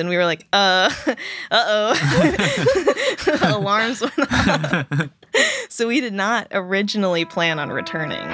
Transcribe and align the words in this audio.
And 0.00 0.08
we 0.08 0.16
were 0.16 0.24
like, 0.24 0.46
uh, 0.52 0.94
uh 1.06 1.14
oh. 1.50 1.94
Alarms 3.56 4.00
went 4.00 4.32
off. 4.32 5.08
so 5.68 5.88
we 5.88 6.00
did 6.00 6.12
not 6.12 6.46
originally 6.52 7.24
plan 7.24 7.58
on 7.58 7.70
returning. 7.70 8.24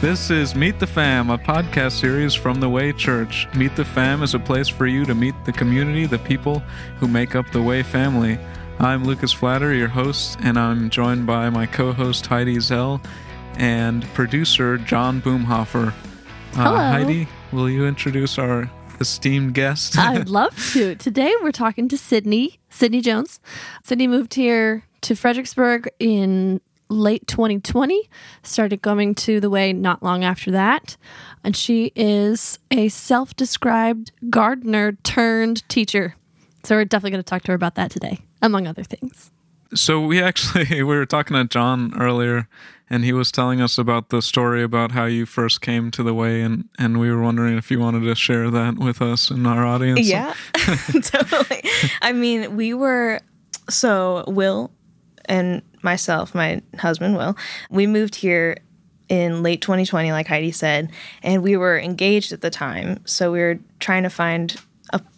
This 0.00 0.30
is 0.30 0.56
Meet 0.56 0.80
the 0.80 0.86
Fam, 0.88 1.30
a 1.30 1.38
podcast 1.38 1.92
series 1.92 2.34
from 2.34 2.58
the 2.58 2.68
Way 2.68 2.92
Church. 2.92 3.46
Meet 3.54 3.76
the 3.76 3.84
Fam 3.84 4.24
is 4.24 4.34
a 4.34 4.40
place 4.40 4.68
for 4.68 4.88
you 4.88 5.04
to 5.04 5.14
meet 5.14 5.36
the 5.44 5.52
community, 5.52 6.04
the 6.04 6.18
people 6.18 6.58
who 6.98 7.06
make 7.06 7.36
up 7.36 7.48
the 7.52 7.62
Way 7.62 7.84
family. 7.84 8.40
I'm 8.78 9.04
Lucas 9.04 9.32
Flatter, 9.32 9.72
your 9.72 9.88
host, 9.88 10.38
and 10.42 10.58
I'm 10.58 10.90
joined 10.90 11.26
by 11.26 11.48
my 11.50 11.66
co 11.66 11.92
host 11.92 12.26
Heidi 12.26 12.60
Zell 12.60 13.00
and 13.56 14.04
producer 14.14 14.78
John 14.78 15.22
Boomhofer. 15.22 15.92
Uh, 16.56 16.92
Heidi, 16.92 17.28
will 17.52 17.70
you 17.70 17.86
introduce 17.86 18.38
our 18.38 18.70
esteemed 19.00 19.54
guest? 19.54 19.96
I'd 19.98 20.28
love 20.40 20.56
to. 20.72 20.96
Today 20.96 21.32
we're 21.42 21.52
talking 21.52 21.88
to 21.88 21.96
Sydney, 21.98 22.58
Sydney 22.68 23.00
Jones. 23.00 23.40
Sydney 23.84 24.06
moved 24.06 24.34
here 24.34 24.84
to 25.02 25.14
Fredericksburg 25.14 25.88
in 25.98 26.60
late 26.88 27.26
2020, 27.26 28.08
started 28.42 28.82
coming 28.82 29.14
to 29.14 29.40
the 29.40 29.50
way 29.50 29.72
not 29.72 30.02
long 30.02 30.24
after 30.24 30.50
that. 30.50 30.96
And 31.42 31.56
she 31.56 31.92
is 31.94 32.58
a 32.70 32.88
self 32.88 33.34
described 33.36 34.12
gardener 34.30 34.92
turned 35.04 35.66
teacher. 35.68 36.16
So 36.64 36.76
we're 36.76 36.84
definitely 36.84 37.10
going 37.12 37.22
to 37.22 37.28
talk 37.28 37.42
to 37.42 37.52
her 37.52 37.56
about 37.56 37.74
that 37.74 37.90
today, 37.90 38.20
among 38.44 38.66
other 38.66 38.84
things. 38.84 39.30
So 39.74 40.00
we 40.00 40.22
actually 40.22 40.66
we 40.70 40.82
were 40.82 41.06
talking 41.06 41.36
to 41.36 41.44
John 41.44 41.92
earlier 41.98 42.48
and 42.90 43.02
he 43.02 43.12
was 43.12 43.32
telling 43.32 43.60
us 43.60 43.78
about 43.78 44.10
the 44.10 44.20
story 44.20 44.62
about 44.62 44.92
how 44.92 45.06
you 45.06 45.26
first 45.26 45.60
came 45.60 45.90
to 45.92 46.02
the 46.02 46.14
way 46.14 46.42
and 46.42 46.68
and 46.78 47.00
we 47.00 47.10
were 47.10 47.22
wondering 47.22 47.56
if 47.56 47.70
you 47.70 47.80
wanted 47.80 48.00
to 48.00 48.14
share 48.14 48.50
that 48.50 48.78
with 48.78 49.02
us 49.02 49.30
and 49.30 49.46
our 49.46 49.66
audience. 49.66 50.00
Yeah, 50.00 50.34
totally. 51.02 51.62
I 52.02 52.12
mean, 52.12 52.56
we 52.56 52.74
were 52.74 53.20
so 53.68 54.24
Will 54.28 54.70
and 55.24 55.62
myself, 55.82 56.34
my 56.34 56.60
husband 56.78 57.16
Will, 57.16 57.36
we 57.70 57.86
moved 57.86 58.14
here 58.14 58.58
in 59.08 59.42
late 59.42 59.60
2020, 59.60 60.12
like 60.12 60.26
Heidi 60.26 60.50
said, 60.50 60.90
and 61.22 61.42
we 61.42 61.56
were 61.56 61.78
engaged 61.78 62.32
at 62.32 62.40
the 62.40 62.50
time. 62.50 63.00
So 63.04 63.32
we 63.32 63.38
were 63.40 63.58
trying 63.78 64.02
to 64.04 64.10
find 64.10 64.56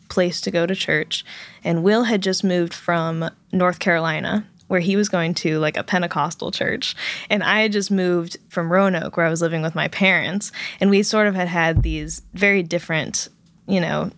place 0.09 0.41
to 0.43 0.51
go 0.51 0.67
to 0.67 0.75
church. 0.75 1.25
And 1.65 1.83
Will 1.83 2.05
had 2.05 2.23
just 2.23 2.45
moved 2.45 2.75
from 2.75 3.31
North 3.53 3.79
Carolina, 3.79 4.47
where 4.69 4.81
he 4.81 4.97
was 4.97 5.09
going 5.09 5.35
to 5.35 5.59
like 5.59 5.77
a 5.77 5.85
Pentecostal 5.85 6.51
church. 6.51 6.95
And 7.31 7.43
I 7.43 7.63
had 7.63 7.73
just 7.73 7.91
moved 7.91 8.37
from 8.49 8.73
Roanoke, 8.73 9.17
where 9.17 9.27
I 9.27 9.31
was 9.31 9.43
living 9.43 9.63
with 9.63 9.75
my 9.75 9.89
parents. 9.89 10.53
And 10.81 10.91
we 10.91 11.03
sort 11.03 11.27
of 11.27 11.35
had 11.35 11.49
had 11.49 11.83
these 11.83 12.23
very 12.35 12.63
different, 12.63 13.29
you 13.67 13.81
know, 13.81 14.11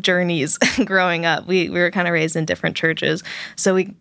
journeys 0.00 0.58
growing 0.84 1.24
up. 1.24 1.46
We, 1.46 1.68
we 1.68 1.78
were 1.78 1.90
kind 1.90 2.08
of 2.08 2.12
raised 2.12 2.36
in 2.36 2.44
different 2.44 2.76
churches. 2.76 3.22
So 3.56 3.74
we 3.74 3.94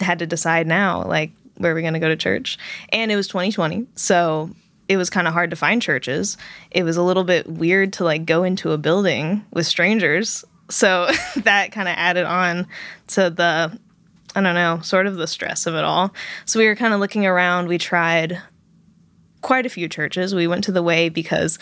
had 0.00 0.18
to 0.18 0.26
decide 0.26 0.66
now, 0.66 1.04
like, 1.04 1.30
where 1.56 1.72
are 1.72 1.74
we 1.74 1.82
going 1.82 1.94
to 1.94 2.00
go 2.00 2.08
to 2.08 2.16
church? 2.16 2.58
And 2.90 3.12
it 3.12 3.16
was 3.16 3.28
2020. 3.28 3.86
So 3.94 4.50
it 4.88 4.96
was 4.96 5.10
kind 5.10 5.28
of 5.28 5.34
hard 5.34 5.50
to 5.50 5.56
find 5.56 5.80
churches. 5.80 6.36
It 6.70 6.82
was 6.82 6.96
a 6.96 7.02
little 7.02 7.22
bit 7.24 7.46
weird 7.46 7.92
to 7.94 8.04
like 8.04 8.26
go 8.26 8.42
into 8.42 8.72
a 8.72 8.78
building 8.78 9.44
with 9.52 9.66
strangers. 9.66 10.44
So 10.70 11.08
that 11.36 11.72
kind 11.72 11.88
of 11.88 11.94
added 11.96 12.24
on 12.24 12.66
to 13.08 13.30
the, 13.30 13.78
I 14.34 14.40
don't 14.40 14.54
know, 14.54 14.80
sort 14.82 15.06
of 15.06 15.16
the 15.16 15.26
stress 15.26 15.66
of 15.66 15.74
it 15.74 15.84
all. 15.84 16.14
So 16.44 16.58
we 16.58 16.66
were 16.66 16.76
kind 16.76 16.94
of 16.94 17.00
looking 17.00 17.26
around. 17.26 17.68
We 17.68 17.78
tried 17.78 18.40
quite 19.42 19.66
a 19.66 19.70
few 19.70 19.88
churches. 19.88 20.34
We 20.34 20.46
went 20.46 20.64
to 20.64 20.72
the 20.72 20.82
Way 20.82 21.08
because 21.08 21.58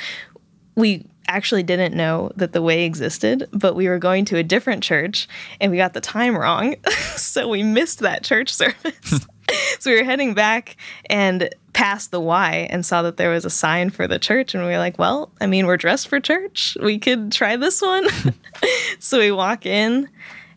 we 0.75 1.05
actually 1.29 1.63
didn't 1.63 1.95
know 1.95 2.33
that 2.37 2.53
the 2.53 2.63
way 2.63 2.85
existed, 2.85 3.49
but 3.53 3.75
we 3.75 3.89
were 3.89 3.99
going 3.99 4.25
to 4.25 4.37
a 4.37 4.43
different 4.43 4.83
church 4.83 5.29
and 5.61 5.71
we 5.71 5.77
got 5.77 5.93
the 5.93 6.01
time 6.01 6.37
wrong. 6.37 6.75
so 7.17 7.49
we 7.49 7.63
missed 7.63 8.01
that 8.01 8.25
church 8.25 8.53
service. 8.55 9.27
so 9.79 9.91
we 9.91 9.97
were 9.97 10.05
heading 10.05 10.35
back 10.35 10.77
and 11.07 11.49
passed 11.73 12.11
the 12.11 12.21
Y 12.21 12.67
and 12.71 12.85
saw 12.85 13.03
that 13.03 13.17
there 13.17 13.31
was 13.31 13.45
a 13.45 13.51
sign 13.51 13.91
for 13.91 14.07
the 14.07 14.19
church. 14.19 14.55
And 14.55 14.65
we 14.65 14.71
were 14.71 14.79
like, 14.79 14.99
well, 14.99 15.31
I 15.41 15.47
mean, 15.47 15.67
we're 15.67 15.77
dressed 15.77 16.09
for 16.09 16.21
church. 16.21 16.77
We 16.83 16.99
could 16.99 17.33
try 17.33 17.57
this 17.57 17.81
one. 17.81 18.07
so 18.99 19.19
we 19.19 19.31
walk 19.31 19.67
in 19.67 20.09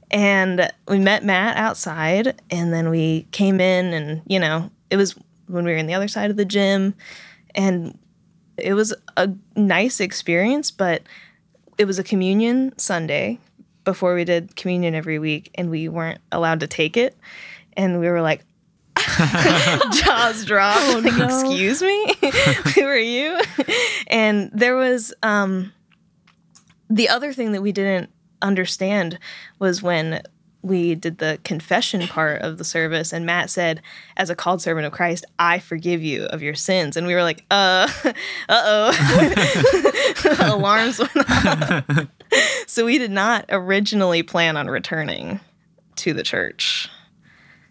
and 0.09 0.72
we 0.88 1.00
met 1.00 1.24
Matt 1.24 1.57
outside 1.57 2.41
and 2.50 2.74
then 2.74 2.90
we 2.90 3.28
came 3.31 3.59
in 3.62 3.94
and, 3.94 4.22
you 4.28 4.40
know, 4.40 4.69
it 4.90 4.97
was 4.97 5.16
when 5.47 5.66
we 5.66 5.72
were 5.72 5.78
in 5.78 5.88
the 5.88 5.94
other 5.94 6.07
side 6.07 6.31
of 6.31 6.38
the 6.38 6.46
gym 6.46 6.94
and 7.56 7.97
it 8.57 8.74
was 8.74 8.94
a 9.18 9.30
nice 9.56 10.00
experience, 10.00 10.72
but 10.72 11.03
it 11.78 11.85
was 11.85 12.00
a 12.00 12.03
communion 12.03 12.78
Sunday 12.78 13.40
before 13.84 14.13
we 14.13 14.24
did 14.24 14.56
communion 14.56 14.94
every 14.94 15.18
week, 15.18 15.50
and 15.56 15.69
we 15.69 15.88
weren't 15.88 16.22
allowed 16.31 16.59
to 16.59 16.68
take 16.68 16.96
it. 16.97 17.18
And 17.74 18.00
we 18.00 18.07
were 18.07 18.22
like, 18.22 18.44
jaws 19.94 20.45
dropped. 20.45 21.03
like, 21.03 21.17
no. 21.17 21.25
excuse 21.25 21.81
me, 21.81 22.16
who 22.75 22.84
are 22.84 22.97
you? 22.97 23.39
And 24.07 24.50
there 24.53 24.75
was 24.75 25.13
um, 25.23 25.72
the 26.89 27.09
other 27.09 27.34
thing 27.34 27.51
that 27.53 27.62
we 27.62 27.72
didn't 27.72 28.09
understand 28.41 29.19
was 29.59 29.81
when 29.81 30.22
we 30.63 30.94
did 30.95 31.17
the 31.17 31.39
confession 31.44 32.07
part 32.07 32.41
of 32.41 32.57
the 32.57 32.63
service 32.63 33.12
and 33.13 33.25
Matt 33.25 33.50
said 33.50 33.81
as 34.17 34.29
a 34.29 34.35
called 34.35 34.62
servant 34.62 34.85
of 34.85 34.94
Christ 34.94 35.25
I 35.39 35.59
forgive 35.59 36.03
you 36.03 36.25
of 36.25 36.41
your 36.44 36.53
sins 36.53 36.95
and 36.95 37.07
we 37.07 37.16
were 37.16 37.23
like 37.23 37.44
uh 37.50 37.88
uh-oh 38.50 38.94
alarms 40.39 41.00
went 41.00 41.18
off 41.18 42.07
so 42.68 42.85
we 42.85 42.97
did 42.97 43.12
not 43.12 43.45
originally 43.50 44.22
plan 44.23 44.56
on 44.56 44.68
returning 44.68 45.39
to 45.97 46.13
the 46.13 46.23
church 46.23 46.89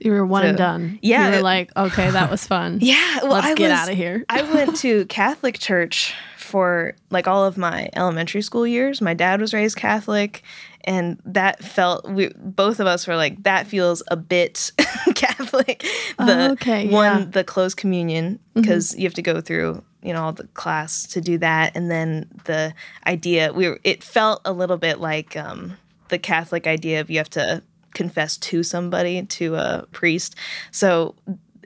You 0.01 0.13
were 0.13 0.25
one 0.27 0.47
and 0.47 0.57
done. 0.59 0.99
yeah, 1.03 1.27
You 1.27 1.33
were 1.33 1.39
it- 1.39 1.43
like, 1.45 1.71
okay, 1.77 2.11
that 2.11 2.31
was 2.31 2.47
fun. 2.47 2.79
yeah 2.83 3.19
well 3.23 3.33
Let's 3.35 3.47
I 3.49 3.55
get 3.55 3.71
was- 3.71 3.79
out 3.81 3.89
of 3.91 3.97
here. 3.97 4.25
I 4.31 4.43
went 4.43 4.77
to 4.77 5.05
Catholic 5.07 5.59
church 5.59 6.15
for 6.37 6.95
like 7.11 7.29
all 7.29 7.45
of 7.45 7.57
my 7.59 7.89
elementary 7.95 8.43
school 8.43 8.67
years. 8.67 9.01
My 9.01 9.15
dad 9.15 9.41
was 9.41 9.55
raised 9.55 9.77
Catholic, 9.77 10.43
and 10.85 11.21
that 11.25 11.63
felt 11.63 12.09
we 12.11 12.33
both 12.37 12.81
of 12.81 12.87
us 12.87 13.07
were 13.07 13.15
like 13.17 13.43
that 13.45 13.67
feels 13.67 14.03
a 14.11 14.17
bit 14.17 14.73
Catholic. 15.15 15.81
The 16.19 16.49
Oh, 16.49 16.53
okay, 16.53 16.89
one 16.89 17.05
yeah. 17.05 17.19
Mm-hmm. 17.21 17.31
the 17.31 17.45
closed 17.45 17.77
communion 17.77 18.39
because 18.55 18.97
you 18.97 19.05
have 19.05 19.15
to 19.15 19.23
go 19.23 19.41
through 19.41 19.83
you 20.03 20.13
know 20.13 20.23
all 20.25 20.33
the 20.33 20.47
class 20.55 21.07
to 21.09 21.21
do 21.21 21.39
that, 21.39 21.77
and 21.77 21.91
then 21.91 22.27
the 22.45 22.73
idea 23.07 23.53
we 23.53 23.69
were, 23.69 23.79
it 23.85 24.03
felt 24.03 24.41
a 24.45 24.53
little 24.53 24.79
bit 24.79 24.99
like 24.99 25.37
um, 25.37 25.77
the 26.09 26.19
Catholic 26.19 26.67
idea 26.67 27.01
of 27.01 27.11
you 27.11 27.19
have 27.19 27.31
to 27.31 27.63
confess 27.95 28.37
to 28.39 28.63
somebody 28.63 29.25
to 29.25 29.55
a 29.57 29.87
priest. 29.93 30.35
So 30.71 31.15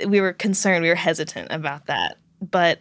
we 0.06 0.20
were 0.20 0.32
concerned, 0.32 0.82
we 0.82 0.88
were 0.88 0.94
hesitant 0.94 1.52
about 1.52 1.86
that, 1.86 2.18
but 2.40 2.80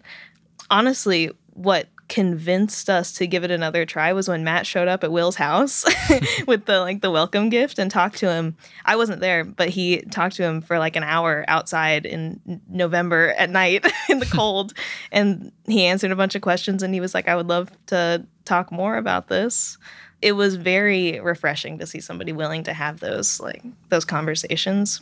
honestly, 0.70 1.32
what 1.54 1.88
convinced 2.10 2.90
us 2.90 3.12
to 3.14 3.26
give 3.26 3.44
it 3.44 3.52
another 3.52 3.86
try 3.86 4.14
was 4.14 4.28
when 4.28 4.44
Matt 4.44 4.68
showed 4.68 4.88
up 4.88 5.04
at 5.04 5.12
Will's 5.12 5.36
house 5.36 5.84
with 6.48 6.66
the 6.66 6.80
like 6.80 7.02
the 7.02 7.10
welcome 7.10 7.50
gift 7.50 7.80
and 7.80 7.90
talked 7.90 8.18
to 8.18 8.32
him. 8.32 8.56
I 8.86 8.96
wasn't 8.96 9.22
there, 9.22 9.44
but 9.44 9.70
he 9.70 10.02
talked 10.12 10.36
to 10.36 10.44
him 10.44 10.62
for 10.62 10.80
like 10.80 10.96
an 10.96 11.04
hour 11.04 11.46
outside 11.48 12.06
in 12.06 12.62
November 12.70 13.34
at 13.38 13.50
night 13.50 13.92
in 14.10 14.20
the 14.20 14.26
cold 14.32 14.74
and 15.12 15.52
he 15.66 15.86
answered 15.86 16.12
a 16.12 16.16
bunch 16.16 16.36
of 16.36 16.42
questions 16.42 16.84
and 16.84 16.94
he 16.94 17.00
was 17.00 17.14
like 17.14 17.28
I 17.28 17.36
would 17.36 17.48
love 17.48 17.72
to 17.88 18.26
talk 18.46 18.72
more 18.72 18.98
about 18.98 19.28
this. 19.28 19.78
It 20.24 20.34
was 20.34 20.56
very 20.56 21.20
refreshing 21.20 21.80
to 21.80 21.86
see 21.86 22.00
somebody 22.00 22.32
willing 22.32 22.64
to 22.64 22.74
have 22.74 23.00
those 23.00 23.40
like 23.40 23.62
those 23.90 24.06
conversations 24.06 25.02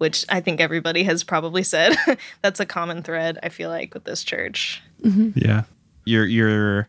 which 0.00 0.24
I 0.30 0.40
think 0.40 0.62
everybody 0.62 1.02
has 1.02 1.22
probably 1.22 1.62
said. 1.62 1.94
That's 2.42 2.58
a 2.58 2.64
common 2.64 3.02
thread, 3.02 3.38
I 3.42 3.50
feel 3.50 3.68
like, 3.68 3.92
with 3.92 4.04
this 4.04 4.24
church. 4.24 4.82
Mm-hmm. 5.02 5.38
Yeah. 5.38 5.64
Your 6.06 6.24
your 6.24 6.88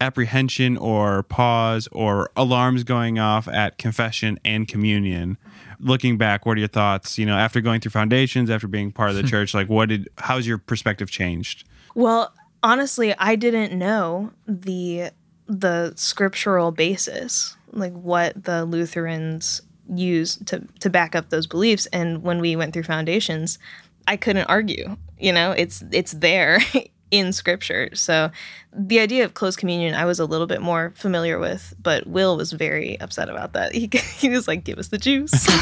apprehension 0.00 0.76
or 0.76 1.24
pause 1.24 1.88
or 1.90 2.30
alarms 2.36 2.84
going 2.84 3.18
off 3.18 3.48
at 3.48 3.76
confession 3.76 4.38
and 4.44 4.68
communion. 4.68 5.36
Looking 5.80 6.16
back, 6.16 6.46
what 6.46 6.56
are 6.56 6.60
your 6.60 6.68
thoughts? 6.68 7.18
You 7.18 7.26
know, 7.26 7.36
after 7.36 7.60
going 7.60 7.80
through 7.80 7.90
foundations, 7.90 8.50
after 8.50 8.68
being 8.68 8.92
part 8.92 9.10
of 9.10 9.16
the 9.16 9.22
church, 9.34 9.52
like 9.52 9.68
what 9.68 9.88
did 9.88 10.08
how's 10.18 10.46
your 10.46 10.58
perspective 10.58 11.10
changed? 11.10 11.64
Well, 11.96 12.32
honestly, 12.62 13.16
I 13.18 13.34
didn't 13.34 13.76
know 13.76 14.30
the 14.46 15.10
the 15.50 15.92
scriptural 15.96 16.70
basis, 16.70 17.56
like 17.72 17.92
what 17.92 18.44
the 18.44 18.64
Lutherans 18.64 19.62
use 19.92 20.36
to 20.46 20.64
to 20.78 20.88
back 20.88 21.14
up 21.14 21.30
those 21.30 21.46
beliefs. 21.46 21.86
And 21.86 22.22
when 22.22 22.40
we 22.40 22.56
went 22.56 22.72
through 22.72 22.84
foundations, 22.84 23.58
I 24.06 24.16
couldn't 24.16 24.46
argue. 24.46 24.96
You 25.18 25.32
know, 25.32 25.50
it's 25.50 25.82
it's 25.90 26.12
there 26.12 26.60
in 27.10 27.32
scripture. 27.32 27.90
So 27.94 28.30
the 28.72 29.00
idea 29.00 29.24
of 29.24 29.34
closed 29.34 29.58
communion, 29.58 29.94
I 29.94 30.04
was 30.04 30.20
a 30.20 30.24
little 30.24 30.46
bit 30.46 30.62
more 30.62 30.92
familiar 30.94 31.40
with, 31.40 31.74
but 31.82 32.06
Will 32.06 32.36
was 32.36 32.52
very 32.52 33.00
upset 33.00 33.28
about 33.28 33.52
that. 33.54 33.74
He, 33.74 33.90
he 34.18 34.28
was 34.28 34.46
like, 34.46 34.62
give 34.62 34.78
us 34.78 34.88
the 34.88 34.98
juice. 34.98 35.32
but 35.36 35.52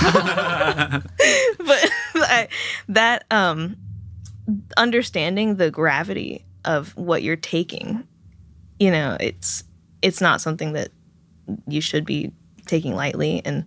I, 2.15 2.49
that, 2.89 3.25
um, 3.31 3.77
understanding 4.77 5.57
the 5.57 5.71
gravity 5.71 6.45
of 6.65 6.95
what 6.97 7.23
you're 7.23 7.37
taking. 7.37 8.07
You 8.79 8.91
know, 8.91 9.17
it's 9.19 9.65
it's 10.03 10.21
not 10.21 10.41
something 10.41 10.73
that 10.73 10.91
you 11.67 11.81
should 11.81 12.05
be 12.05 12.33
taking 12.67 12.95
lightly 12.95 13.43
and 13.45 13.67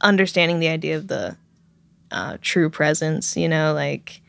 understanding 0.00 0.60
the 0.60 0.68
idea 0.68 0.96
of 0.96 1.08
the 1.08 1.36
uh, 2.10 2.38
true 2.40 2.70
presence, 2.70 3.36
you 3.36 3.48
know, 3.48 3.72
like 3.72 4.20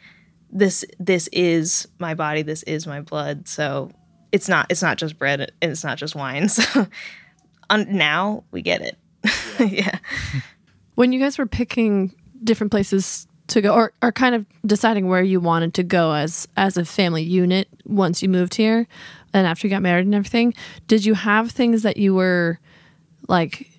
this 0.51 0.83
this 0.99 1.27
is 1.31 1.87
my 1.99 2.13
body, 2.13 2.41
this 2.41 2.63
is 2.63 2.87
my 2.87 3.01
blood. 3.01 3.47
So 3.47 3.91
it's 4.31 4.49
not 4.49 4.65
it's 4.69 4.81
not 4.81 4.97
just 4.97 5.17
bread 5.17 5.51
and 5.61 5.71
it's 5.71 5.83
not 5.83 5.97
just 5.97 6.15
wine. 6.15 6.49
So 6.57 6.87
un- 7.69 7.87
now 7.97 8.43
we 8.51 8.61
get 8.61 8.81
it. 8.81 8.97
yeah. 9.59 9.99
When 10.95 11.11
you 11.11 11.19
guys 11.19 11.37
were 11.37 11.45
picking 11.45 12.13
different 12.43 12.71
places 12.71 13.27
to 13.47 13.61
go 13.61 13.73
or, 13.73 13.93
or 14.01 14.11
kind 14.11 14.35
of 14.35 14.45
deciding 14.65 15.07
where 15.07 15.21
you 15.21 15.39
wanted 15.39 15.73
to 15.75 15.83
go 15.83 16.13
as 16.13 16.47
as 16.57 16.77
a 16.77 16.85
family 16.85 17.23
unit 17.23 17.67
once 17.85 18.21
you 18.21 18.29
moved 18.29 18.55
here 18.55 18.87
and 19.33 19.47
after 19.47 19.67
you 19.67 19.71
got 19.71 19.81
married 19.81 20.05
and 20.05 20.15
everything, 20.15 20.53
did 20.87 21.05
you 21.05 21.13
have 21.13 21.51
things 21.51 21.83
that 21.83 21.97
you 21.97 22.13
were 22.13 22.59
like 23.27 23.69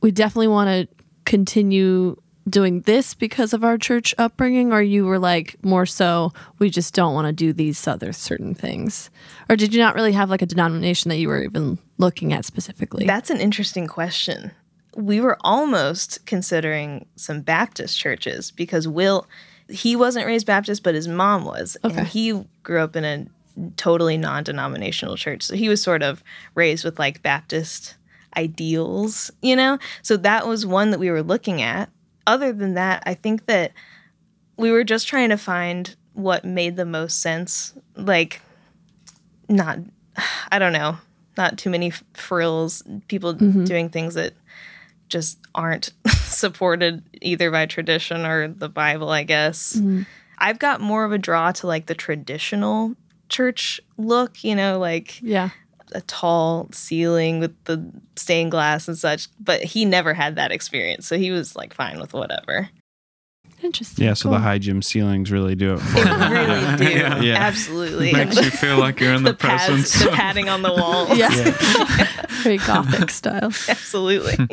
we 0.00 0.10
definitely 0.10 0.48
want 0.48 0.68
to 0.68 0.94
continue 1.24 2.16
doing 2.48 2.82
this 2.82 3.14
because 3.14 3.54
of 3.54 3.64
our 3.64 3.78
church 3.78 4.14
upbringing 4.18 4.70
or 4.70 4.82
you 4.82 5.06
were 5.06 5.18
like 5.18 5.56
more 5.64 5.86
so 5.86 6.30
we 6.58 6.68
just 6.68 6.92
don't 6.94 7.14
want 7.14 7.26
to 7.26 7.32
do 7.32 7.54
these 7.54 7.88
other 7.88 8.12
certain 8.12 8.54
things 8.54 9.08
or 9.48 9.56
did 9.56 9.72
you 9.72 9.80
not 9.80 9.94
really 9.94 10.12
have 10.12 10.28
like 10.28 10.42
a 10.42 10.46
denomination 10.46 11.08
that 11.08 11.16
you 11.16 11.28
were 11.28 11.42
even 11.42 11.78
looking 11.98 12.32
at 12.32 12.44
specifically 12.44 13.06
That's 13.06 13.30
an 13.30 13.40
interesting 13.40 13.86
question. 13.86 14.50
We 14.96 15.20
were 15.20 15.38
almost 15.40 16.24
considering 16.26 17.06
some 17.16 17.40
Baptist 17.40 17.98
churches 17.98 18.50
because 18.50 18.86
Will, 18.86 19.26
he 19.68 19.96
wasn't 19.96 20.26
raised 20.26 20.46
Baptist, 20.46 20.82
but 20.82 20.94
his 20.94 21.08
mom 21.08 21.44
was. 21.44 21.76
Okay. 21.84 21.96
And 21.96 22.06
he 22.06 22.44
grew 22.62 22.80
up 22.80 22.94
in 22.94 23.04
a 23.04 23.26
totally 23.76 24.16
non 24.16 24.44
denominational 24.44 25.16
church. 25.16 25.42
So 25.42 25.54
he 25.54 25.68
was 25.68 25.82
sort 25.82 26.02
of 26.02 26.22
raised 26.54 26.84
with 26.84 26.98
like 26.98 27.22
Baptist 27.22 27.96
ideals, 28.36 29.30
you 29.42 29.56
know? 29.56 29.78
So 30.02 30.16
that 30.18 30.46
was 30.46 30.66
one 30.66 30.90
that 30.90 31.00
we 31.00 31.10
were 31.10 31.22
looking 31.22 31.62
at. 31.62 31.90
Other 32.26 32.52
than 32.52 32.74
that, 32.74 33.02
I 33.06 33.14
think 33.14 33.46
that 33.46 33.72
we 34.56 34.70
were 34.70 34.84
just 34.84 35.06
trying 35.06 35.28
to 35.28 35.36
find 35.36 35.94
what 36.14 36.44
made 36.44 36.76
the 36.76 36.86
most 36.86 37.20
sense. 37.20 37.74
Like, 37.96 38.40
not, 39.48 39.78
I 40.50 40.58
don't 40.58 40.72
know, 40.72 40.96
not 41.36 41.58
too 41.58 41.70
many 41.70 41.90
frills, 42.14 42.82
people 43.08 43.34
mm-hmm. 43.34 43.64
doing 43.64 43.88
things 43.88 44.14
that 44.14 44.32
just 45.08 45.38
aren't 45.54 45.92
supported 46.08 47.02
either 47.20 47.50
by 47.50 47.66
tradition 47.66 48.24
or 48.24 48.48
the 48.48 48.68
Bible, 48.68 49.10
I 49.10 49.24
guess. 49.24 49.74
Mm-hmm. 49.76 50.02
I've 50.38 50.58
got 50.58 50.80
more 50.80 51.04
of 51.04 51.12
a 51.12 51.18
draw 51.18 51.52
to 51.52 51.66
like 51.66 51.86
the 51.86 51.94
traditional 51.94 52.96
church 53.28 53.80
look, 53.96 54.42
you 54.44 54.54
know, 54.54 54.78
like 54.78 55.20
yeah 55.22 55.50
a 55.92 56.00
tall 56.02 56.68
ceiling 56.72 57.38
with 57.38 57.52
the 57.64 57.88
stained 58.16 58.50
glass 58.50 58.88
and 58.88 58.98
such. 58.98 59.28
But 59.38 59.62
he 59.62 59.84
never 59.84 60.12
had 60.14 60.34
that 60.36 60.50
experience. 60.50 61.06
So 61.06 61.16
he 61.18 61.30
was 61.30 61.54
like 61.54 61.72
fine 61.74 62.00
with 62.00 62.12
whatever. 62.14 62.68
interesting 63.62 64.04
Yeah, 64.04 64.14
so 64.14 64.24
Cool. 64.24 64.32
the 64.32 64.38
high 64.40 64.58
gym 64.58 64.82
ceilings 64.82 65.30
really 65.30 65.54
do 65.54 65.74
it. 65.74 65.78
For 65.78 65.98
you. 65.98 66.04
really 66.04 66.76
do. 66.78 66.90
Yeah. 66.90 67.20
Yeah. 67.20 67.34
Absolutely. 67.36 68.12
Makes 68.12 68.36
you 68.36 68.50
feel 68.50 68.78
like 68.78 68.98
you're 68.98 69.14
in 69.14 69.22
the, 69.30 69.34
pads, 69.34 69.66
presence. 69.66 70.02
the 70.04 70.10
padding 70.10 70.48
on 70.48 70.62
the 70.62 70.72
wall. 70.72 71.14
yeah 71.16 71.28
very 72.42 72.58
gothic 72.58 73.10
style 73.10 73.52
Absolutely. 73.68 74.48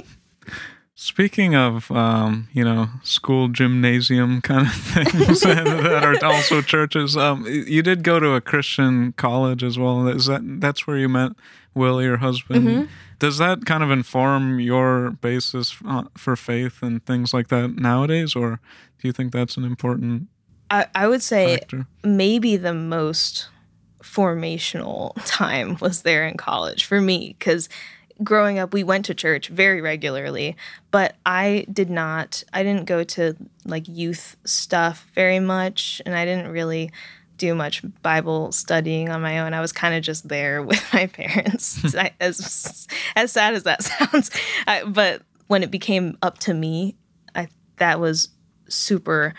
Speaking 1.03 1.55
of, 1.55 1.89
um, 1.89 2.47
you 2.53 2.63
know, 2.63 2.87
school 3.01 3.47
gymnasium 3.47 4.39
kind 4.39 4.67
of 4.67 4.73
things 4.75 5.41
that 5.41 5.67
are 5.67 6.23
also 6.23 6.61
churches, 6.61 7.17
um, 7.17 7.43
you 7.47 7.81
did 7.81 8.03
go 8.03 8.19
to 8.19 8.33
a 8.35 8.39
Christian 8.39 9.13
college 9.13 9.63
as 9.63 9.79
well. 9.79 10.07
Is 10.07 10.27
that 10.27 10.41
that's 10.61 10.85
where 10.85 10.97
you 10.97 11.09
met 11.09 11.31
Will, 11.73 12.03
your 12.03 12.17
husband? 12.17 12.67
Mm-hmm. 12.67 12.85
Does 13.17 13.39
that 13.39 13.65
kind 13.65 13.81
of 13.81 13.89
inform 13.89 14.59
your 14.59 15.09
basis 15.09 15.75
uh, 15.87 16.03
for 16.15 16.35
faith 16.35 16.83
and 16.83 17.03
things 17.03 17.33
like 17.33 17.47
that 17.47 17.77
nowadays, 17.77 18.35
or 18.35 18.59
do 18.99 19.07
you 19.07 19.11
think 19.11 19.33
that's 19.33 19.57
an 19.57 19.63
important 19.63 20.27
I, 20.69 20.85
I 20.93 21.07
would 21.07 21.23
say 21.23 21.57
factor? 21.57 21.87
maybe 22.03 22.57
the 22.57 22.75
most 22.75 23.47
formational 24.03 25.13
time 25.25 25.77
was 25.81 26.03
there 26.03 26.27
in 26.27 26.37
college 26.37 26.85
for 26.85 27.01
me 27.01 27.35
because 27.39 27.69
growing 28.23 28.59
up 28.59 28.73
we 28.73 28.83
went 28.83 29.05
to 29.05 29.13
church 29.13 29.47
very 29.47 29.81
regularly 29.81 30.55
but 30.91 31.15
i 31.25 31.65
did 31.71 31.89
not 31.89 32.43
i 32.53 32.61
didn't 32.63 32.85
go 32.85 33.03
to 33.03 33.35
like 33.65 33.87
youth 33.87 34.35
stuff 34.45 35.07
very 35.15 35.39
much 35.39 36.01
and 36.05 36.15
i 36.15 36.25
didn't 36.25 36.49
really 36.51 36.91
do 37.37 37.55
much 37.55 37.81
bible 38.03 38.51
studying 38.51 39.09
on 39.09 39.21
my 39.21 39.39
own 39.39 39.53
i 39.53 39.61
was 39.61 39.71
kind 39.71 39.95
of 39.95 40.03
just 40.03 40.27
there 40.27 40.61
with 40.71 40.83
my 40.93 41.07
parents 41.07 41.95
I- 41.95 42.13
as 42.19 42.87
as 43.15 43.31
sad 43.31 43.53
as 43.53 43.63
that 43.63 43.83
sounds 43.83 44.29
I, 44.67 44.83
but 44.83 45.23
when 45.47 45.63
it 45.63 45.71
became 45.71 46.17
up 46.21 46.37
to 46.39 46.53
me 46.53 46.95
i 47.35 47.47
that 47.77 47.99
was 47.99 48.29
super 48.67 49.33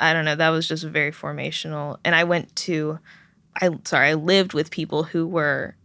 I 0.00 0.12
don't 0.12 0.24
know, 0.24 0.34
that 0.34 0.48
was 0.50 0.66
just 0.66 0.82
very 0.82 1.12
formational. 1.12 1.98
And 2.04 2.16
I 2.16 2.24
went 2.24 2.54
to 2.56 2.98
I 3.60 3.70
sorry, 3.84 4.08
I 4.08 4.14
lived 4.14 4.52
with 4.52 4.70
people 4.72 5.04
who 5.04 5.26
were 5.26 5.76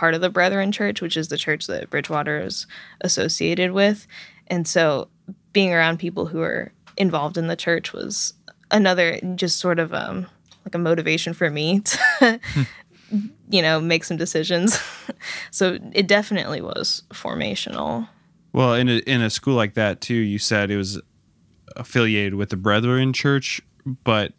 part 0.00 0.14
of 0.14 0.22
the 0.22 0.30
Brethren 0.30 0.72
Church, 0.72 1.02
which 1.02 1.14
is 1.14 1.28
the 1.28 1.36
church 1.36 1.66
that 1.66 1.90
Bridgewater 1.90 2.40
is 2.40 2.66
associated 3.02 3.72
with. 3.72 4.06
And 4.46 4.66
so 4.66 5.08
being 5.52 5.74
around 5.74 5.98
people 5.98 6.24
who 6.24 6.40
are 6.40 6.72
involved 6.96 7.36
in 7.36 7.48
the 7.48 7.54
church 7.54 7.92
was 7.92 8.32
another 8.70 9.20
just 9.34 9.58
sort 9.58 9.78
of 9.78 9.92
um 9.92 10.26
like 10.64 10.74
a 10.74 10.78
motivation 10.78 11.34
for 11.34 11.50
me 11.50 11.80
to 11.80 12.40
you 13.50 13.60
know, 13.60 13.78
make 13.78 14.04
some 14.04 14.16
decisions. 14.16 14.78
so 15.50 15.78
it 15.92 16.06
definitely 16.06 16.62
was 16.62 17.02
formational. 17.10 18.08
Well, 18.54 18.72
in 18.72 18.88
a, 18.88 18.96
in 19.00 19.20
a 19.20 19.28
school 19.28 19.54
like 19.54 19.74
that 19.74 20.00
too, 20.00 20.14
you 20.14 20.38
said 20.38 20.70
it 20.70 20.78
was 20.78 20.98
affiliated 21.76 22.36
with 22.36 22.48
the 22.48 22.56
Brethren 22.56 23.12
Church, 23.12 23.60
but 23.84 24.32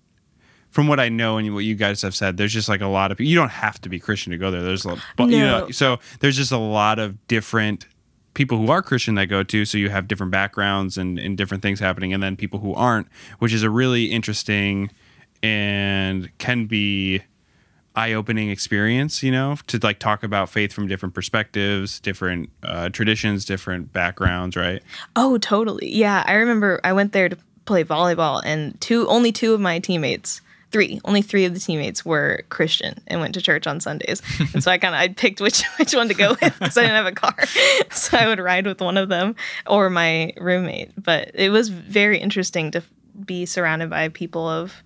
from 0.71 0.87
what 0.87 0.99
I 0.99 1.09
know 1.09 1.37
and 1.37 1.53
what 1.53 1.65
you 1.65 1.75
guys 1.75 2.01
have 2.01 2.15
said, 2.15 2.37
there's 2.37 2.53
just 2.53 2.69
like 2.69 2.81
a 2.81 2.87
lot 2.87 3.11
of 3.11 3.19
you 3.19 3.35
don't 3.35 3.49
have 3.49 3.79
to 3.81 3.89
be 3.89 3.99
Christian 3.99 4.31
to 4.31 4.37
go 4.37 4.49
there. 4.49 4.63
There's 4.63 4.85
a 4.85 4.97
but 5.17 5.29
you 5.29 5.39
know, 5.39 5.69
so 5.69 5.99
there's 6.19 6.37
just 6.37 6.51
a 6.51 6.57
lot 6.57 6.97
of 6.97 7.27
different 7.27 7.87
people 8.33 8.57
who 8.57 8.71
are 8.71 8.81
Christian 8.81 9.15
that 9.15 9.27
go 9.27 9.43
to. 9.43 9.65
So 9.65 9.77
you 9.77 9.89
have 9.89 10.07
different 10.07 10.31
backgrounds 10.31 10.97
and, 10.97 11.19
and 11.19 11.37
different 11.37 11.61
things 11.61 11.79
happening, 11.79 12.13
and 12.13 12.23
then 12.23 12.35
people 12.35 12.59
who 12.59 12.73
aren't, 12.73 13.07
which 13.39 13.53
is 13.53 13.63
a 13.63 13.69
really 13.69 14.05
interesting 14.05 14.89
and 15.43 16.35
can 16.37 16.65
be 16.65 17.23
eye-opening 17.93 18.49
experience 18.49 19.21
you 19.21 19.29
know 19.31 19.57
to 19.67 19.77
like 19.83 19.99
talk 19.99 20.23
about 20.23 20.47
faith 20.49 20.71
from 20.71 20.87
different 20.87 21.13
perspectives 21.13 21.99
different 21.99 22.49
uh, 22.63 22.87
traditions 22.87 23.43
different 23.43 23.91
backgrounds 23.91 24.55
right 24.55 24.81
Oh, 25.17 25.37
totally. 25.37 25.93
Yeah, 25.93 26.23
I 26.25 26.33
remember 26.35 26.79
I 26.85 26.93
went 26.93 27.11
there 27.11 27.27
to 27.27 27.37
play 27.65 27.83
volleyball, 27.83 28.41
and 28.45 28.79
two 28.81 29.07
only 29.07 29.31
two 29.31 29.53
of 29.53 29.59
my 29.59 29.79
teammates, 29.79 30.41
three, 30.71 31.01
only 31.05 31.21
three 31.21 31.45
of 31.45 31.53
the 31.53 31.59
teammates 31.59 32.05
were 32.05 32.43
Christian 32.49 32.99
and 33.07 33.19
went 33.19 33.33
to 33.33 33.41
church 33.41 33.67
on 33.67 33.79
Sundays. 33.79 34.21
and 34.53 34.63
so 34.63 34.71
I 34.71 34.77
kind 34.77 34.95
of 34.95 35.01
I 35.01 35.09
picked 35.09 35.41
which 35.41 35.63
which 35.79 35.93
one 35.93 36.07
to 36.07 36.13
go 36.13 36.29
with 36.41 36.59
because 36.59 36.77
I 36.77 36.81
didn't 36.81 36.95
have 36.95 37.05
a 37.05 37.11
car, 37.11 37.35
so 37.91 38.17
I 38.17 38.27
would 38.27 38.39
ride 38.39 38.65
with 38.65 38.81
one 38.81 38.97
of 38.97 39.09
them 39.09 39.35
or 39.67 39.89
my 39.89 40.33
roommate. 40.37 40.91
But 41.01 41.31
it 41.33 41.49
was 41.49 41.69
very 41.69 42.19
interesting 42.19 42.71
to 42.71 42.83
be 43.25 43.45
surrounded 43.45 43.89
by 43.89 44.09
people 44.09 44.47
of 44.47 44.83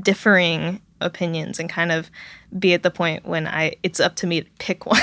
differing 0.00 0.80
opinions 1.00 1.58
and 1.58 1.68
kind 1.68 1.92
of 1.92 2.10
be 2.58 2.72
at 2.74 2.82
the 2.82 2.90
point 2.90 3.26
when 3.26 3.46
I 3.46 3.74
it's 3.82 4.00
up 4.00 4.16
to 4.16 4.26
me 4.26 4.42
to 4.42 4.50
pick 4.58 4.86
one. 4.86 5.00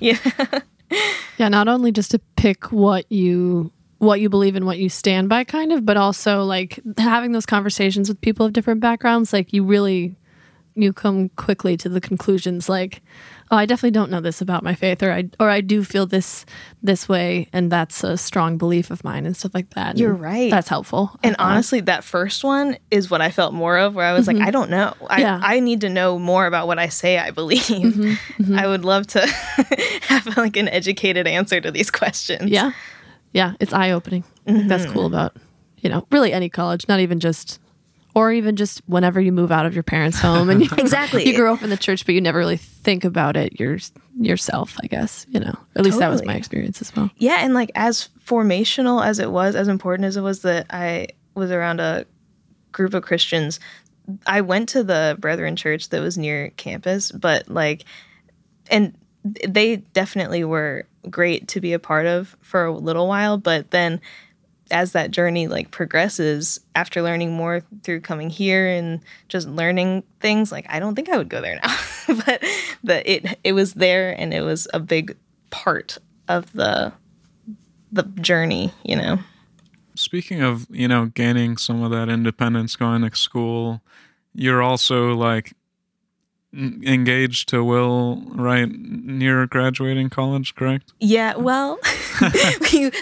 yeah. 0.00 0.18
Yeah, 1.38 1.48
not 1.48 1.66
only 1.66 1.90
just 1.90 2.10
to 2.12 2.20
pick 2.36 2.70
what 2.70 3.10
you 3.10 3.72
what 3.98 4.20
you 4.20 4.28
believe 4.28 4.56
and 4.56 4.66
what 4.66 4.78
you 4.78 4.88
stand 4.88 5.28
by 5.28 5.44
kind 5.44 5.72
of, 5.72 5.84
but 5.84 5.96
also 5.96 6.42
like 6.42 6.80
having 6.98 7.32
those 7.32 7.46
conversations 7.46 8.08
with 8.08 8.20
people 8.20 8.46
of 8.46 8.52
different 8.52 8.80
backgrounds, 8.80 9.32
like 9.32 9.52
you 9.52 9.64
really 9.64 10.16
you 10.74 10.92
come 10.92 11.28
quickly 11.30 11.76
to 11.76 11.88
the 11.88 12.00
conclusions 12.00 12.68
like 12.68 13.02
oh 13.50 13.56
I 13.56 13.66
definitely 13.66 13.92
don't 13.92 14.10
know 14.10 14.20
this 14.20 14.40
about 14.40 14.64
my 14.64 14.74
faith 14.74 15.02
or 15.02 15.12
I 15.12 15.28
or 15.38 15.48
I 15.48 15.60
do 15.60 15.84
feel 15.84 16.06
this 16.06 16.44
this 16.82 17.08
way 17.08 17.48
and 17.52 17.70
that's 17.70 18.02
a 18.02 18.16
strong 18.16 18.58
belief 18.58 18.90
of 18.90 19.04
mine 19.04 19.26
and 19.26 19.36
stuff 19.36 19.54
like 19.54 19.70
that. 19.70 19.96
You're 19.98 20.12
right. 20.12 20.50
That's 20.50 20.68
helpful. 20.68 21.18
And 21.22 21.34
uh, 21.38 21.44
honestly, 21.44 21.80
that 21.82 22.04
first 22.04 22.42
one 22.42 22.76
is 22.90 23.10
what 23.10 23.20
I 23.20 23.30
felt 23.30 23.54
more 23.54 23.78
of, 23.78 23.94
where 23.94 24.06
I 24.06 24.12
was 24.12 24.26
like, 24.26 24.36
mm-hmm. 24.36 24.46
I 24.46 24.50
don't 24.50 24.70
know. 24.70 24.94
I, 25.08 25.20
Yeah. 25.20 25.40
I 25.42 25.60
need 25.60 25.82
to 25.82 25.88
know 25.88 26.18
more 26.18 26.46
about 26.46 26.66
what 26.66 26.78
I 26.78 26.88
say 26.88 27.18
I 27.18 27.30
believe. 27.30 27.60
Mm-hmm. 27.62 28.02
I 28.38 28.42
mm-hmm. 28.42 28.68
would 28.68 28.84
love 28.84 29.06
to 29.08 29.26
have 30.02 30.36
like 30.36 30.56
an 30.56 30.68
educated 30.68 31.26
answer 31.26 31.60
to 31.60 31.70
these 31.70 31.90
questions. 31.90 32.50
Yeah. 32.50 32.72
Yeah, 33.34 33.54
it's 33.60 33.72
eye 33.72 33.90
opening. 33.90 34.24
That's 34.46 34.86
cool 34.86 35.02
mm-hmm. 35.04 35.14
about, 35.14 35.36
you 35.78 35.90
know, 35.90 36.06
really 36.10 36.32
any 36.32 36.48
college, 36.48 36.88
not 36.88 37.00
even 37.00 37.20
just 37.20 37.60
or 38.14 38.30
even 38.30 38.54
just 38.54 38.80
whenever 38.86 39.20
you 39.20 39.32
move 39.32 39.50
out 39.50 39.66
of 39.66 39.74
your 39.74 39.82
parents' 39.82 40.20
home 40.20 40.48
and 40.48 40.62
you, 40.64 40.68
Exactly. 40.78 41.24
you 41.26 41.34
grew 41.34 41.52
up 41.52 41.62
in 41.62 41.70
the 41.70 41.76
church, 41.76 42.06
but 42.06 42.14
you 42.14 42.20
never 42.20 42.38
really 42.38 42.56
think 42.56 43.04
about 43.04 43.36
it 43.36 43.58
your, 43.58 43.78
yourself, 44.18 44.76
I 44.82 44.86
guess, 44.86 45.26
you 45.28 45.40
know. 45.40 45.54
At 45.74 45.84
least 45.84 45.98
that 45.98 46.08
was 46.08 46.24
my 46.24 46.36
experience 46.36 46.80
as 46.80 46.94
well. 46.94 47.10
Yeah. 47.16 47.38
And 47.40 47.54
like 47.54 47.72
as 47.74 48.08
formational 48.24 49.04
as 49.04 49.18
it 49.18 49.32
was, 49.32 49.56
as 49.56 49.66
important 49.66 50.06
as 50.06 50.16
it 50.16 50.22
was 50.22 50.42
that 50.42 50.66
I 50.70 51.08
was 51.34 51.50
around 51.50 51.80
a 51.80 52.06
group 52.70 52.94
of 52.94 53.02
Christians, 53.02 53.58
I 54.26 54.42
went 54.42 54.68
to 54.70 54.84
the 54.84 55.16
Brethren 55.18 55.56
Church 55.56 55.88
that 55.88 56.00
was 56.00 56.16
near 56.16 56.50
campus, 56.50 57.10
but 57.10 57.48
like, 57.48 57.84
and 58.70 58.96
they 59.24 59.76
definitely 59.76 60.44
were 60.44 60.86
great 61.10 61.48
to 61.48 61.60
be 61.60 61.72
a 61.72 61.78
part 61.78 62.06
of 62.06 62.36
for 62.40 62.64
a 62.64 62.72
little 62.72 63.08
while. 63.08 63.38
But 63.38 63.70
then 63.70 64.00
as 64.70 64.92
that 64.92 65.10
journey 65.10 65.46
like 65.46 65.70
progresses 65.70 66.58
after 66.74 67.02
learning 67.02 67.32
more 67.32 67.62
through 67.82 68.00
coming 68.00 68.30
here 68.30 68.66
and 68.66 69.00
just 69.28 69.46
learning 69.46 70.02
things 70.20 70.50
like 70.50 70.64
i 70.70 70.80
don't 70.80 70.94
think 70.94 71.10
i 71.10 71.18
would 71.18 71.28
go 71.28 71.42
there 71.42 71.60
now 71.62 71.76
but 72.24 72.42
the 72.82 73.02
it 73.08 73.38
it 73.44 73.52
was 73.52 73.74
there 73.74 74.18
and 74.18 74.32
it 74.32 74.40
was 74.40 74.66
a 74.72 74.80
big 74.80 75.14
part 75.50 75.98
of 76.28 76.50
the 76.54 76.90
the 77.92 78.04
journey 78.22 78.72
you 78.84 78.96
know 78.96 79.18
Speaking 79.96 80.42
of, 80.42 80.66
you 80.70 80.88
know, 80.88 81.06
gaining 81.06 81.56
some 81.56 81.82
of 81.82 81.92
that 81.92 82.08
independence 82.08 82.74
going 82.74 83.08
to 83.08 83.16
school, 83.16 83.80
you're 84.34 84.60
also 84.60 85.14
like 85.14 85.52
engaged 86.56 87.48
to 87.48 87.64
Will 87.64 88.22
right 88.34 88.68
near 88.70 89.46
graduating 89.46 90.08
college, 90.10 90.54
correct? 90.54 90.92
yeah 91.00 91.34
well 91.36 91.78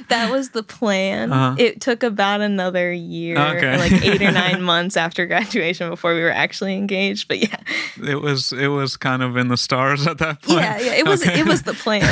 that 0.09 0.29
was 0.31 0.51
the 0.51 0.63
plan 0.63 1.33
Uh-huh. 1.33 1.55
it 1.59 1.81
took 1.81 2.03
about 2.03 2.41
another 2.41 2.93
year 2.93 3.37
Okay. 3.39 3.77
like 3.79 3.93
eight 4.05 4.23
or 4.23 4.33
nine 4.33 4.63
months 4.73 4.97
after 4.97 5.27
graduation 5.27 5.91
before 5.91 6.15
we 6.15 6.23
were 6.23 6.31
actually 6.31 6.75
engaged 6.77 7.29
but 7.29 7.39
yeah 7.41 7.57
It 8.03 8.21
was 8.23 8.53
it 8.53 8.69
was 8.69 8.97
kind 8.97 9.23
of 9.23 9.37
in 9.37 9.49
the 9.49 9.57
stars 9.59 10.07
at 10.07 10.19
that 10.19 10.41
point. 10.43 10.61
yeah 10.61 10.79
yeah 10.81 10.95
it 10.95 11.07
was 11.07 11.23
Okay. 11.23 11.41
it 11.41 11.47
was 11.47 11.63
the 11.63 11.75
plan 11.75 12.03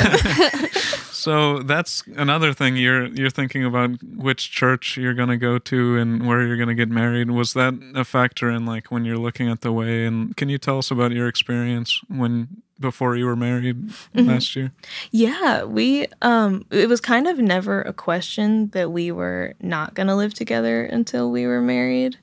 So 1.21 1.59
that's 1.59 2.03
another 2.15 2.51
thing 2.53 2.75
you're 2.77 3.05
you're 3.19 3.29
thinking 3.29 3.63
about 3.63 3.91
which 4.03 4.51
church 4.51 4.97
you're 4.97 5.13
gonna 5.13 5.37
go 5.37 5.59
to 5.59 5.97
and 5.97 6.25
where 6.27 6.41
you're 6.45 6.57
gonna 6.57 6.73
get 6.83 6.89
married. 6.89 7.29
Was 7.29 7.53
that 7.53 7.73
a 7.95 8.03
factor 8.03 8.49
in 8.49 8.65
like 8.65 8.91
when 8.91 9.05
you're 9.05 9.19
looking 9.27 9.47
at 9.49 9.61
the 9.61 9.71
way? 9.71 10.05
And 10.07 10.35
can 10.35 10.49
you 10.49 10.57
tell 10.57 10.77
us 10.79 10.89
about 10.91 11.11
your 11.11 11.27
experience 11.27 12.01
when 12.07 12.47
before 12.79 13.15
you 13.15 13.25
were 13.27 13.35
married 13.35 13.77
Mm-hmm. 14.15 14.29
last 14.29 14.55
year? 14.55 14.71
Yeah, 15.11 15.63
we 15.65 16.07
um 16.23 16.65
it 16.71 16.89
was 16.89 16.99
kind 17.01 17.27
of 17.27 17.37
never 17.37 17.81
a 17.83 17.93
question 17.93 18.69
that 18.69 18.91
we 18.91 19.11
were 19.11 19.53
not 19.61 19.93
going 19.93 20.07
to 20.07 20.15
live 20.15 20.33
together 20.33 20.83
until 20.83 21.29
we 21.29 21.45
were 21.45 21.61
married. 21.61 22.17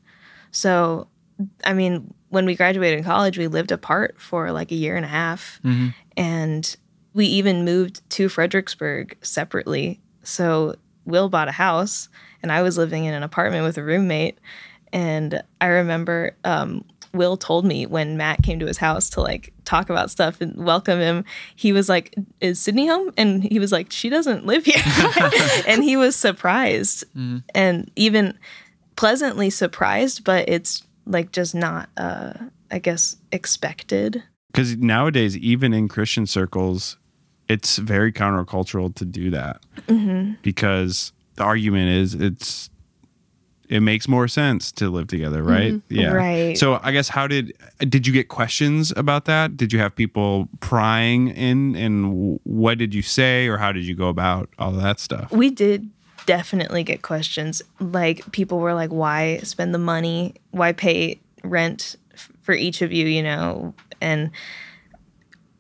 So, 0.50 1.06
I 1.62 1.72
mean, 1.72 2.12
when 2.30 2.46
we 2.46 2.56
graduated 2.56 3.04
college, 3.04 3.38
we 3.38 3.46
lived 3.46 3.70
apart 3.70 4.20
for 4.20 4.50
like 4.50 4.72
a 4.72 4.74
year 4.74 4.96
and 4.96 5.04
a 5.04 5.08
half. 5.22 5.60
And 6.16 6.76
we 7.14 7.26
even 7.26 7.64
moved 7.64 8.08
to 8.10 8.28
Fredericksburg 8.28 9.16
separately. 9.22 10.00
So, 10.22 10.76
Will 11.04 11.28
bought 11.28 11.48
a 11.48 11.52
house 11.52 12.08
and 12.42 12.52
I 12.52 12.62
was 12.62 12.78
living 12.78 13.04
in 13.04 13.14
an 13.14 13.22
apartment 13.22 13.64
with 13.64 13.78
a 13.78 13.82
roommate. 13.82 14.38
And 14.92 15.42
I 15.60 15.66
remember 15.66 16.36
um, 16.44 16.84
Will 17.12 17.36
told 17.36 17.64
me 17.64 17.86
when 17.86 18.16
Matt 18.16 18.42
came 18.42 18.58
to 18.60 18.66
his 18.66 18.78
house 18.78 19.10
to 19.10 19.20
like 19.20 19.52
talk 19.64 19.90
about 19.90 20.10
stuff 20.10 20.40
and 20.40 20.56
welcome 20.64 20.98
him, 20.98 21.24
he 21.56 21.72
was 21.72 21.88
like, 21.88 22.14
Is 22.40 22.60
Sydney 22.60 22.86
home? 22.86 23.12
And 23.16 23.42
he 23.42 23.58
was 23.58 23.72
like, 23.72 23.90
She 23.90 24.08
doesn't 24.08 24.46
live 24.46 24.64
here. 24.64 24.82
and 25.66 25.82
he 25.82 25.96
was 25.96 26.14
surprised 26.16 27.04
and 27.54 27.90
even 27.96 28.38
pleasantly 28.96 29.50
surprised, 29.50 30.24
but 30.24 30.48
it's 30.48 30.82
like 31.06 31.32
just 31.32 31.54
not, 31.54 31.88
uh, 31.96 32.34
I 32.70 32.78
guess, 32.78 33.16
expected. 33.32 34.22
Because 34.52 34.76
nowadays, 34.76 35.36
even 35.36 35.72
in 35.72 35.88
Christian 35.88 36.26
circles, 36.26 36.96
it's 37.48 37.78
very 37.78 38.12
countercultural 38.12 38.94
to 38.96 39.04
do 39.04 39.30
that. 39.30 39.60
Mm-hmm. 39.86 40.34
Because 40.42 41.12
the 41.36 41.44
argument 41.44 41.90
is 41.90 42.14
it's 42.14 42.70
it 43.68 43.80
makes 43.80 44.08
more 44.08 44.26
sense 44.28 44.72
to 44.72 44.88
live 44.88 45.08
together, 45.08 45.42
right? 45.42 45.74
Mm-hmm. 45.74 45.94
Yeah. 45.94 46.12
Right. 46.12 46.58
So 46.58 46.80
I 46.82 46.92
guess 46.92 47.08
how 47.08 47.26
did 47.26 47.52
did 47.80 48.06
you 48.06 48.12
get 48.12 48.28
questions 48.28 48.92
about 48.96 49.26
that? 49.26 49.56
Did 49.56 49.72
you 49.72 49.78
have 49.78 49.94
people 49.94 50.48
prying 50.60 51.28
in, 51.28 51.76
and 51.76 52.40
what 52.44 52.78
did 52.78 52.94
you 52.94 53.02
say, 53.02 53.46
or 53.46 53.58
how 53.58 53.72
did 53.72 53.84
you 53.84 53.94
go 53.94 54.08
about 54.08 54.48
all 54.58 54.72
that 54.72 55.00
stuff? 55.00 55.30
We 55.30 55.50
did 55.50 55.88
definitely 56.26 56.82
get 56.82 57.02
questions. 57.02 57.62
Like 57.78 58.30
people 58.32 58.58
were 58.58 58.74
like, 58.74 58.90
"Why 58.90 59.38
spend 59.38 59.74
the 59.74 59.78
money? 59.78 60.34
Why 60.50 60.72
pay 60.72 61.20
rent 61.44 61.96
for 62.42 62.54
each 62.54 62.80
of 62.82 62.90
you?" 62.90 63.06
You 63.06 63.22
know, 63.22 63.74
and 64.00 64.30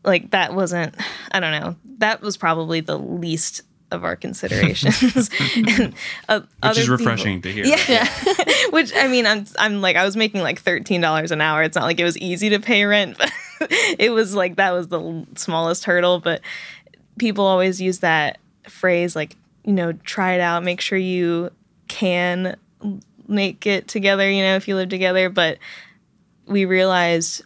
like 0.04 0.30
that 0.30 0.54
wasn't. 0.54 0.94
I 1.32 1.40
don't 1.40 1.52
know. 1.52 1.76
That 1.98 2.20
was 2.20 2.36
probably 2.36 2.80
the 2.80 2.98
least 2.98 3.62
of 3.90 4.04
our 4.04 4.16
considerations. 4.16 5.30
and, 5.56 5.94
uh, 6.28 6.40
Which 6.40 6.50
other 6.62 6.80
is 6.80 6.86
people- 6.86 6.96
refreshing 6.98 7.42
to 7.42 7.52
hear. 7.52 7.64
Yeah. 7.64 8.06
Which 8.70 8.92
I 8.94 9.08
mean, 9.08 9.26
I'm 9.26 9.46
I'm 9.58 9.80
like 9.80 9.96
I 9.96 10.04
was 10.04 10.16
making 10.16 10.42
like 10.42 10.60
thirteen 10.60 11.00
dollars 11.00 11.30
an 11.30 11.40
hour. 11.40 11.62
It's 11.62 11.74
not 11.76 11.84
like 11.84 11.98
it 11.98 12.04
was 12.04 12.18
easy 12.18 12.50
to 12.50 12.60
pay 12.60 12.84
rent, 12.84 13.16
but 13.18 13.32
it 13.98 14.10
was 14.12 14.34
like 14.34 14.56
that 14.56 14.72
was 14.72 14.88
the 14.88 15.26
smallest 15.36 15.84
hurdle. 15.84 16.20
But 16.20 16.42
people 17.18 17.44
always 17.44 17.80
use 17.80 18.00
that 18.00 18.38
phrase 18.68 19.16
like 19.16 19.36
you 19.64 19.72
know 19.72 19.92
try 19.92 20.32
it 20.34 20.40
out, 20.40 20.62
make 20.62 20.80
sure 20.80 20.98
you 20.98 21.50
can 21.88 22.56
make 23.26 23.66
it 23.66 23.88
together. 23.88 24.30
You 24.30 24.42
know 24.42 24.56
if 24.56 24.68
you 24.68 24.76
live 24.76 24.90
together, 24.90 25.28
but 25.30 25.58
we 26.46 26.64
realized 26.66 27.42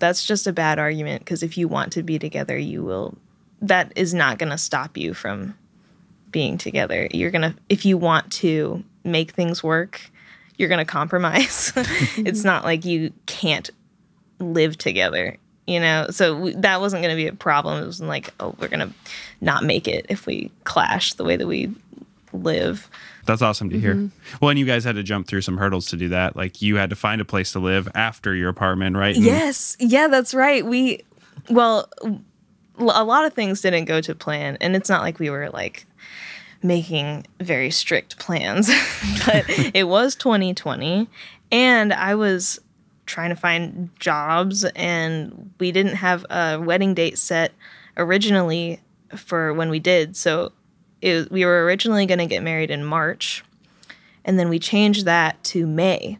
that's 0.00 0.26
just 0.26 0.48
a 0.48 0.52
bad 0.52 0.78
argument 0.78 1.20
because 1.20 1.44
if 1.44 1.56
you 1.56 1.68
want 1.68 1.92
to 1.92 2.02
be 2.02 2.18
together, 2.18 2.58
you 2.58 2.82
will. 2.82 3.16
That 3.62 3.92
is 3.94 4.12
not 4.12 4.38
going 4.38 4.50
to 4.50 4.58
stop 4.58 4.96
you 4.96 5.14
from 5.14 5.54
being 6.30 6.58
together. 6.58 7.08
You're 7.12 7.30
gonna 7.30 7.54
if 7.68 7.84
you 7.84 7.98
want 7.98 8.30
to 8.34 8.82
make 9.04 9.32
things 9.32 9.62
work, 9.62 10.10
you're 10.56 10.68
gonna 10.68 10.84
compromise. 11.00 11.72
it's 12.16 12.44
not 12.44 12.64
like 12.64 12.84
you 12.84 13.12
can't 13.26 13.70
live 14.38 14.78
together, 14.78 15.36
you 15.66 15.80
know. 15.80 16.06
So 16.10 16.36
we, 16.36 16.54
that 16.54 16.80
wasn't 16.80 17.02
gonna 17.02 17.16
be 17.16 17.26
a 17.26 17.32
problem. 17.32 17.82
It 17.82 17.86
wasn't 17.86 18.08
like 18.08 18.32
oh 18.40 18.54
we're 18.58 18.68
gonna 18.68 18.92
not 19.40 19.64
make 19.64 19.88
it 19.88 20.06
if 20.08 20.26
we 20.26 20.50
clash 20.64 21.14
the 21.14 21.24
way 21.24 21.36
that 21.36 21.46
we 21.46 21.74
live. 22.32 22.88
That's 23.26 23.42
awesome 23.42 23.70
to 23.70 23.78
hear. 23.78 23.94
Mm-hmm. 23.94 24.36
Well, 24.40 24.50
and 24.50 24.58
you 24.58 24.66
guys 24.66 24.84
had 24.84 24.96
to 24.96 25.02
jump 25.02 25.26
through 25.26 25.42
some 25.42 25.58
hurdles 25.58 25.86
to 25.88 25.96
do 25.96 26.08
that. 26.08 26.36
Like 26.36 26.62
you 26.62 26.76
had 26.76 26.90
to 26.90 26.96
find 26.96 27.20
a 27.20 27.24
place 27.24 27.52
to 27.52 27.58
live 27.58 27.88
after 27.94 28.34
your 28.34 28.48
apartment, 28.48 28.96
right? 28.96 29.14
And- 29.14 29.24
Yes, 29.24 29.76
yeah, 29.78 30.08
that's 30.08 30.34
right. 30.34 30.64
We 30.64 31.02
well, 31.48 31.88
a 32.78 33.04
lot 33.04 33.24
of 33.24 33.34
things 33.34 33.60
didn't 33.60 33.84
go 33.86 34.00
to 34.00 34.14
plan, 34.14 34.56
and 34.60 34.74
it's 34.76 34.88
not 34.88 35.02
like 35.02 35.18
we 35.18 35.30
were 35.30 35.50
like 35.50 35.86
making 36.62 37.26
very 37.40 37.70
strict 37.70 38.18
plans, 38.18 38.68
but 39.26 39.44
it 39.74 39.88
was 39.88 40.14
2020, 40.14 41.08
and 41.52 41.92
I 41.92 42.14
was 42.14 42.58
trying 43.06 43.30
to 43.30 43.36
find 43.36 43.90
jobs, 43.98 44.64
and 44.64 45.52
we 45.58 45.72
didn't 45.72 45.96
have 45.96 46.24
a 46.30 46.58
wedding 46.58 46.94
date 46.94 47.18
set 47.18 47.52
originally 47.96 48.80
for 49.16 49.52
when 49.54 49.68
we 49.70 49.78
did. 49.80 50.16
So 50.16 50.52
it, 51.02 51.30
we 51.30 51.44
were 51.44 51.64
originally 51.64 52.06
going 52.06 52.18
to 52.18 52.26
get 52.26 52.42
married 52.42 52.70
in 52.70 52.84
March, 52.84 53.44
and 54.24 54.38
then 54.38 54.48
we 54.48 54.58
changed 54.58 55.06
that 55.06 55.42
to 55.44 55.66
May. 55.66 56.18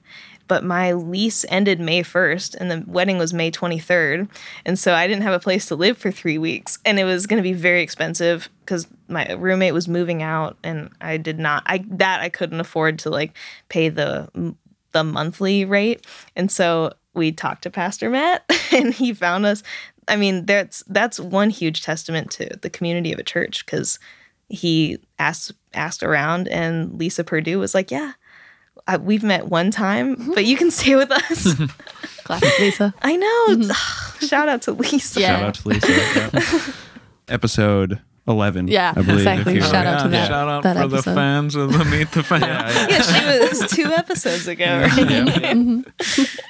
But 0.49 0.65
my 0.65 0.95
lease 0.95 1.45
ended 1.49 1.79
May 1.79 2.03
1st, 2.03 2.57
and 2.57 2.71
the 2.71 2.85
wedding 2.91 3.19
was 3.19 3.33
May 3.33 3.53
23rd. 3.53 4.29
And 4.65 4.77
so 4.77 4.95
I 4.95 5.07
didn't 5.07 5.23
have 5.23 5.33
a 5.33 5.39
place 5.39 5.67
to 5.67 5.77
live 5.77 5.97
for 5.97 6.11
three 6.11 6.39
weeks. 6.39 6.77
And 6.85 6.99
it 6.99 7.05
was 7.05 7.29
going 7.29 7.37
to 7.37 7.49
be 7.49 7.53
very 7.53 7.83
expensive 7.83 8.49
because 8.65 8.89
my 9.07 9.33
roommate 9.35 9.75
was 9.75 9.87
moving 9.87 10.25
out, 10.25 10.57
and 10.65 10.91
I 11.01 11.19
did 11.19 11.39
not, 11.39 11.63
I 11.67 11.85
that 11.91 12.21
I 12.21 12.31
couldn't 12.31 12.59
afford 12.59 12.99
to 13.01 13.11
like 13.11 13.37
pay 13.69 13.91
the 13.91 14.57
the 14.93 15.05
monthly 15.05 15.65
rate. 15.65 16.05
And 16.35 16.51
so 16.51 16.95
we 17.15 17.33
talked 17.33 17.63
to 17.63 17.71
Pastor 17.71 18.11
Matt, 18.11 18.45
and 18.73 18.93
he 18.93 19.13
found 19.13 19.47
us. 19.47 19.63
I 20.09 20.17
mean, 20.17 20.47
that's 20.47 20.83
that's 20.89 21.21
one 21.21 21.51
huge 21.51 21.83
testament 21.83 22.31
to 22.33 22.59
the 22.61 22.71
community 22.71 23.13
of 23.13 23.19
a 23.19 23.25
church 23.25 23.65
because 23.65 23.99
he 24.51 24.99
asked 25.19 25.53
asked 25.73 26.03
around, 26.03 26.49
and 26.49 26.99
Lisa 26.99 27.25
Purdue 27.25 27.59
was 27.59 27.75
like, 27.75 27.91
"Yeah, 27.91 28.13
I, 28.87 28.97
we've 28.97 29.23
met 29.23 29.49
one 29.49 29.71
time, 29.71 30.17
mm-hmm. 30.17 30.35
but 30.35 30.45
you 30.45 30.57
can 30.57 30.71
stay 30.71 30.97
with 30.97 31.11
us." 31.11 31.55
Classic 32.25 32.59
Lisa. 32.59 32.95
I 33.03 33.17
know. 33.17 33.47
Mm-hmm. 33.49 34.27
Shout 34.27 34.49
out 34.49 34.63
to 34.63 34.73
Lisa. 34.73 35.21
Yeah. 35.21 35.29
Shout 35.29 35.43
out 35.43 35.55
to 35.55 35.69
Lisa. 35.69 36.31
Yeah. 36.33 36.73
Episode 37.29 38.01
11. 38.29 38.69
Yeah, 38.69 38.91
I 38.97 39.03
believe, 39.03 39.19
exactly. 39.19 39.53
if 39.57 39.65
you- 39.65 39.71
Shout 39.71 39.87
out 39.87 40.03
to 40.03 40.09
that- 40.09 40.29
Shout 40.29 40.49
out 40.49 40.63
that 40.63 40.77
for 40.77 40.89
the 40.89 41.03
fans 41.03 41.55
of 41.55 41.73
the 41.73 41.85
Meet 41.85 42.13
the 42.13 42.23
Fam. 42.23 42.41
Yeah, 42.43 43.03
she 43.03 43.39
was 43.49 43.71
two 43.71 43.87
episodes 43.87 44.47
ago. 44.47 44.65
Right? 44.81 44.91
Mm-hmm. 44.91 46.23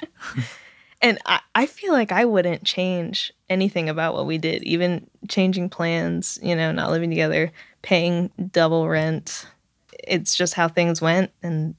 and 1.01 1.17
I, 1.25 1.39
I 1.55 1.65
feel 1.65 1.93
like 1.93 2.11
I 2.11 2.25
wouldn't 2.25 2.63
change 2.63 3.33
anything 3.49 3.89
about 3.89 4.13
what 4.13 4.25
we 4.25 4.37
did, 4.37 4.63
even 4.63 5.07
changing 5.27 5.69
plans, 5.69 6.39
you 6.41 6.55
know, 6.55 6.71
not 6.71 6.91
living 6.91 7.09
together, 7.09 7.51
paying 7.81 8.31
double 8.51 8.87
rent. 8.87 9.47
It's 10.07 10.35
just 10.35 10.53
how 10.53 10.67
things 10.67 11.01
went 11.01 11.31
and 11.43 11.75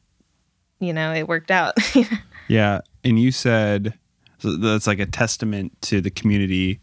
you 0.80 0.92
know, 0.92 1.12
it 1.14 1.28
worked 1.28 1.50
out. 1.50 1.74
Yeah, 2.48 2.80
and 3.04 3.18
you 3.18 3.30
said 3.32 3.94
so 4.38 4.56
that's 4.56 4.86
like 4.88 4.98
a 4.98 5.06
testament 5.06 5.80
to 5.82 6.00
the 6.00 6.10
community 6.10 6.80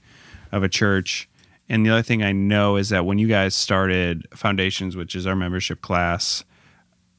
of 0.51 0.63
a 0.63 0.69
church. 0.69 1.29
And 1.67 1.85
the 1.85 1.89
other 1.89 2.01
thing 2.01 2.23
I 2.23 2.31
know 2.31 2.77
is 2.77 2.89
that 2.89 3.05
when 3.05 3.19
you 3.19 3.27
guys 3.27 3.53
started 3.53 4.25
Foundations, 4.33 4.95
which 4.95 5.13
is 5.13 5.27
our 5.27 5.35
membership 5.35 5.81
class, 5.81 6.45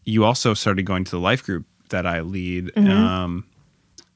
you 0.05 0.25
also 0.25 0.55
started 0.55 0.85
going 0.85 1.05
to 1.05 1.11
the 1.11 1.21
life 1.21 1.45
group 1.45 1.67
that 1.91 2.07
I 2.07 2.21
lead. 2.21 2.77
Um, 2.77 3.45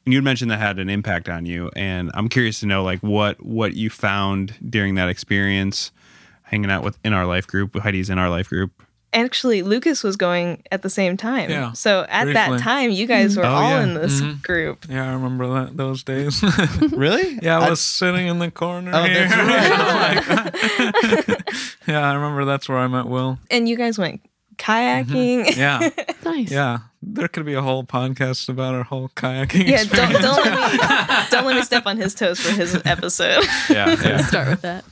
you 0.07 0.21
mentioned 0.23 0.51
that 0.51 0.59
had 0.59 0.79
an 0.79 0.89
impact 0.91 1.29
on 1.29 1.47
you, 1.47 1.71
and 1.77 2.11
I'm 2.15 2.29
curious 2.29 2.61
to 2.61 2.67
know 2.67 2.83
like 2.83 3.01
what 3.01 3.45
what 3.45 3.75
you 3.75 3.91
found 3.91 4.55
during 4.71 4.95
that 4.97 5.09
experience, 5.09 5.93
hanging 6.43 6.71
out 6.71 6.83
with 6.85 6.99
in 7.05 7.13
our 7.13 7.27
life 7.27 7.47
group. 7.47 7.75
Heidi's 7.75 8.11
in 8.11 8.19
our 8.19 8.29
life 8.31 8.49
group. 8.49 8.83
Actually, 9.13 9.63
Lucas 9.63 10.03
was 10.03 10.17
going 10.17 10.61
at 10.73 10.83
the 10.83 10.91
same 10.91 11.17
time. 11.17 11.49
Yeah, 11.49 11.71
So 11.71 12.05
at 12.09 12.33
that 12.33 12.59
time, 12.59 12.91
you 12.91 13.07
guys 13.07 13.37
were 13.37 13.45
Oh, 13.47 13.49
all 13.49 13.71
yeah. 13.71 13.83
in 13.85 13.95
this 13.95 14.21
Mhm. 14.21 14.43
group. 14.43 14.87
Yeah, 14.89 15.09
I 15.09 15.13
remember 15.13 15.47
that 15.55 15.77
those 15.77 16.03
days. 16.03 16.43
Really? 16.93 17.39
yeah, 17.43 17.61
I 17.61 17.71
was 17.71 17.81
sitting 17.81 18.27
in 18.27 18.41
the 18.41 18.51
corner 18.51 18.91
Oh, 18.93 19.05
here. 19.05 19.29
that's 19.29 20.27
yeah, 21.87 22.11
I 22.11 22.15
remember 22.15 22.45
that's 22.45 22.69
where 22.69 22.79
I 22.79 22.89
met 22.89 23.07
Will. 23.07 23.39
And 23.53 23.69
you 23.69 23.77
guys 23.77 23.99
went 23.99 24.21
Mm-hmm. 24.57 25.15
kayaking. 25.15 25.57
Yeah, 25.57 25.89
Nice. 26.25 26.51
yeah. 26.51 26.79
There 27.07 27.29
could 27.29 27.45
be 27.45 27.53
a 27.55 27.61
whole 27.63 27.85
podcast 27.85 28.49
about 28.49 28.75
our 28.75 28.83
whole 28.85 29.11
kayaking. 29.11 29.67
Yeah, 29.69 29.85
don't, 29.85 30.13
don't 30.23 30.45
let 30.45 30.73
me 30.73 30.79
don't 31.31 31.45
let 31.45 31.57
me 31.57 31.63
step 31.63 31.87
on 31.87 31.97
his 31.99 32.15
toes 32.15 32.41
for 32.41 32.51
his 32.53 32.81
episode. 32.87 33.45
Yeah. 33.69 33.95
yeah. 34.03 34.17
Start 34.27 34.49
with 34.49 34.63
that. 34.63 34.85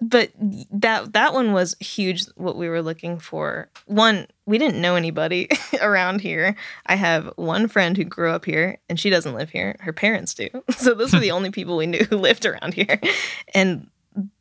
but 0.00 0.32
that 0.70 1.12
that 1.12 1.32
one 1.34 1.52
was 1.52 1.76
huge 1.80 2.24
what 2.36 2.56
we 2.56 2.68
were 2.68 2.82
looking 2.82 3.18
for 3.18 3.68
one 3.86 4.26
we 4.46 4.58
didn't 4.58 4.80
know 4.80 4.96
anybody 4.96 5.48
around 5.80 6.20
here 6.20 6.54
i 6.86 6.94
have 6.96 7.30
one 7.36 7.68
friend 7.68 7.96
who 7.96 8.04
grew 8.04 8.30
up 8.30 8.44
here 8.44 8.76
and 8.88 8.98
she 9.00 9.08
doesn't 9.08 9.34
live 9.34 9.48
here 9.50 9.76
her 9.80 9.92
parents 9.92 10.34
do 10.34 10.48
so 10.76 10.94
those 10.94 11.12
were 11.12 11.20
the 11.20 11.30
only 11.30 11.50
people 11.50 11.76
we 11.76 11.86
knew 11.86 12.04
who 12.10 12.16
lived 12.18 12.44
around 12.44 12.74
here 12.74 13.00
and 13.54 13.88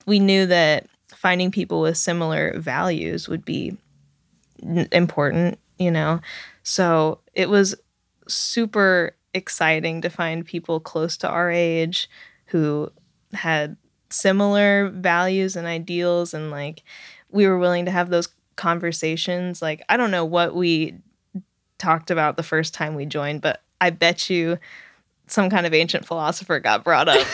we 0.05 0.19
knew 0.19 0.45
that 0.47 0.87
finding 1.23 1.49
people 1.49 1.81
with 1.81 1.97
similar 1.97 2.59
values 2.59 3.27
would 3.27 3.43
be 3.43 3.75
important 4.91 5.57
you 5.77 5.91
know? 5.91 6.19
So 6.63 7.19
it 7.33 7.49
was 7.49 7.75
super 8.27 9.15
exciting 9.33 10.01
to 10.01 10.09
find 10.09 10.45
people 10.45 10.79
close 10.79 11.17
to 11.17 11.29
our 11.29 11.51
age 11.51 12.09
who 12.45 12.91
had 13.33 13.75
similar 14.09 14.89
values 14.89 15.55
and 15.55 15.65
ideals 15.65 16.33
and 16.33 16.51
like 16.51 16.83
we 17.31 17.47
were 17.47 17.57
willing 17.57 17.85
to 17.85 17.91
have 17.91 18.09
those 18.09 18.29
conversations. 18.55 19.61
Like 19.61 19.83
i 19.89 19.97
don't 19.97 20.11
know 20.11 20.25
what 20.25 20.55
we 20.55 20.95
talked 21.79 22.11
about 22.11 22.37
the 22.37 22.43
first 22.43 22.73
time 22.73 22.95
we 22.95 23.05
joined 23.05 23.41
but 23.41 23.61
i 23.81 23.89
bet 23.89 24.29
you 24.29 24.57
some 25.33 25.49
kind 25.49 25.65
of 25.65 25.73
ancient 25.73 26.05
philosopher 26.05 26.59
got 26.59 26.83
brought 26.83 27.09
up 27.09 27.25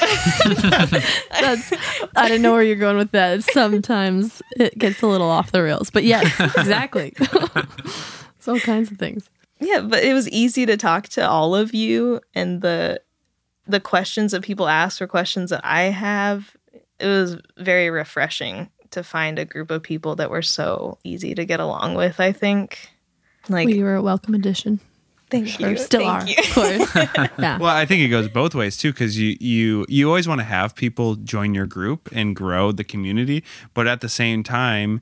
That's 1.41 1.73
I 2.15 2.27
didn't 2.27 2.41
know 2.41 2.53
where 2.53 2.63
you're 2.63 2.75
going 2.75 2.97
with 2.97 3.11
that. 3.11 3.43
Sometimes 3.43 4.41
it 4.57 4.77
gets 4.77 5.01
a 5.01 5.07
little 5.07 5.29
off 5.29 5.51
the 5.51 5.61
rails, 5.61 5.89
but 5.89 6.03
yes, 6.03 6.25
exactly. 6.57 7.13
it's 7.19 8.47
all 8.47 8.59
kinds 8.59 8.91
of 8.91 8.97
things. 8.97 9.29
yeah 9.59 9.81
but 9.81 10.03
it 10.03 10.13
was 10.13 10.29
easy 10.29 10.65
to 10.65 10.77
talk 10.77 11.07
to 11.09 11.27
all 11.27 11.55
of 11.55 11.73
you 11.73 12.21
and 12.33 12.61
the 12.61 13.01
the 13.67 13.79
questions 13.79 14.31
that 14.31 14.41
people 14.43 14.67
asked 14.67 14.99
were 15.01 15.07
questions 15.07 15.49
that 15.49 15.61
i 15.63 15.83
have 15.83 16.55
it 16.99 17.05
was 17.05 17.37
very 17.57 17.89
refreshing 17.89 18.69
to 18.91 19.03
find 19.03 19.37
a 19.37 19.45
group 19.45 19.69
of 19.69 19.83
people 19.83 20.15
that 20.15 20.31
were 20.31 20.41
so 20.41 20.97
easy 21.03 21.35
to 21.35 21.45
get 21.45 21.59
along 21.59 21.93
with 21.95 22.19
i 22.19 22.31
think 22.31 22.89
like 23.49 23.67
we 23.67 23.83
were 23.83 23.95
a 23.95 24.01
welcome 24.01 24.33
addition. 24.33 24.79
Thank 25.29 25.59
Or 25.61 25.69
you 25.71 25.77
still 25.77 26.01
thank 26.01 26.23
are, 26.23 26.27
you. 26.27 26.35
of 26.37 26.53
course. 26.53 27.29
Yeah. 27.39 27.57
Well, 27.57 27.75
I 27.75 27.85
think 27.85 28.01
it 28.01 28.09
goes 28.09 28.27
both 28.27 28.53
ways 28.55 28.75
too, 28.77 28.91
because 28.91 29.17
you 29.17 29.37
you 29.39 29.85
you 29.87 30.07
always 30.07 30.27
want 30.27 30.39
to 30.39 30.45
have 30.45 30.75
people 30.75 31.15
join 31.15 31.53
your 31.53 31.65
group 31.65 32.09
and 32.11 32.35
grow 32.35 32.71
the 32.71 32.83
community, 32.83 33.43
but 33.73 33.87
at 33.87 34.01
the 34.01 34.09
same 34.09 34.43
time, 34.43 35.01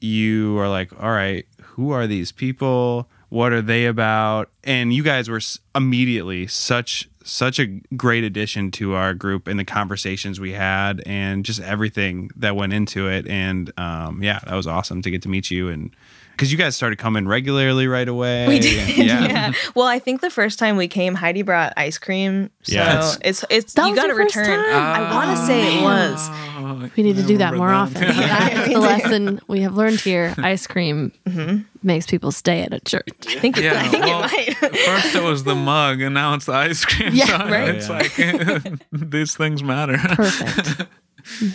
you 0.00 0.58
are 0.58 0.68
like, 0.68 0.90
all 1.02 1.10
right, 1.10 1.46
who 1.62 1.90
are 1.90 2.06
these 2.06 2.32
people? 2.32 3.08
What 3.28 3.52
are 3.52 3.62
they 3.62 3.86
about? 3.86 4.50
And 4.64 4.92
you 4.92 5.02
guys 5.02 5.28
were 5.28 5.40
immediately 5.74 6.46
such 6.46 7.08
such 7.24 7.58
a 7.58 7.66
great 7.96 8.22
addition 8.22 8.70
to 8.70 8.94
our 8.94 9.12
group 9.12 9.48
and 9.48 9.58
the 9.58 9.64
conversations 9.64 10.38
we 10.38 10.52
had 10.52 11.02
and 11.06 11.44
just 11.44 11.60
everything 11.60 12.30
that 12.36 12.54
went 12.54 12.72
into 12.72 13.08
it. 13.08 13.26
And 13.26 13.72
um, 13.78 14.22
yeah, 14.22 14.38
that 14.46 14.54
was 14.54 14.68
awesome 14.68 15.02
to 15.02 15.10
get 15.10 15.22
to 15.22 15.28
meet 15.28 15.50
you 15.50 15.68
and 15.68 15.90
because 16.36 16.52
you 16.52 16.58
guys 16.58 16.76
started 16.76 16.98
coming 16.98 17.26
regularly 17.26 17.86
right 17.88 18.06
away. 18.06 18.46
We 18.46 18.58
did. 18.58 18.98
And- 18.98 19.08
Yeah. 19.08 19.52
Well, 19.74 19.86
I 19.86 19.98
think 19.98 20.20
the 20.20 20.28
first 20.30 20.58
time 20.58 20.76
we 20.76 20.86
came, 20.86 21.14
Heidi 21.14 21.40
brought 21.42 21.72
ice 21.76 21.96
cream. 21.96 22.50
So 22.62 22.74
Yes. 22.74 23.18
it's 23.24 23.44
it's 23.48 23.72
That 23.72 23.86
you 23.86 23.92
was 23.92 24.00
got 24.00 24.06
to 24.08 24.14
first 24.14 24.36
return. 24.36 24.64
time? 24.64 24.74
I 24.76 25.14
want 25.14 25.36
to 25.36 25.42
oh, 25.42 25.46
say 25.46 25.78
it 25.78 25.82
was. 25.82 26.28
Oh, 26.58 26.90
We 26.96 27.02
need 27.02 27.16
to 27.16 27.22
do 27.22 27.38
that 27.38 27.52
remember 27.52 27.56
more 27.58 27.72
often. 27.72 28.00
That's 28.16 28.68
the 28.68 28.78
lesson 28.78 29.40
we 29.48 29.62
have 29.62 29.74
learned 29.74 30.00
here. 30.00 30.34
Ice 30.38 30.66
cream 30.66 31.10
mm-hmm. 31.26 31.62
makes 31.82 32.06
people 32.06 32.32
stay 32.32 32.62
at 32.62 32.74
a 32.74 32.80
church. 32.80 33.08
I 33.28 33.38
think 33.38 33.56
it, 33.56 33.64
Yeah, 33.64 33.80
I 33.82 33.88
think 33.88 34.04
well, 34.04 34.24
it 34.24 34.62
might. 34.62 34.76
First 34.76 35.14
it 35.14 35.22
was 35.22 35.44
the 35.44 35.54
mug, 35.54 36.02
and 36.02 36.14
now 36.14 36.34
it's 36.34 36.44
the 36.46 36.52
ice 36.52 36.84
cream. 36.84 37.14
Yeah, 37.14 37.26
so 37.26 37.48
right. 37.48 37.68
It's 37.74 37.88
like 37.88 38.80
these 38.92 39.34
things 39.36 39.62
matter. 39.62 39.96
Perfect. 39.96 40.86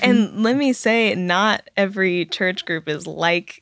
and 0.02 0.42
let 0.44 0.56
me 0.58 0.74
say, 0.74 1.14
not 1.16 1.70
every 1.78 2.26
church 2.26 2.66
group 2.66 2.90
is 2.90 3.06
like 3.06 3.62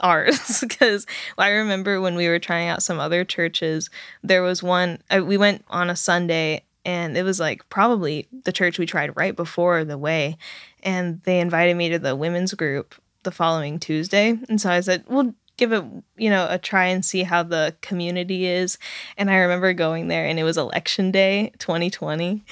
ours 0.00 0.60
because 0.66 1.06
I 1.38 1.50
remember 1.50 2.00
when 2.00 2.14
we 2.14 2.28
were 2.28 2.38
trying 2.38 2.68
out 2.68 2.82
some 2.82 2.98
other 2.98 3.24
churches, 3.24 3.90
there 4.22 4.42
was 4.42 4.62
one 4.62 5.02
we 5.10 5.36
went 5.36 5.64
on 5.68 5.90
a 5.90 5.96
Sunday 5.96 6.64
and 6.84 7.16
it 7.16 7.22
was 7.22 7.40
like 7.40 7.68
probably 7.68 8.26
the 8.44 8.52
church 8.52 8.78
we 8.78 8.86
tried 8.86 9.16
right 9.16 9.36
before 9.36 9.84
the 9.84 9.98
way 9.98 10.36
and 10.82 11.20
they 11.24 11.40
invited 11.40 11.76
me 11.76 11.90
to 11.90 11.98
the 11.98 12.16
women's 12.16 12.54
group 12.54 12.94
the 13.22 13.30
following 13.30 13.78
Tuesday 13.78 14.38
and 14.48 14.60
so 14.60 14.70
I 14.70 14.80
said, 14.80 15.04
"Well, 15.06 15.34
give 15.56 15.72
it, 15.72 15.84
you 16.16 16.30
know, 16.30 16.46
a 16.48 16.58
try 16.58 16.86
and 16.86 17.04
see 17.04 17.22
how 17.22 17.42
the 17.42 17.76
community 17.82 18.46
is." 18.46 18.78
And 19.18 19.30
I 19.30 19.36
remember 19.36 19.74
going 19.74 20.08
there 20.08 20.24
and 20.24 20.38
it 20.38 20.44
was 20.44 20.56
election 20.56 21.10
day 21.10 21.52
2020 21.58 22.42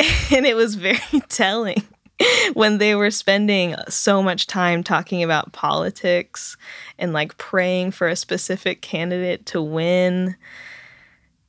and 0.32 0.46
it 0.46 0.56
was 0.56 0.74
very 0.74 0.98
telling 1.28 1.82
when 2.54 2.78
they 2.78 2.94
were 2.94 3.10
spending 3.10 3.74
so 3.88 4.22
much 4.22 4.46
time 4.46 4.82
talking 4.82 5.22
about 5.22 5.52
politics 5.52 6.56
and 6.98 7.12
like 7.12 7.36
praying 7.38 7.90
for 7.90 8.08
a 8.08 8.16
specific 8.16 8.82
candidate 8.82 9.46
to 9.46 9.60
win 9.62 10.36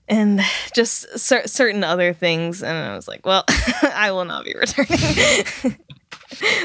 and 0.07 0.41
just 0.73 1.17
cer- 1.17 1.47
certain 1.47 1.83
other 1.83 2.13
things 2.13 2.61
and 2.61 2.77
i 2.77 2.95
was 2.95 3.07
like 3.07 3.25
well 3.25 3.43
i 3.93 4.11
will 4.11 4.25
not 4.25 4.43
be 4.43 4.53
returning. 4.53 5.77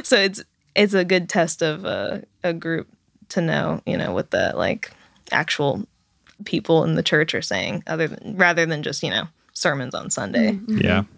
So 0.02 0.16
it's 0.16 0.42
it's 0.74 0.94
a 0.94 1.04
good 1.04 1.28
test 1.28 1.62
of 1.62 1.84
a, 1.84 2.24
a 2.42 2.52
group 2.52 2.88
to 3.30 3.40
know 3.40 3.82
you 3.86 3.96
know 3.96 4.12
what 4.12 4.30
the 4.30 4.52
like 4.56 4.90
actual 5.30 5.86
people 6.44 6.84
in 6.84 6.94
the 6.94 7.02
church 7.02 7.34
are 7.34 7.42
saying 7.42 7.82
other 7.86 8.08
than 8.08 8.36
rather 8.36 8.64
than 8.64 8.82
just 8.82 9.02
you 9.02 9.10
know 9.10 9.28
sermons 9.52 9.94
on 9.94 10.10
sunday. 10.10 10.52
Mm-hmm. 10.52 10.78
Yeah, 10.78 11.00
mm-hmm. 11.00 11.12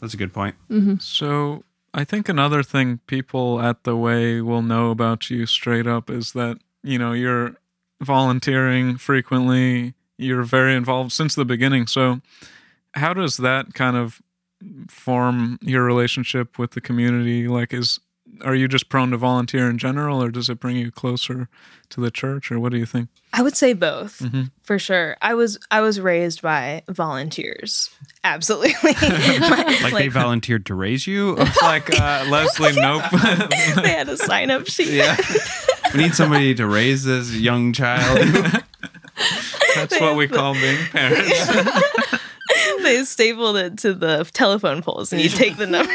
that's 0.00 0.14
a 0.14 0.16
good 0.16 0.32
point. 0.32 0.54
Mm-hmm. 0.70 0.96
So 1.00 1.64
I 1.96 2.04
think 2.04 2.28
another 2.28 2.62
thing 2.62 3.00
people 3.06 3.58
at 3.58 3.84
the 3.84 3.96
way 3.96 4.42
will 4.42 4.60
know 4.60 4.90
about 4.90 5.30
you 5.30 5.46
straight 5.46 5.86
up 5.86 6.10
is 6.10 6.32
that, 6.32 6.58
you 6.82 6.98
know, 6.98 7.12
you're 7.12 7.56
volunteering 8.02 8.98
frequently, 8.98 9.94
you're 10.18 10.42
very 10.42 10.74
involved 10.76 11.12
since 11.12 11.34
the 11.34 11.46
beginning. 11.46 11.86
So 11.86 12.20
how 12.92 13.14
does 13.14 13.38
that 13.38 13.72
kind 13.72 13.96
of 13.96 14.20
form 14.88 15.58
your 15.62 15.84
relationship 15.84 16.58
with 16.58 16.72
the 16.72 16.82
community? 16.82 17.48
Like 17.48 17.72
is 17.72 17.98
are 18.42 18.54
you 18.54 18.68
just 18.68 18.88
prone 18.88 19.10
to 19.12 19.16
volunteer 19.16 19.68
in 19.70 19.78
general 19.78 20.22
or 20.22 20.30
does 20.30 20.48
it 20.50 20.60
bring 20.60 20.76
you 20.76 20.90
closer 20.90 21.48
to 21.88 22.00
the 22.00 22.10
church 22.10 22.50
or 22.52 22.58
what 22.60 22.70
do 22.72 22.78
you 22.78 22.84
think? 22.86 23.08
I 23.32 23.42
would 23.42 23.56
say 23.56 23.72
both 23.72 24.18
Mhm. 24.20 24.50
for 24.62 24.78
sure. 24.78 25.16
I 25.22 25.34
was 25.34 25.58
I 25.70 25.80
was 25.80 26.00
raised 26.00 26.42
by 26.42 26.82
volunteers. 26.88 27.90
Absolutely. 28.24 28.74
My- 29.02 29.78
Like, 29.82 29.94
they 29.94 30.08
volunteered 30.08 30.66
to 30.66 30.74
raise 30.74 31.06
you. 31.06 31.36
It's 31.40 31.62
like 31.62 31.88
uh, 32.00 32.26
Leslie 32.28 32.72
Nope. 32.76 33.02
they 33.82 33.90
had 33.90 34.08
a 34.08 34.16
sign 34.16 34.50
up 34.50 34.66
sheet. 34.68 34.88
yeah. 34.88 35.16
we 35.94 36.02
need 36.02 36.14
somebody 36.14 36.54
to 36.56 36.66
raise 36.66 37.04
this 37.04 37.32
young 37.34 37.72
child. 37.72 38.18
That's 39.74 39.98
what 40.00 40.16
we 40.16 40.28
call 40.28 40.54
being 40.54 40.84
parents. 40.92 41.46
they 42.82 43.02
stapled 43.04 43.56
it 43.56 43.78
to 43.78 43.94
the 43.94 44.28
telephone 44.32 44.82
poles 44.82 45.12
and 45.12 45.20
you 45.22 45.28
take 45.28 45.56
the 45.56 45.66
number. 45.66 45.92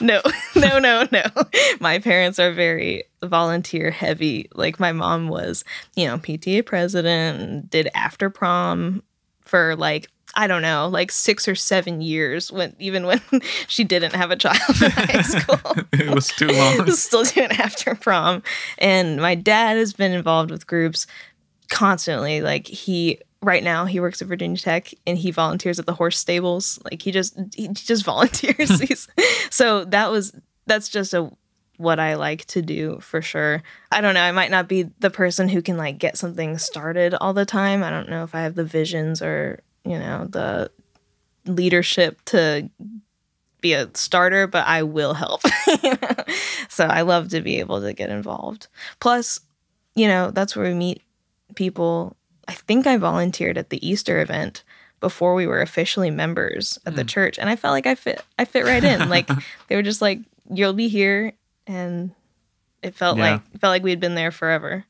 No, 0.00 0.20
no, 0.56 0.78
no, 0.78 1.06
no. 1.10 1.22
My 1.80 1.98
parents 1.98 2.38
are 2.38 2.52
very 2.52 3.04
volunteer 3.22 3.90
heavy. 3.90 4.48
Like 4.54 4.80
my 4.80 4.92
mom 4.92 5.28
was, 5.28 5.64
you 5.96 6.06
know, 6.06 6.18
PTA 6.18 6.64
president 6.64 7.70
did 7.70 7.88
after 7.94 8.30
prom 8.30 9.02
for 9.42 9.76
like 9.76 10.08
I 10.34 10.46
don't 10.46 10.62
know, 10.62 10.88
like 10.88 11.10
six 11.10 11.48
or 11.48 11.54
seven 11.54 12.00
years 12.00 12.52
when 12.52 12.74
even 12.78 13.06
when 13.06 13.20
she 13.66 13.82
didn't 13.82 14.14
have 14.14 14.30
a 14.30 14.36
child 14.36 14.60
in 14.82 14.90
high 14.90 15.22
school. 15.22 15.74
it 15.92 16.14
was 16.14 16.28
too 16.28 16.48
long. 16.48 16.90
still 16.92 17.24
doing 17.24 17.50
after 17.52 17.94
prom. 17.94 18.42
And 18.78 19.20
my 19.20 19.34
dad 19.34 19.78
has 19.78 19.92
been 19.92 20.12
involved 20.12 20.50
with 20.50 20.66
groups 20.66 21.06
constantly. 21.70 22.40
Like 22.42 22.66
he 22.66 23.20
right 23.42 23.62
now 23.62 23.84
he 23.84 24.00
works 24.00 24.20
at 24.20 24.28
Virginia 24.28 24.56
Tech 24.56 24.92
and 25.06 25.16
he 25.16 25.30
volunteers 25.30 25.78
at 25.78 25.86
the 25.86 25.94
horse 25.94 26.18
stables. 26.18 26.78
Like 26.84 27.02
he 27.02 27.12
just 27.12 27.38
he 27.54 27.68
just 27.68 28.04
volunteers. 28.04 29.08
So 29.50 29.84
that 29.86 30.10
was 30.10 30.32
that's 30.66 30.88
just 30.88 31.14
a 31.14 31.30
what 31.78 32.00
I 32.00 32.14
like 32.14 32.44
to 32.46 32.60
do 32.60 32.98
for 33.00 33.22
sure. 33.22 33.62
I 33.90 34.00
don't 34.00 34.14
know. 34.14 34.20
I 34.20 34.32
might 34.32 34.50
not 34.50 34.68
be 34.68 34.82
the 34.98 35.10
person 35.10 35.48
who 35.48 35.62
can 35.62 35.76
like 35.76 35.98
get 35.98 36.18
something 36.18 36.58
started 36.58 37.14
all 37.14 37.32
the 37.32 37.46
time. 37.46 37.82
I 37.82 37.90
don't 37.90 38.10
know 38.10 38.24
if 38.24 38.34
I 38.34 38.42
have 38.42 38.56
the 38.56 38.64
visions 38.64 39.22
or, 39.22 39.60
you 39.84 39.98
know, 39.98 40.26
the 40.28 40.70
leadership 41.46 42.20
to 42.26 42.68
be 43.60 43.72
a 43.72 43.88
starter, 43.94 44.46
but 44.46 44.66
I 44.66 44.82
will 44.82 45.14
help. 45.14 45.42
so 46.68 46.84
I 46.84 47.02
love 47.02 47.28
to 47.30 47.40
be 47.40 47.58
able 47.60 47.80
to 47.80 47.92
get 47.92 48.10
involved. 48.10 48.66
Plus, 49.00 49.40
you 49.94 50.08
know, 50.08 50.30
that's 50.30 50.54
where 50.54 50.68
we 50.68 50.74
meet 50.74 51.02
people. 51.54 52.16
I 52.48 52.52
think 52.52 52.86
I 52.86 52.96
volunteered 52.96 53.58
at 53.58 53.70
the 53.70 53.86
Easter 53.86 54.20
event 54.20 54.64
before 55.00 55.34
we 55.34 55.46
were 55.46 55.60
officially 55.60 56.10
members 56.10 56.78
of 56.84 56.96
the 56.96 57.02
hmm. 57.02 57.08
church 57.08 57.38
and 57.38 57.48
I 57.48 57.54
felt 57.54 57.72
like 57.72 57.86
I 57.86 57.94
fit 57.94 58.24
I 58.38 58.44
fit 58.44 58.64
right 58.64 58.82
in. 58.82 59.08
like 59.08 59.28
they 59.68 59.76
were 59.76 59.82
just 59.82 60.02
like 60.02 60.20
you'll 60.50 60.72
be 60.72 60.88
here 60.88 61.34
and 61.66 62.10
it 62.82 62.94
felt 62.94 63.16
Yeah. 63.18 63.32
like 63.32 63.42
it 63.54 63.60
felt 63.60 63.70
like 63.70 63.82
we'd 63.82 64.00
been 64.00 64.14
there 64.14 64.32
forever. 64.32 64.84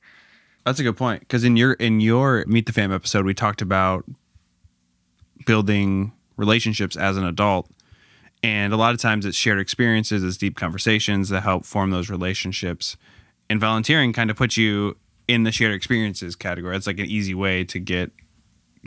That's 0.65 0.81
a 0.81 0.83
good 0.83 0.97
point 0.97 1.21
because 1.21 1.45
in 1.45 1.57
your 1.57 1.73
in 1.75 2.01
your 2.01 2.45
Meet 2.47 2.67
the 2.67 2.73
Fam 2.73 2.93
episode, 2.93 3.25
we 3.25 3.35
talked 3.35 3.63
about 3.63 4.05
building 5.47 6.13
relationships 6.37 6.97
as 6.97 7.17
an 7.17 7.25
adult, 7.25 7.71
and 8.43 8.73
a 8.73 8.77
lot 8.77 8.93
of 8.95 9.01
times 9.01 9.25
it's 9.25 9.37
shared 9.37 9.59
experiences, 9.59 10.23
it's 10.23 10.37
deep 10.37 10.57
conversations 10.57 11.31
that 11.31 11.43
help 11.43 11.65
form 11.65 11.91
those 11.91 12.11
relationships. 12.11 12.97
And 13.51 13.59
volunteering 13.59 14.13
kind 14.13 14.31
of 14.31 14.37
puts 14.37 14.59
you 14.59 14.97
in 15.29 15.45
the 15.45 15.53
shared 15.53 15.75
experiences 15.75 16.35
category. 16.35 16.77
It's 16.77 16.87
like 16.87 16.99
an 16.99 17.07
easy 17.07 17.35
way 17.35 17.63
to 17.65 17.79
get 17.79 18.11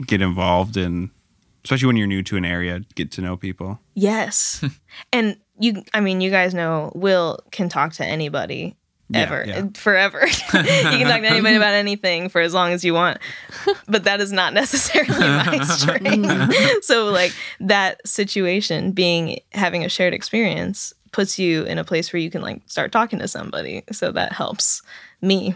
get 0.06 0.20
involved 0.20 0.76
in, 0.76 1.10
especially 1.64 1.86
when 1.86 1.96
you're 1.96 2.06
new 2.06 2.22
to 2.24 2.36
an 2.36 2.44
area, 2.44 2.80
get 2.94 3.10
to 3.12 3.20
know 3.22 3.36
people. 3.36 3.78
Yes. 3.94 4.62
and 5.12 5.36
you 5.58 5.82
I 5.94 6.00
mean 6.00 6.20
you 6.20 6.30
guys 6.30 6.52
know 6.54 6.92
Will 6.94 7.38
can 7.52 7.68
talk 7.68 7.92
to 7.94 8.04
anybody 8.04 8.76
Yeah, 9.10 9.20
ever 9.20 9.44
yeah. 9.46 9.66
forever. 9.74 10.26
you 10.26 10.32
can 10.52 11.06
talk 11.06 11.20
to 11.20 11.28
anybody 11.28 11.54
about 11.56 11.74
anything 11.74 12.28
for 12.28 12.40
as 12.40 12.52
long 12.54 12.72
as 12.72 12.84
you 12.84 12.94
want. 12.94 13.18
But 13.86 14.04
that 14.04 14.20
is 14.20 14.32
not 14.32 14.54
necessarily 14.62 15.18
my 15.20 15.62
strength. 15.64 16.84
so 16.84 17.06
like 17.06 17.32
that 17.60 18.06
situation 18.06 18.92
being 18.92 19.38
having 19.52 19.84
a 19.84 19.88
shared 19.88 20.14
experience 20.14 20.92
puts 21.12 21.38
you 21.38 21.62
in 21.64 21.76
a 21.76 21.84
place 21.84 22.10
where 22.12 22.20
you 22.20 22.30
can 22.30 22.40
like 22.40 22.62
start 22.66 22.90
talking 22.90 23.18
to 23.18 23.28
somebody. 23.28 23.82
So 23.92 24.10
that 24.12 24.32
helps 24.32 24.80
me. 25.20 25.54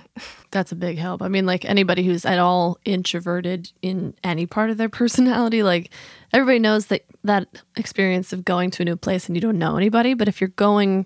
That's 0.57 0.73
a 0.73 0.77
big 0.77 0.97
help. 0.97 1.21
I 1.21 1.29
mean, 1.29 1.45
like 1.45 1.67
anybody 1.67 2.03
who's 2.03 2.25
at 2.25 2.39
all 2.39 2.79
introverted 2.87 3.71
in 3.83 4.15
any 4.25 4.47
part 4.47 4.71
of 4.71 4.79
their 4.79 4.89
personality, 5.03 5.63
like 5.63 5.91
everybody 6.33 6.59
knows 6.59 6.87
that 6.87 7.05
that 7.25 7.63
experience 7.77 8.33
of 8.33 8.43
going 8.43 8.71
to 8.71 8.83
a 8.83 8.87
new 8.87 8.97
place 8.97 9.27
and 9.27 9.37
you 9.37 9.43
don't 9.43 9.59
know 9.59 9.77
anybody. 9.77 10.15
But 10.15 10.29
if 10.29 10.41
you're 10.41 10.49
going 10.49 11.05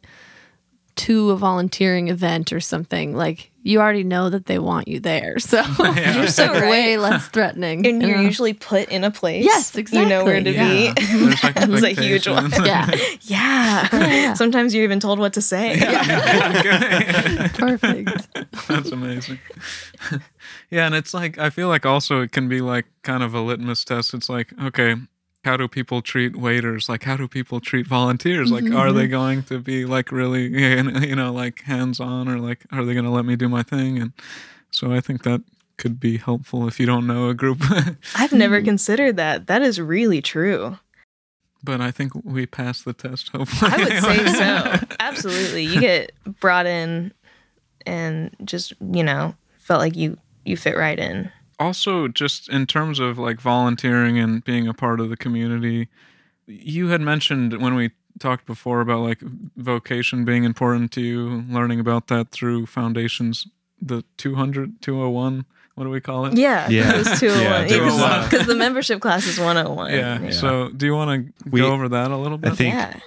to 0.95 1.31
a 1.31 1.37
volunteering 1.37 2.07
event 2.07 2.53
or 2.53 2.61
something, 2.61 3.17
like 3.17 3.50
you 3.63 3.81
already 3.81 4.05
know 4.05 4.31
that 4.31 4.47
they 4.47 4.59
want 4.59 4.89
you 4.89 5.01
there. 5.01 5.39
So 5.39 5.59
you're 5.79 6.29
so 6.29 6.47
right. 6.53 6.71
way 6.71 6.97
less 6.97 7.29
threatening. 7.29 7.87
And 7.87 8.01
you're 8.01 8.11
you 8.13 8.17
know? 8.17 8.23
usually 8.23 8.55
put 8.55 8.89
in 8.89 9.05
a 9.05 9.11
place. 9.11 9.45
Yes, 9.45 9.75
exactly. 9.77 10.03
You 10.03 10.09
know 10.09 10.25
where 10.25 10.43
to 10.43 10.51
exactly. 10.51 10.95
be. 10.95 11.25
There's 11.27 11.43
like 11.43 11.55
That's 11.55 11.83
a 11.83 12.03
huge 12.03 12.27
one. 12.29 12.47
expectations. 12.47 13.31
yeah, 13.31 13.89
Yeah. 13.93 14.35
Sometimes 14.35 14.75
you're 14.75 14.85
even 14.85 15.01
told 15.01 15.19
what 15.19 15.33
to 15.35 15.43
say. 15.43 15.79
perfect. 17.55 18.29
That's 18.69 18.91
amazing. 18.91 19.39
yeah, 20.71 20.87
and 20.87 20.95
it's 20.95 21.13
like 21.15 21.39
I 21.39 21.51
feel 21.51 21.69
like 21.69 21.85
also 21.85 22.23
it 22.23 22.33
can 22.33 22.49
be 22.49 22.61
like 22.61 22.87
kind 23.03 23.23
of 23.23 23.35
a 23.35 23.41
litmus 23.41 23.85
test. 23.85 24.15
It's 24.15 24.29
like, 24.29 24.53
okay, 24.63 24.97
how 25.45 25.57
do 25.57 25.69
people 25.69 26.03
treat 26.03 26.37
waiters? 26.37 26.89
Like 26.89 27.05
how 27.05 27.17
do 27.17 27.27
people 27.27 27.61
treat 27.61 27.87
volunteers? 27.87 28.51
Like 28.51 28.65
mm-hmm, 28.65 28.77
are 28.77 28.93
they 28.93 29.09
going 29.09 29.43
to 29.45 29.59
be 29.59 29.85
like 29.87 30.13
really 30.13 30.49
you 31.09 31.17
know 31.17 31.33
like 31.33 31.63
hands-on 31.63 32.29
or 32.29 32.39
like 32.39 32.65
are 32.73 32.85
they 32.85 32.93
going 32.93 33.05
to 33.05 33.11
let 33.11 33.25
me 33.25 33.37
do 33.37 33.49
my 33.49 33.63
thing? 33.63 33.99
And 33.99 34.13
so 34.71 34.93
I 34.93 35.01
think 35.01 35.23
that 35.23 35.43
could 35.79 35.99
be 35.99 36.19
helpful 36.19 36.69
if 36.69 36.79
you 36.79 36.85
don't 36.85 37.07
know 37.07 37.31
a 37.31 37.35
group. 37.35 37.63
I've 38.15 38.33
never 38.33 38.59
mm-hmm. 38.59 38.67
considered 38.67 39.17
that. 39.17 39.47
That 39.47 39.63
is 39.63 39.81
really 39.81 40.21
true. 40.21 40.79
but 41.65 41.81
I 41.81 41.91
think 41.91 42.13
we 42.25 42.47
passed 42.47 42.85
the 42.85 42.93
test 42.93 43.31
hopefully. 43.31 43.71
I 43.73 43.77
would 43.79 44.03
say 44.03 44.27
so. 44.27 44.87
Absolutely. 45.01 45.65
You 45.65 45.81
get 45.81 46.13
brought 46.41 46.67
in 46.67 47.13
and 47.87 48.35
just, 48.45 48.75
you 48.81 49.03
know, 49.03 49.35
felt 49.59 49.81
like 49.81 49.97
you 49.97 50.19
you 50.45 50.57
fit 50.57 50.77
right 50.77 50.99
in. 50.99 51.31
Also 51.61 52.09
just 52.09 52.49
in 52.49 52.67
terms 52.67 52.99
of 52.99 53.19
like 53.19 53.41
volunteering 53.41 54.19
and 54.19 54.43
being 54.45 54.67
a 54.67 54.75
part 54.75 54.99
of 55.01 55.09
the 55.11 55.17
community 55.17 55.89
you 56.47 56.89
had 56.89 57.01
mentioned 57.01 57.61
when 57.63 57.75
we 57.77 57.91
talked 58.19 58.45
before 58.47 58.81
about 58.81 59.01
like 59.01 59.21
vocation 59.57 60.25
being 60.25 60.43
important 60.45 60.91
to 60.93 61.01
you 61.01 61.45
learning 61.49 61.79
about 61.79 62.09
that 62.09 62.31
through 62.33 62.67
foundations 62.67 63.47
the 63.81 64.03
200 64.17 64.81
201 64.83 65.45
what 65.77 65.85
do 65.85 65.91
we 65.91 66.01
call 66.01 66.27
it 66.27 66.37
Yeah. 66.37 66.69
Yeah. 66.69 66.95
It 66.95 66.99
was 67.09 67.21
201. 67.21 67.43
Yeah, 67.43 67.61
Yeah, 67.63 67.69
201. 67.69 68.29
Because 68.31 68.47
the 68.47 68.55
membership 68.57 69.01
class 69.01 69.27
is 69.27 69.39
101. 69.39 69.93
yeah. 69.93 70.31
so 70.31 70.69
do 70.71 70.87
you 70.87 70.95
want 70.95 71.11
to 71.45 71.51
We- 71.51 71.61
go 71.61 71.73
over 71.73 71.89
that 71.89 72.11
a 72.11 72.17
little 72.17 72.37
bit 72.39 72.53
I 72.53 72.55
think 72.57 72.75
Yeah. 72.75 72.99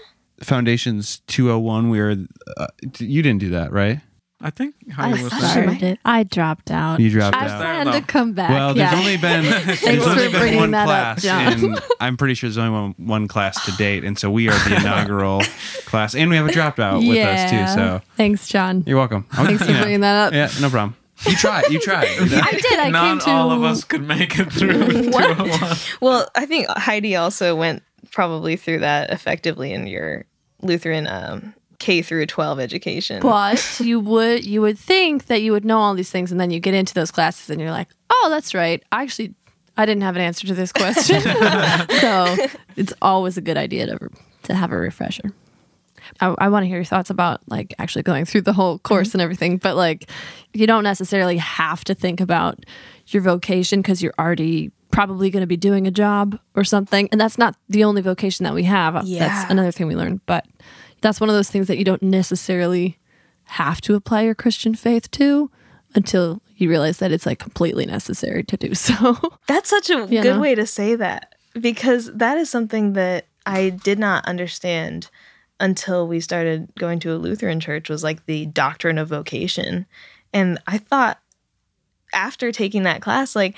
Foundations 0.42 1.20
201. 1.28 1.90
We 1.90 2.00
are. 2.02 2.16
Uh, 2.58 2.68
you 3.00 3.22
didn't 3.22 3.40
do 3.40 3.50
that, 3.52 3.72
right? 3.72 4.02
I 4.44 4.50
think 4.50 4.76
I 4.90 4.92
Heidi 4.94 5.24
was 5.24 5.34
thought 5.34 5.54
she 5.54 5.62
might- 5.66 5.82
it. 5.84 6.00
I 6.06 6.24
dropped 6.24 6.70
out. 6.70 7.00
You 7.00 7.10
dropped 7.10 7.36
I 7.36 7.48
out. 7.48 7.60
plan 7.62 7.86
No. 7.88 7.92
to 7.94 8.02
come 8.02 8.34
back. 8.34 8.50
Well, 8.50 8.74
there's 8.74 8.92
yeah. 8.92 9.00
only 9.00 9.18
been 9.18 9.44
there's 9.84 10.06
only 10.06 10.28
been 10.28 10.32
bringing 10.40 10.60
one 10.60 10.72
that 10.72 10.84
up, 10.90 11.18
class, 11.18 11.24
John. 11.24 11.54
and 11.72 11.80
I'm 12.02 12.18
pretty 12.18 12.34
sure 12.36 12.50
there's 12.50 12.58
only 12.58 12.72
one, 12.72 12.96
one 12.98 13.28
class 13.28 13.64
to 13.66 13.72
date, 13.78 14.04
and 14.04 14.20
so 14.20 14.30
we 14.30 14.50
are 14.50 14.70
the 14.70 14.76
inaugural 14.82 15.42
class, 15.86 16.14
and 16.14 16.30
we 16.30 16.36
have 16.36 16.46
a 16.48 16.52
dropout 16.52 17.08
with 17.08 17.18
us 17.18 17.50
too. 17.50 17.68
So 17.80 18.02
thanks, 18.18 18.48
John. 18.48 18.84
you're 18.86 18.98
welcome. 18.98 19.26
I'm- 19.32 19.46
Thanks 19.48 19.64
for 19.64 19.70
you 19.70 19.76
know, 19.78 19.82
bringing 19.82 20.02
that 20.02 20.28
up. 20.28 20.34
Yeah, 20.34 20.50
no 20.62 20.70
problem. 20.70 20.96
You 21.26 21.36
tried. 21.38 21.70
You 21.70 21.80
tried. 21.80 22.08
I 22.20 22.52
did. 22.52 22.80
I 22.80 22.84
came 22.84 22.92
not 22.92 23.22
to 23.22 23.30
all 23.32 23.52
of 23.52 23.64
us 23.64 23.86
could 23.86 24.06
make 24.06 24.38
it 24.40 24.52
through 24.52 24.74
201 25.12 25.78
Well, 26.02 26.28
I 26.36 26.46
think 26.46 26.68
Heidi 26.68 27.16
also 27.16 27.56
went 27.56 27.82
probably 28.12 28.58
through 28.58 28.80
that 28.80 29.10
effectively 29.10 29.72
in 29.72 29.88
your 29.88 30.26
Lutheran 30.62 31.08
um, 31.08 31.54
K 31.80 32.02
through 32.02 32.26
12 32.26 32.60
education. 32.60 33.22
But 33.22 33.80
you 33.80 34.00
would 34.00 34.46
you 34.46 34.62
would 34.62 34.78
think 34.78 35.26
that 35.28 35.42
you 35.42 35.52
would 35.52 35.66
know 35.66 35.80
all 35.80 35.94
these 35.94 36.12
things, 36.12 36.32
and 36.32 36.40
then 36.40 36.52
you 36.52 36.60
get 36.60 36.74
into 36.74 36.94
those 36.94 37.12
classes, 37.12 37.50
and 37.50 37.60
you're 37.60 37.72
like, 37.72 37.90
"Oh, 38.10 38.28
that's 38.30 38.54
right. 38.54 38.84
I 38.92 39.04
actually, 39.04 39.34
I 39.78 39.86
didn't 39.86 40.04
have 40.04 40.16
an 40.16 40.22
answer 40.22 40.48
to 40.48 40.54
this 40.54 40.72
question." 40.72 41.22
so 42.02 42.36
it's 42.76 42.94
always 43.02 43.38
a 43.38 43.42
good 43.42 43.58
idea 43.58 43.88
to 43.88 44.10
to 44.44 44.54
have 44.54 44.72
a 44.72 44.78
refresher. 44.78 45.34
I, 46.20 46.36
I 46.38 46.50
want 46.50 46.64
to 46.64 46.68
hear 46.68 46.78
your 46.78 46.86
thoughts 46.86 47.10
about 47.10 47.42
like 47.48 47.74
actually 47.80 48.04
going 48.04 48.26
through 48.26 48.42
the 48.42 48.54
whole 48.54 48.80
course 48.80 49.10
mm-hmm. 49.10 49.18
and 49.18 49.22
everything, 49.22 49.58
but 49.58 49.76
like 49.76 50.10
you 50.54 50.68
don't 50.68 50.84
necessarily 50.84 51.38
have 51.38 51.84
to 51.86 51.96
think 51.96 52.22
about 52.22 52.66
your 53.08 53.22
vocation 53.22 53.82
because 53.82 54.02
you're 54.02 54.14
already 54.20 54.72
probably 54.92 55.30
going 55.30 55.42
to 55.42 55.48
be 55.48 55.58
doing 55.58 55.88
a 55.88 55.92
job 55.92 56.40
or 56.56 56.64
something, 56.64 57.10
and 57.12 57.20
that's 57.20 57.38
not 57.38 57.56
the 57.70 57.84
only 57.84 58.02
vocation 58.02 58.44
that 58.44 58.54
we 58.54 58.64
have. 58.64 59.06
Yeah. 59.06 59.28
That's 59.28 59.52
another 59.52 59.72
thing 59.72 59.88
we 59.88 59.96
learned, 59.96 60.22
but 60.26 60.46
that's 61.04 61.20
one 61.20 61.30
of 61.30 61.36
those 61.36 61.52
things 61.52 61.68
that 61.68 61.78
you 61.78 61.84
don't 61.84 62.02
necessarily 62.02 62.98
have 63.44 63.82
to 63.82 63.94
apply 63.94 64.22
your 64.22 64.34
Christian 64.34 64.74
faith 64.74 65.12
to 65.12 65.52
until 65.94 66.42
you 66.56 66.70
realize 66.70 66.98
that 66.98 67.12
it's 67.12 67.26
like 67.26 67.40
completely 67.40 67.86
necessary 67.86 68.44
to 68.46 68.58
do 68.58 68.74
so. 68.74 69.18
That's 69.48 69.70
such 69.70 69.90
a 69.90 70.08
good 70.08 70.40
way 70.40 70.56
to 70.56 70.66
say 70.66 70.96
that 70.96 71.36
because 71.60 72.12
that 72.14 72.38
is 72.38 72.50
something 72.50 72.94
that 72.94 73.28
I 73.46 73.70
did 73.70 74.00
not 74.00 74.26
understand 74.26 75.10
until 75.60 76.08
we 76.08 76.20
started 76.20 76.72
going 76.80 77.00
to 77.02 77.14
a 77.14 77.18
Lutheran 77.18 77.60
church 77.60 77.90
was 77.90 78.04
like 78.04 78.26
the 78.26 78.46
doctrine 78.48 78.98
of 78.98 79.10
vocation. 79.10 79.86
And 80.34 80.58
I 80.68 80.78
thought 80.78 81.20
after 82.14 82.52
taking 82.52 82.84
that 82.84 83.02
class 83.02 83.36
like 83.36 83.56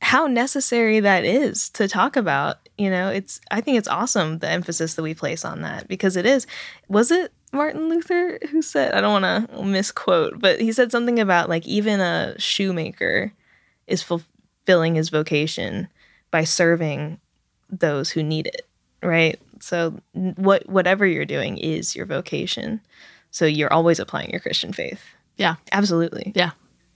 how 0.00 0.26
necessary 0.26 1.00
that 1.00 1.24
is 1.24 1.68
to 1.70 1.88
talk 1.88 2.16
about, 2.16 2.65
you 2.78 2.90
know, 2.90 3.08
it's 3.08 3.40
I 3.50 3.60
think 3.60 3.78
it's 3.78 3.88
awesome 3.88 4.38
the 4.38 4.50
emphasis 4.50 4.94
that 4.94 5.02
we 5.02 5.14
place 5.14 5.44
on 5.44 5.62
that 5.62 5.88
because 5.88 6.16
it 6.16 6.26
is. 6.26 6.46
Was 6.88 7.10
it 7.10 7.32
Martin 7.52 7.88
Luther 7.88 8.38
who 8.50 8.60
said 8.62 8.92
I 8.94 9.00
don't 9.00 9.22
want 9.22 9.50
to 9.50 9.62
misquote, 9.64 10.38
but 10.38 10.60
he 10.60 10.72
said 10.72 10.92
something 10.92 11.18
about 11.18 11.48
like 11.48 11.66
even 11.66 12.00
a 12.00 12.34
shoemaker 12.38 13.32
is 13.86 14.02
fulfilling 14.02 14.94
his 14.94 15.08
vocation 15.08 15.88
by 16.30 16.44
serving 16.44 17.18
those 17.70 18.10
who 18.10 18.22
need 18.22 18.46
it, 18.48 18.66
right? 19.02 19.40
So 19.60 19.98
what 20.12 20.68
whatever 20.68 21.06
you're 21.06 21.24
doing 21.24 21.56
is 21.58 21.96
your 21.96 22.06
vocation. 22.06 22.80
So 23.30 23.44
you're 23.46 23.72
always 23.72 23.98
applying 23.98 24.30
your 24.30 24.40
Christian 24.40 24.72
faith. 24.72 25.00
yeah, 25.36 25.56
Absolutely. 25.72 26.32
yeah, 26.34 26.50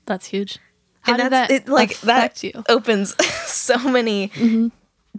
that's 0.06 0.26
huge. 0.26 0.58
How 1.02 1.12
and 1.14 1.22
did 1.22 1.32
that 1.32 1.50
it, 1.50 1.68
like 1.68 1.98
that 2.00 2.42
you? 2.42 2.52
opens 2.68 3.14
so 3.46 3.78
many 3.78 4.28
Mm-hmm. 4.28 4.68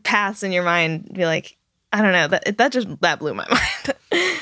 Paths 0.04 0.44
in 0.44 0.52
your 0.52 0.64
mind. 0.64 1.12
Be 1.14 1.26
like, 1.26 1.58
I 1.94 2.02
don't 2.02 2.12
know 2.12 2.28
that 2.28 2.58
that 2.58 2.72
just 2.72 2.88
that 3.02 3.20
blew 3.20 3.34
my 3.34 3.48
mind. 4.14 4.40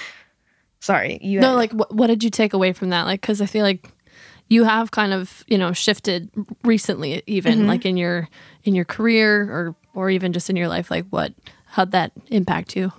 Sorry, 0.80 1.20
you. 1.22 1.40
No, 1.40 1.56
like 1.56 1.72
what, 1.72 1.94
what 1.94 2.08
did 2.08 2.24
you 2.24 2.30
take 2.30 2.54
away 2.54 2.74
from 2.74 2.90
that? 2.90 3.04
Like, 3.04 3.22
because 3.22 3.42
I 3.42 3.46
feel 3.46 3.64
like 3.64 3.92
you 4.48 4.64
have 4.64 4.92
kind 4.92 5.14
of 5.14 5.44
you 5.48 5.58
know 5.58 5.74
shifted 5.74 6.30
recently, 6.64 7.22
even 7.28 7.60
mm-hmm. 7.60 7.68
like 7.68 7.86
in 7.86 7.98
your 7.98 8.30
in 8.64 8.76
your 8.76 8.86
career 8.86 9.44
or 9.44 9.76
or 9.94 10.10
even 10.10 10.34
just 10.34 10.50
in 10.50 10.56
your 10.56 10.68
life. 10.68 10.90
Like, 10.90 11.06
what 11.10 11.34
how'd 11.66 11.92
that 11.92 12.12
impact 12.28 12.76
you? 12.76 12.92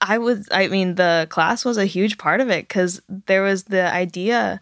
I 0.00 0.18
was, 0.18 0.48
I 0.50 0.68
mean, 0.68 0.94
the 0.94 1.26
class 1.28 1.64
was 1.64 1.76
a 1.76 1.84
huge 1.84 2.16
part 2.16 2.40
of 2.40 2.48
it 2.48 2.66
because 2.66 3.02
there 3.08 3.42
was 3.42 3.64
the 3.64 3.92
idea 3.92 4.60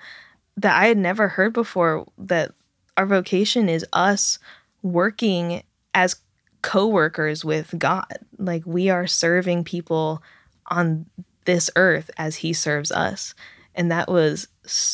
that 0.57 0.77
I 0.77 0.89
had 0.89 0.99
never 0.99 1.29
heard 1.29 1.53
before 1.53 2.07
that 2.19 2.53
our 2.97 3.07
vocation 3.07 3.69
is 3.69 3.87
us 3.93 4.41
working 4.83 5.63
as 5.95 6.17
co 6.62 6.87
workers 6.87 7.44
with 7.44 7.75
God. 7.79 8.18
Like 8.38 8.62
we 8.66 8.90
are 8.90 9.07
serving 9.07 9.64
people 9.64 10.23
on 10.66 11.07
this 11.44 11.71
earth 11.77 12.11
as 12.16 12.37
He 12.37 12.53
serves 12.53 12.90
us. 12.90 13.35
And 13.75 13.90
that 13.90 14.09
was, 14.09 14.49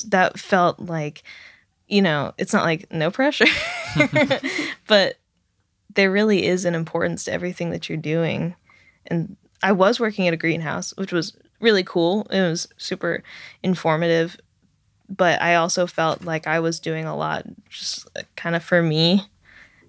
that 0.08 0.38
felt 0.38 0.78
like, 0.78 1.22
you 1.88 2.02
know, 2.02 2.32
it's 2.38 2.52
not 2.52 2.64
like 2.64 2.92
no 2.92 3.10
pressure, 3.10 3.46
but 4.86 5.16
there 5.94 6.10
really 6.10 6.46
is 6.46 6.64
an 6.64 6.74
importance 6.74 7.24
to 7.24 7.32
everything 7.32 7.70
that 7.70 7.88
you're 7.88 7.98
doing. 7.98 8.54
And 9.06 9.36
I 9.62 9.72
was 9.72 9.98
working 9.98 10.28
at 10.28 10.34
a 10.34 10.38
greenhouse, 10.38 10.92
which 10.96 11.12
was 11.12 11.36
really 11.60 11.84
cool. 11.84 12.26
It 12.30 12.40
was 12.40 12.68
super 12.76 13.22
informative, 13.62 14.36
but 15.08 15.40
I 15.40 15.54
also 15.56 15.86
felt 15.86 16.24
like 16.24 16.46
I 16.46 16.60
was 16.60 16.80
doing 16.80 17.04
a 17.06 17.16
lot 17.16 17.44
just 17.68 18.06
uh, 18.16 18.22
kind 18.36 18.56
of 18.56 18.62
for 18.62 18.82
me. 18.82 19.22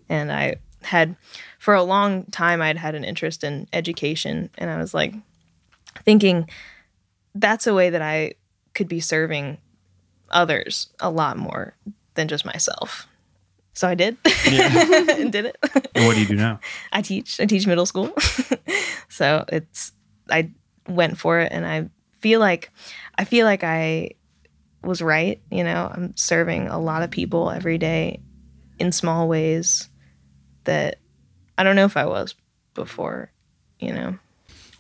And 0.08 0.32
I 0.32 0.56
had, 0.86 1.16
for 1.60 1.74
a 1.74 1.84
long 1.84 2.26
time, 2.26 2.62
I'd 2.62 2.78
had 2.78 2.96
an 2.96 3.04
interest 3.04 3.44
in 3.44 3.68
education. 3.74 4.50
And 4.58 4.70
I 4.70 4.78
was 4.78 4.94
like 4.94 5.14
thinking 6.04 6.50
that's 7.34 7.68
a 7.68 7.74
way 7.74 7.90
that 7.90 8.02
I 8.02 8.34
could 8.74 8.88
be 8.88 9.00
serving 9.00 9.58
others 10.30 10.90
a 11.00 11.10
lot 11.10 11.38
more 11.38 11.76
than 12.16 12.28
just 12.28 12.46
myself. 12.46 13.08
So 13.74 13.88
I 13.90 13.96
did 13.96 14.18
and 14.48 15.32
did 15.32 15.46
it. 15.46 15.58
And 15.94 16.08
what 16.08 16.16
do 16.16 16.22
you 16.22 16.28
do 16.28 16.36
now? 16.36 16.60
I 16.94 17.02
teach. 17.02 17.40
I 17.42 17.46
teach 17.46 17.68
middle 17.68 17.86
school. 17.86 18.14
so 19.10 19.44
it's 19.50 19.92
I 20.30 20.52
went 20.88 21.18
for 21.18 21.40
it 21.42 21.52
and 21.52 21.66
I 21.66 21.90
feel 22.20 22.40
like 22.40 22.72
I 23.18 23.26
feel 23.26 23.46
like 23.46 23.64
I 23.66 24.12
was 24.82 25.02
right, 25.02 25.42
you 25.52 25.64
know. 25.64 25.92
I'm 25.94 26.16
serving 26.16 26.68
a 26.68 26.80
lot 26.80 27.04
of 27.04 27.12
people 27.12 27.52
every 27.52 27.78
day 27.78 28.22
in 28.80 28.94
small 28.94 29.28
ways 29.28 29.90
that 30.66 31.00
I 31.58 31.64
don't 31.64 31.76
know 31.76 31.86
if 31.86 31.98
I 31.98 32.06
was 32.06 32.36
before, 32.74 33.32
you 33.80 33.94
know. 33.94 34.18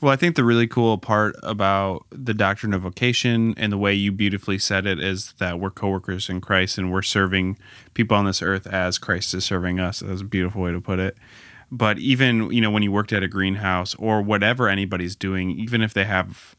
Well, 0.02 0.12
I 0.12 0.18
think 0.18 0.36
the 0.36 0.44
really 0.44 0.68
cool 0.68 0.98
part 0.98 1.36
about 1.42 2.06
the 2.12 2.34
doctrine 2.34 2.74
of 2.74 2.82
vocation 2.82 3.54
and 3.58 3.72
the 3.72 3.78
way 3.78 3.94
you 3.94 4.12
beautifully 4.12 4.60
said 4.60 4.86
it 4.86 5.00
is 5.00 5.34
that 5.40 5.60
we're 5.60 5.72
coworkers 5.72 6.30
in 6.30 6.42
Christ 6.42 6.78
and 6.78 6.92
we're 6.92 7.02
serving 7.02 7.58
people 7.94 8.18
on 8.18 8.26
this 8.26 8.42
earth 8.42 8.68
as 8.68 8.98
Christ 8.98 9.34
is 9.34 9.46
serving 9.46 9.80
us. 9.80 10.02
That's 10.02 10.22
a 10.22 10.26
beautiful 10.26 10.62
way 10.62 10.74
to 10.74 10.82
put 10.82 11.00
it. 11.00 11.18
But 11.72 11.98
even, 11.98 12.52
you 12.52 12.62
know, 12.62 12.70
when 12.70 12.84
you 12.84 12.92
worked 12.92 13.14
at 13.14 13.24
a 13.24 13.28
greenhouse 13.28 13.96
or 13.96 14.22
whatever 14.22 14.70
anybody's 14.70 15.16
doing, 15.16 15.52
even 15.52 15.82
if 15.82 15.94
they 15.94 16.04
have 16.04 16.56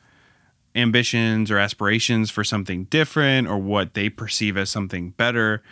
ambitions 0.75 1.51
or 1.51 1.59
aspirations 1.59 2.31
for 2.31 2.43
something 2.43 2.85
different 2.85 3.49
or 3.49 3.59
what 3.59 3.95
they 3.95 4.09
perceive 4.09 4.57
as 4.57 4.71
something 4.71 5.11
better, 5.11 5.63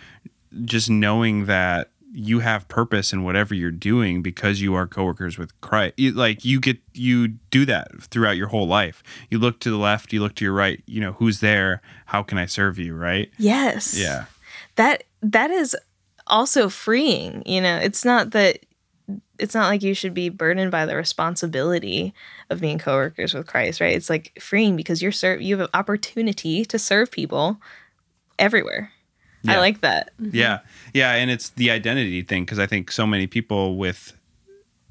just 0.64 0.88
knowing 0.88 1.46
that 1.46 1.90
you 2.16 2.38
have 2.38 2.68
purpose 2.68 3.12
in 3.12 3.24
whatever 3.24 3.54
you're 3.54 3.72
doing 3.72 4.22
because 4.22 4.60
you 4.60 4.72
are 4.74 4.86
coworkers 4.86 5.36
with 5.36 5.60
Christ. 5.60 5.94
You, 5.96 6.12
like 6.12 6.44
you 6.44 6.60
get 6.60 6.78
you 6.92 7.28
do 7.50 7.66
that 7.66 7.88
throughout 8.04 8.36
your 8.36 8.46
whole 8.48 8.68
life. 8.68 9.02
You 9.30 9.38
look 9.38 9.58
to 9.60 9.70
the 9.70 9.76
left, 9.76 10.12
you 10.12 10.20
look 10.20 10.36
to 10.36 10.44
your 10.44 10.54
right. 10.54 10.80
You 10.86 11.00
know 11.00 11.12
who's 11.12 11.40
there. 11.40 11.82
How 12.06 12.22
can 12.22 12.38
I 12.38 12.46
serve 12.46 12.78
you? 12.78 12.94
Right? 12.94 13.30
Yes. 13.36 13.98
Yeah. 13.98 14.26
That 14.76 15.04
that 15.22 15.50
is 15.50 15.76
also 16.28 16.68
freeing. 16.68 17.42
You 17.46 17.60
know, 17.60 17.76
it's 17.76 18.04
not 18.04 18.30
that 18.30 18.60
it's 19.40 19.54
not 19.54 19.66
like 19.66 19.82
you 19.82 19.92
should 19.92 20.14
be 20.14 20.28
burdened 20.28 20.70
by 20.70 20.86
the 20.86 20.94
responsibility 20.94 22.14
of 22.48 22.60
being 22.60 22.78
coworkers 22.78 23.34
with 23.34 23.48
Christ, 23.48 23.80
right? 23.80 23.96
It's 23.96 24.08
like 24.08 24.38
freeing 24.40 24.76
because 24.76 25.02
you're 25.02 25.10
serve 25.10 25.42
you 25.42 25.58
have 25.58 25.68
an 25.68 25.74
opportunity 25.78 26.64
to 26.66 26.78
serve 26.78 27.10
people 27.10 27.60
everywhere. 28.38 28.92
I 29.46 29.58
like 29.58 29.80
that. 29.82 30.12
Yeah. 30.18 30.60
Yeah. 30.92 31.12
And 31.12 31.30
it's 31.30 31.50
the 31.50 31.70
identity 31.70 32.22
thing 32.22 32.44
because 32.44 32.58
I 32.58 32.66
think 32.66 32.90
so 32.90 33.06
many 33.06 33.26
people 33.26 33.76
with 33.76 34.16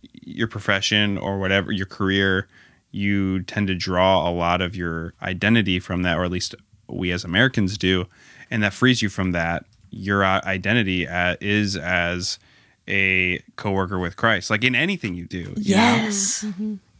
your 0.02 0.48
profession 0.48 1.18
or 1.18 1.40
whatever, 1.40 1.72
your 1.72 1.86
career, 1.86 2.48
you 2.92 3.42
tend 3.44 3.68
to 3.68 3.76
draw 3.76 4.28
a 4.28 4.32
lot 4.32 4.62
of 4.62 4.76
your 4.76 5.14
identity 5.22 5.80
from 5.80 6.04
that, 6.04 6.18
or 6.18 6.24
at 6.24 6.32
least 6.32 6.56
we 6.88 7.12
as 7.12 7.24
Americans 7.24 7.78
do. 7.78 8.06
And 8.52 8.62
that 8.64 8.74
frees 8.74 9.02
you 9.02 9.10
from 9.10 9.32
that. 9.32 9.66
Your 9.90 10.24
uh, 10.24 10.42
identity 10.46 11.08
uh, 11.08 11.36
is 11.42 11.76
as 11.76 12.40
a 12.88 13.42
coworker 13.56 14.00
with 14.00 14.16
Christ, 14.16 14.50
like 14.50 14.64
in 14.64 14.76
anything 14.76 15.16
you 15.16 15.26
do. 15.26 15.54
you 15.58 15.76
know? 15.76 15.82
Yes. 15.96 16.46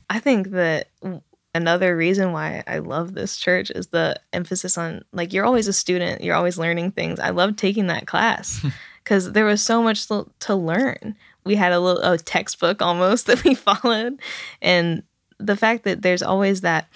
I 0.10 0.20
think 0.20 0.52
that 0.52 0.88
another 1.56 1.96
reason 1.96 2.32
why 2.32 2.64
I 2.68 2.80
love 2.80 3.14
this 3.14 3.38
church 3.38 3.72
is 3.72 3.88
the 3.88 4.20
emphasis 4.32 4.78
on 4.78 5.04
like 5.12 5.34
you're 5.34 5.46
always 5.46 5.68
a 5.68 5.74
student, 5.74 6.24
you're 6.24 6.36
always 6.36 6.58
learning 6.58 6.92
things. 6.92 7.20
I 7.20 7.30
love 7.30 7.56
taking 7.56 7.88
that 7.88 8.08
class 8.08 8.66
because 9.04 9.32
there 9.34 9.46
was 9.46 9.62
so 9.62 9.82
much 9.84 10.08
to 10.08 10.30
to 10.42 10.56
learn. 10.56 11.16
We 11.46 11.56
had 11.56 11.74
a 11.74 11.80
little 11.80 12.02
a 12.02 12.18
textbook 12.18 12.82
almost 12.82 13.26
that 13.28 13.44
we 13.44 13.54
followed, 13.56 14.20
and 14.62 15.04
the 15.40 15.56
fact 15.58 15.84
that 15.84 16.02
there's 16.02 16.24
always 16.24 16.62
that. 16.62 16.88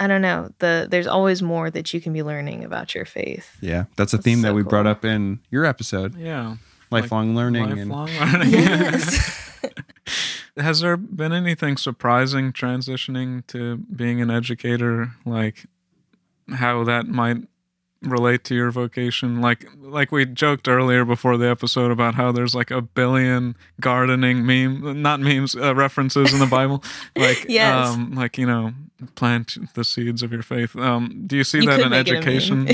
I 0.00 0.06
don't 0.06 0.22
know. 0.22 0.50
The 0.58 0.88
there's 0.90 1.06
always 1.06 1.42
more 1.42 1.70
that 1.70 1.92
you 1.94 2.00
can 2.00 2.12
be 2.14 2.22
learning 2.22 2.64
about 2.64 2.94
your 2.94 3.04
faith. 3.04 3.56
Yeah. 3.60 3.84
That's 3.96 4.14
a 4.14 4.18
theme 4.18 4.40
that 4.40 4.48
so 4.48 4.54
we 4.54 4.62
brought 4.62 4.86
up 4.86 5.04
in 5.04 5.38
your 5.50 5.64
episode 5.66 6.16
Yeah. 6.16 6.56
lifelong 6.90 7.36
learning. 7.36 7.70
and 7.78 7.90
Lifelong 7.90 8.08
learning. 8.32 8.50
Yes. 8.52 9.60
Has 10.56 10.80
there 10.80 10.96
been 10.96 11.32
anything 11.32 11.76
surprising 11.76 12.52
transitioning 12.52 13.46
to 13.48 13.78
being 13.78 14.20
an 14.20 14.30
educator? 14.30 15.12
Like 15.24 15.66
how 16.54 16.84
that 16.84 17.06
might 17.06 17.38
relate 18.02 18.44
to 18.44 18.54
your 18.54 18.70
vocation? 18.70 19.40
Like 19.40 19.66
like 19.78 20.12
we 20.12 20.26
joked 20.26 20.68
earlier 20.68 21.04
before 21.06 21.36
the 21.38 21.48
episode 21.48 21.90
about 21.90 22.16
how 22.16 22.32
there's 22.32 22.54
like 22.54 22.70
a 22.70 22.82
billion 22.82 23.56
gardening 23.80 24.44
meme, 24.44 25.00
not 25.00 25.20
memes, 25.20 25.56
uh, 25.56 25.74
references 25.74 26.32
in 26.34 26.38
the 26.40 26.46
Bible. 26.50 26.82
Like 27.16 27.46
Yes. 27.48 27.88
um, 27.88 28.12
like 28.14 28.36
you 28.36 28.46
know, 28.46 28.72
plant 29.14 29.56
the 29.74 29.84
seeds 29.84 30.22
of 30.22 30.32
your 30.32 30.42
faith. 30.42 30.76
Um, 30.76 31.22
do 31.26 31.36
you 31.36 31.44
see 31.44 31.58
You 31.60 31.66
that 31.66 31.80
in 31.80 31.90
make 31.90 32.08
it 32.08 32.12
a 32.12 32.16
education? 32.18 32.66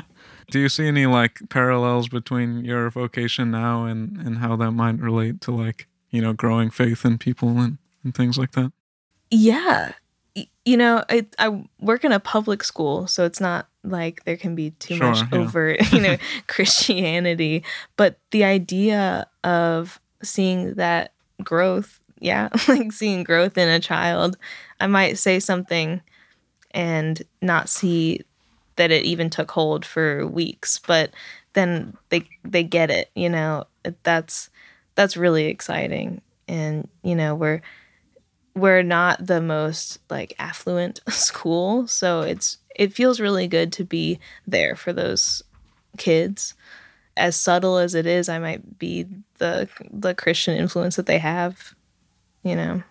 Do 0.50 0.58
you 0.58 0.68
see 0.68 0.86
any 0.86 1.06
like 1.06 1.40
parallels 1.50 2.08
between 2.08 2.64
your 2.64 2.90
vocation 2.90 3.50
now 3.50 3.84
and 3.84 4.16
and 4.16 4.38
how 4.38 4.56
that 4.56 4.72
might 4.72 4.98
relate 4.98 5.40
to 5.42 5.50
like 5.50 5.86
you 6.10 6.22
know 6.22 6.32
growing 6.32 6.70
faith 6.70 7.04
in 7.04 7.18
people 7.18 7.58
and, 7.58 7.78
and 8.02 8.14
things 8.14 8.38
like 8.38 8.52
that? 8.52 8.72
Yeah. 9.30 9.92
You 10.64 10.76
know, 10.76 11.02
I, 11.08 11.26
I 11.38 11.64
work 11.80 12.04
in 12.04 12.12
a 12.12 12.20
public 12.20 12.62
school, 12.62 13.06
so 13.06 13.24
it's 13.24 13.40
not 13.40 13.68
like 13.82 14.24
there 14.24 14.36
can 14.36 14.54
be 14.54 14.70
too 14.72 14.98
much 14.98 15.18
yeah. 15.18 15.38
overt, 15.38 15.92
you 15.92 16.00
know, 16.00 16.16
Christianity. 16.46 17.64
But 17.96 18.18
the 18.30 18.44
idea 18.44 19.26
of 19.44 20.00
seeing 20.22 20.74
that 20.74 21.12
growth, 21.42 22.00
yeah, 22.20 22.48
like 22.68 22.92
seeing 22.92 23.24
growth 23.24 23.58
in 23.58 23.68
a 23.68 23.80
child, 23.80 24.36
I 24.80 24.86
might 24.86 25.18
say 25.18 25.40
something 25.40 26.00
and 26.72 27.22
not 27.40 27.68
see 27.68 28.22
that 28.78 28.90
it 28.90 29.04
even 29.04 29.28
took 29.28 29.50
hold 29.50 29.84
for 29.84 30.26
weeks, 30.26 30.80
but 30.86 31.12
then 31.52 31.96
they 32.08 32.26
they 32.44 32.62
get 32.62 32.90
it, 32.90 33.10
you 33.14 33.28
know. 33.28 33.66
That's 34.02 34.50
that's 34.94 35.16
really 35.16 35.46
exciting. 35.46 36.22
And, 36.48 36.88
you 37.02 37.14
know, 37.14 37.34
we're 37.34 37.60
we're 38.54 38.82
not 38.82 39.24
the 39.24 39.40
most 39.40 39.98
like 40.10 40.34
affluent 40.38 41.00
school 41.08 41.86
so 41.86 42.22
it's 42.22 42.58
it 42.74 42.92
feels 42.92 43.20
really 43.20 43.46
good 43.46 43.72
to 43.72 43.84
be 43.84 44.18
there 44.46 44.74
for 44.74 44.92
those 44.92 45.42
kids 45.96 46.54
as 47.16 47.36
subtle 47.36 47.78
as 47.78 47.94
it 47.94 48.06
is 48.06 48.28
i 48.28 48.38
might 48.38 48.78
be 48.78 49.06
the 49.38 49.68
the 49.92 50.14
christian 50.14 50.56
influence 50.56 50.96
that 50.96 51.06
they 51.06 51.18
have 51.18 51.74
you 52.42 52.56
know 52.56 52.82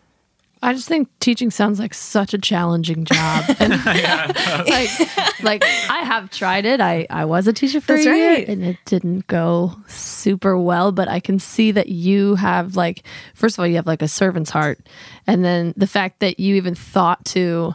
I 0.62 0.74
just 0.74 0.88
think 0.88 1.08
teaching 1.20 1.52
sounds 1.52 1.80
like 1.80 1.94
such 1.94 2.34
a 2.34 2.38
challenging 2.38 3.06
job. 3.06 3.46
And 3.60 3.74
like, 3.86 5.44
like 5.44 5.64
I 5.64 6.04
have 6.04 6.30
tried 6.30 6.66
it. 6.66 6.82
I, 6.82 7.06
I 7.10 7.26
was 7.26 7.48
a 7.48 7.54
teacher 7.54 7.82
for 7.82 7.94
That's 7.94 8.06
a 8.06 8.16
year 8.16 8.30
right. 8.34 8.48
and 8.48 8.64
it 8.64 8.78
didn't 8.86 9.28
go 9.28 9.76
super 9.88 10.58
well, 10.58 10.92
but 10.92 11.08
I 11.08 11.20
can 11.20 11.40
see 11.40 11.72
that 11.72 11.90
you 11.90 12.36
have 12.36 12.76
like 12.76 13.04
first 13.36 13.56
of 13.56 13.60
all, 13.60 13.68
you 13.68 13.76
have 13.76 13.88
like 13.88 14.02
a 14.02 14.08
servant's 14.08 14.50
heart. 14.50 14.80
And 15.26 15.44
then 15.44 15.74
the 15.78 15.88
fact 15.88 16.20
that 16.20 16.40
you 16.40 16.56
even 16.56 16.76
thought 16.76 17.24
to 17.26 17.74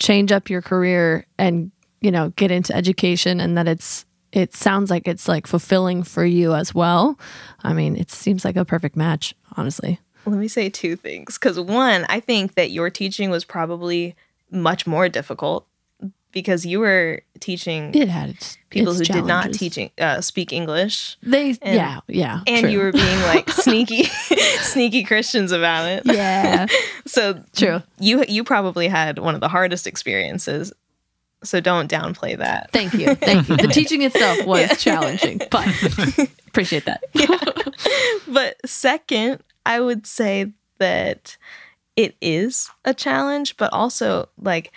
change 0.00 0.32
up 0.32 0.50
your 0.50 0.62
career 0.62 1.26
and, 1.38 1.70
you 2.00 2.10
know, 2.10 2.30
get 2.30 2.50
into 2.50 2.74
education 2.74 3.40
and 3.40 3.56
that 3.56 3.68
it's 3.68 4.04
it 4.32 4.54
sounds 4.54 4.90
like 4.90 5.06
it's 5.06 5.28
like 5.28 5.46
fulfilling 5.46 6.02
for 6.02 6.24
you 6.24 6.54
as 6.54 6.74
well. 6.74 7.18
I 7.62 7.74
mean, 7.74 7.96
it 7.96 8.10
seems 8.10 8.44
like 8.44 8.56
a 8.56 8.64
perfect 8.64 8.96
match, 8.96 9.34
honestly. 9.56 10.00
Let 10.26 10.38
me 10.38 10.48
say 10.48 10.68
two 10.70 10.96
things 10.96 11.38
because 11.38 11.58
one 11.58 12.04
i 12.08 12.20
think 12.20 12.54
that 12.54 12.70
your 12.70 12.90
teaching 12.90 13.30
was 13.30 13.44
probably 13.44 14.14
much 14.50 14.86
more 14.86 15.08
difficult 15.08 15.66
because 16.32 16.64
you 16.64 16.80
were 16.80 17.20
teaching 17.40 17.94
It 17.94 18.08
had 18.08 18.30
its 18.30 18.56
people 18.70 18.92
its 18.98 19.00
who 19.00 19.04
did 19.14 19.24
not 19.26 19.42
challenges. 19.42 19.58
teaching 19.58 19.90
uh, 19.98 20.20
speak 20.22 20.50
English, 20.52 21.18
They 21.22 21.50
and- 21.60 21.76
yeah 21.76 22.00
yeah 22.08 22.40
and 22.46 22.60
true. 22.62 22.70
you 22.70 22.78
were 22.78 22.92
being 22.92 23.20
like 23.22 23.50
sneaky, 23.66 24.04
sneaky 24.62 25.04
Christians 25.04 25.52
about 25.52 25.88
it. 25.90 26.02
yeah 26.06 26.66
So 27.06 27.42
true. 27.54 27.82
you 27.98 28.24
you 28.28 28.44
probably 28.44 28.88
had 28.88 29.18
one 29.18 29.34
of 29.34 29.40
the 29.42 29.48
hardest 29.48 29.86
experiences. 29.86 30.72
So 31.44 31.60
don't 31.60 31.90
downplay 31.90 32.38
that. 32.38 32.70
Thank 32.70 32.94
you, 32.94 33.14
thank 33.16 33.48
you. 33.48 33.56
The 33.56 33.66
teaching 33.68 34.00
itself 34.02 34.46
was 34.46 34.80
challenging, 34.82 35.40
but 35.50 35.66
appreciate 36.46 36.84
that. 36.86 37.02
But 38.28 38.56
second, 38.64 39.42
I 39.64 39.80
would 39.80 40.06
say 40.06 40.52
that 40.78 41.36
it 41.96 42.16
is 42.20 42.70
a 42.84 42.94
challenge, 42.94 43.56
but 43.56 43.72
also 43.72 44.28
like 44.38 44.72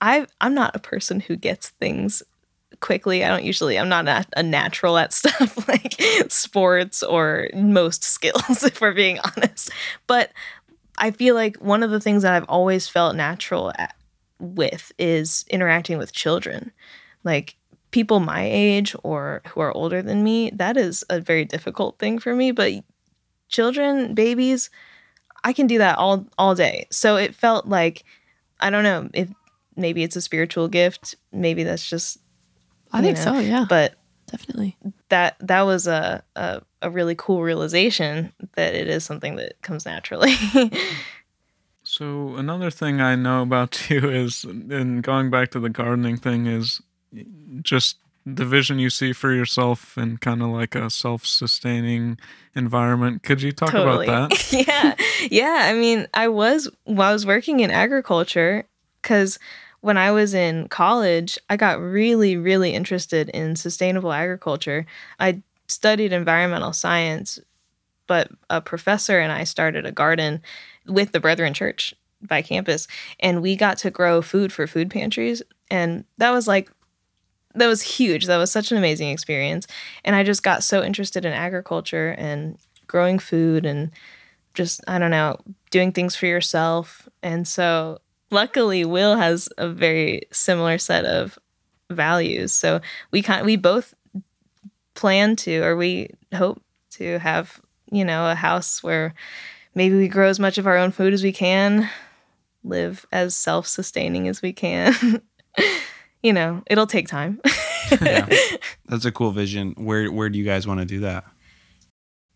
I 0.00 0.26
I'm 0.40 0.54
not 0.54 0.76
a 0.76 0.80
person 0.80 1.20
who 1.20 1.36
gets 1.36 1.70
things 1.70 2.22
quickly. 2.80 3.24
I 3.24 3.28
don't 3.28 3.44
usually 3.44 3.78
I'm 3.78 3.88
not 3.88 4.06
a, 4.08 4.26
a 4.36 4.42
natural 4.42 4.98
at 4.98 5.12
stuff 5.12 5.68
like 5.68 5.94
sports 6.28 7.02
or 7.02 7.48
most 7.54 8.02
skills 8.16 8.62
if 8.62 8.80
we're 8.80 8.94
being 8.94 9.18
honest. 9.20 9.70
But 10.06 10.30
I 10.98 11.10
feel 11.10 11.34
like 11.34 11.56
one 11.56 11.82
of 11.82 11.90
the 11.90 12.00
things 12.00 12.22
that 12.22 12.34
I've 12.34 12.48
always 12.48 12.86
felt 12.86 13.16
natural 13.16 13.72
at, 13.78 13.96
with 14.38 14.92
is 14.98 15.44
interacting 15.50 15.98
with 15.98 16.12
children. 16.12 16.72
Like 17.24 17.56
people 17.90 18.20
my 18.20 18.44
age 18.44 18.94
or 19.02 19.42
who 19.48 19.60
are 19.60 19.72
older 19.72 20.02
than 20.02 20.22
me, 20.22 20.50
that 20.50 20.76
is 20.76 21.04
a 21.08 21.20
very 21.20 21.44
difficult 21.44 21.98
thing 21.98 22.18
for 22.18 22.34
me, 22.34 22.52
but 22.52 22.72
children, 23.48 24.14
babies, 24.14 24.70
I 25.42 25.52
can 25.52 25.66
do 25.66 25.78
that 25.78 25.98
all 25.98 26.26
all 26.38 26.54
day. 26.54 26.86
So 26.90 27.16
it 27.16 27.34
felt 27.34 27.66
like 27.66 28.04
I 28.60 28.70
don't 28.70 28.84
know 28.84 29.08
if 29.12 29.30
maybe 29.76 30.02
it's 30.02 30.16
a 30.16 30.20
spiritual 30.20 30.68
gift, 30.68 31.14
maybe 31.32 31.64
that's 31.64 31.88
just 31.88 32.18
I 32.92 33.02
think 33.02 33.16
know, 33.16 33.24
so. 33.24 33.38
Yeah, 33.38 33.66
but 33.68 33.94
definitely. 34.26 34.76
that 35.08 35.36
that 35.40 35.62
was 35.62 35.86
a, 35.86 36.22
a 36.36 36.62
a 36.82 36.90
really 36.90 37.14
cool 37.14 37.42
realization 37.42 38.32
that 38.54 38.74
it 38.74 38.88
is 38.88 39.04
something 39.04 39.36
that 39.36 39.60
comes 39.62 39.86
naturally. 39.86 40.34
So 41.84 42.34
another 42.36 42.70
thing 42.70 43.00
I 43.00 43.14
know 43.14 43.42
about 43.42 43.78
you 43.90 44.08
is, 44.10 44.44
and 44.44 45.02
going 45.02 45.30
back 45.30 45.50
to 45.52 45.60
the 45.60 45.68
gardening 45.68 46.16
thing, 46.16 46.46
is 46.46 46.80
just 47.62 47.98
the 48.26 48.44
vision 48.44 48.78
you 48.78 48.90
see 48.90 49.12
for 49.12 49.32
yourself 49.32 49.98
in 49.98 50.16
kind 50.16 50.42
of 50.42 50.48
like 50.48 50.74
a 50.74 50.88
self-sustaining 50.88 52.18
environment. 52.54 53.22
Could 53.22 53.42
you 53.42 53.52
talk 53.52 53.70
totally. 53.70 54.06
about 54.06 54.30
that? 54.30 54.52
yeah. 54.66 54.94
Yeah. 55.30 55.70
I 55.70 55.74
mean, 55.74 56.06
I 56.14 56.28
was 56.28 56.68
while 56.84 57.10
I 57.10 57.12
was 57.12 57.26
working 57.26 57.60
in 57.60 57.70
agriculture 57.70 58.64
because 59.02 59.38
when 59.82 59.98
I 59.98 60.12
was 60.12 60.32
in 60.32 60.68
college, 60.68 61.38
I 61.50 61.58
got 61.58 61.78
really, 61.78 62.38
really 62.38 62.72
interested 62.72 63.28
in 63.28 63.56
sustainable 63.56 64.12
agriculture. 64.12 64.86
I 65.20 65.42
studied 65.68 66.12
environmental 66.12 66.72
science, 66.72 67.38
but 68.06 68.30
a 68.48 68.62
professor 68.62 69.20
and 69.20 69.30
I 69.30 69.44
started 69.44 69.84
a 69.84 69.92
garden 69.92 70.40
with 70.86 71.12
the 71.12 71.20
Brethren 71.20 71.52
Church 71.52 71.92
by 72.22 72.40
campus, 72.40 72.88
and 73.20 73.42
we 73.42 73.56
got 73.56 73.76
to 73.78 73.90
grow 73.90 74.22
food 74.22 74.50
for 74.52 74.66
food 74.66 74.90
pantries. 74.90 75.42
And 75.70 76.06
that 76.16 76.30
was 76.30 76.48
like, 76.48 76.70
that 77.54 77.66
was 77.66 77.82
huge. 77.82 78.26
That 78.26 78.38
was 78.38 78.50
such 78.50 78.70
an 78.70 78.78
amazing 78.78 79.10
experience. 79.10 79.66
And 80.04 80.16
I 80.16 80.22
just 80.22 80.42
got 80.42 80.62
so 80.62 80.82
interested 80.82 81.24
in 81.24 81.32
agriculture 81.32 82.14
and 82.18 82.58
growing 82.86 83.18
food 83.18 83.64
and 83.66 83.90
just, 84.54 84.80
I 84.86 84.98
don't 84.98 85.10
know, 85.10 85.36
doing 85.70 85.92
things 85.92 86.16
for 86.16 86.26
yourself. 86.26 87.08
And 87.22 87.46
so 87.46 87.98
luckily, 88.30 88.84
Will 88.84 89.16
has 89.16 89.48
a 89.58 89.68
very 89.68 90.22
similar 90.32 90.78
set 90.78 91.04
of 91.04 91.38
values. 91.90 92.52
So 92.52 92.80
we 93.10 93.22
kind 93.22 93.44
we 93.44 93.56
both 93.56 93.94
plan 94.94 95.36
to, 95.36 95.62
or 95.62 95.76
we 95.76 96.10
hope 96.34 96.62
to 96.92 97.18
have, 97.18 97.60
you 97.90 98.04
know, 98.04 98.30
a 98.30 98.34
house 98.34 98.82
where 98.82 99.14
maybe 99.74 99.96
we 99.96 100.08
grow 100.08 100.28
as 100.28 100.38
much 100.38 100.58
of 100.58 100.66
our 100.66 100.76
own 100.76 100.92
food 100.92 101.12
as 101.12 101.22
we 101.22 101.32
can, 101.32 101.88
live 102.62 103.06
as 103.12 103.34
self 103.34 103.66
sustaining 103.66 104.28
as 104.28 104.42
we 104.42 104.52
can. 104.52 105.20
you 106.24 106.32
know, 106.32 106.62
it'll 106.66 106.88
take 106.88 107.06
time. 107.06 107.40
Yeah. 108.00 108.26
That's 108.86 109.04
a 109.04 109.12
cool 109.12 109.30
vision. 109.30 109.74
Where 109.76 110.10
where 110.10 110.30
do 110.30 110.38
you 110.38 110.44
guys 110.44 110.66
want 110.66 110.80
to 110.80 110.86
do 110.86 111.00
that? 111.00 111.24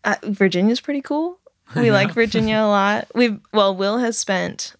uh, 0.03 0.15
Virginia's 0.23 0.79
pretty 0.79 1.01
cool. 1.01 1.39
We 1.75 1.91
like 1.91 2.13
Virginia 2.13 2.57
a 2.57 2.67
lot. 2.67 3.07
We've 3.15 3.39
well, 3.51 3.75
Will 3.75 3.97
has 3.97 4.17
spent 4.17 4.75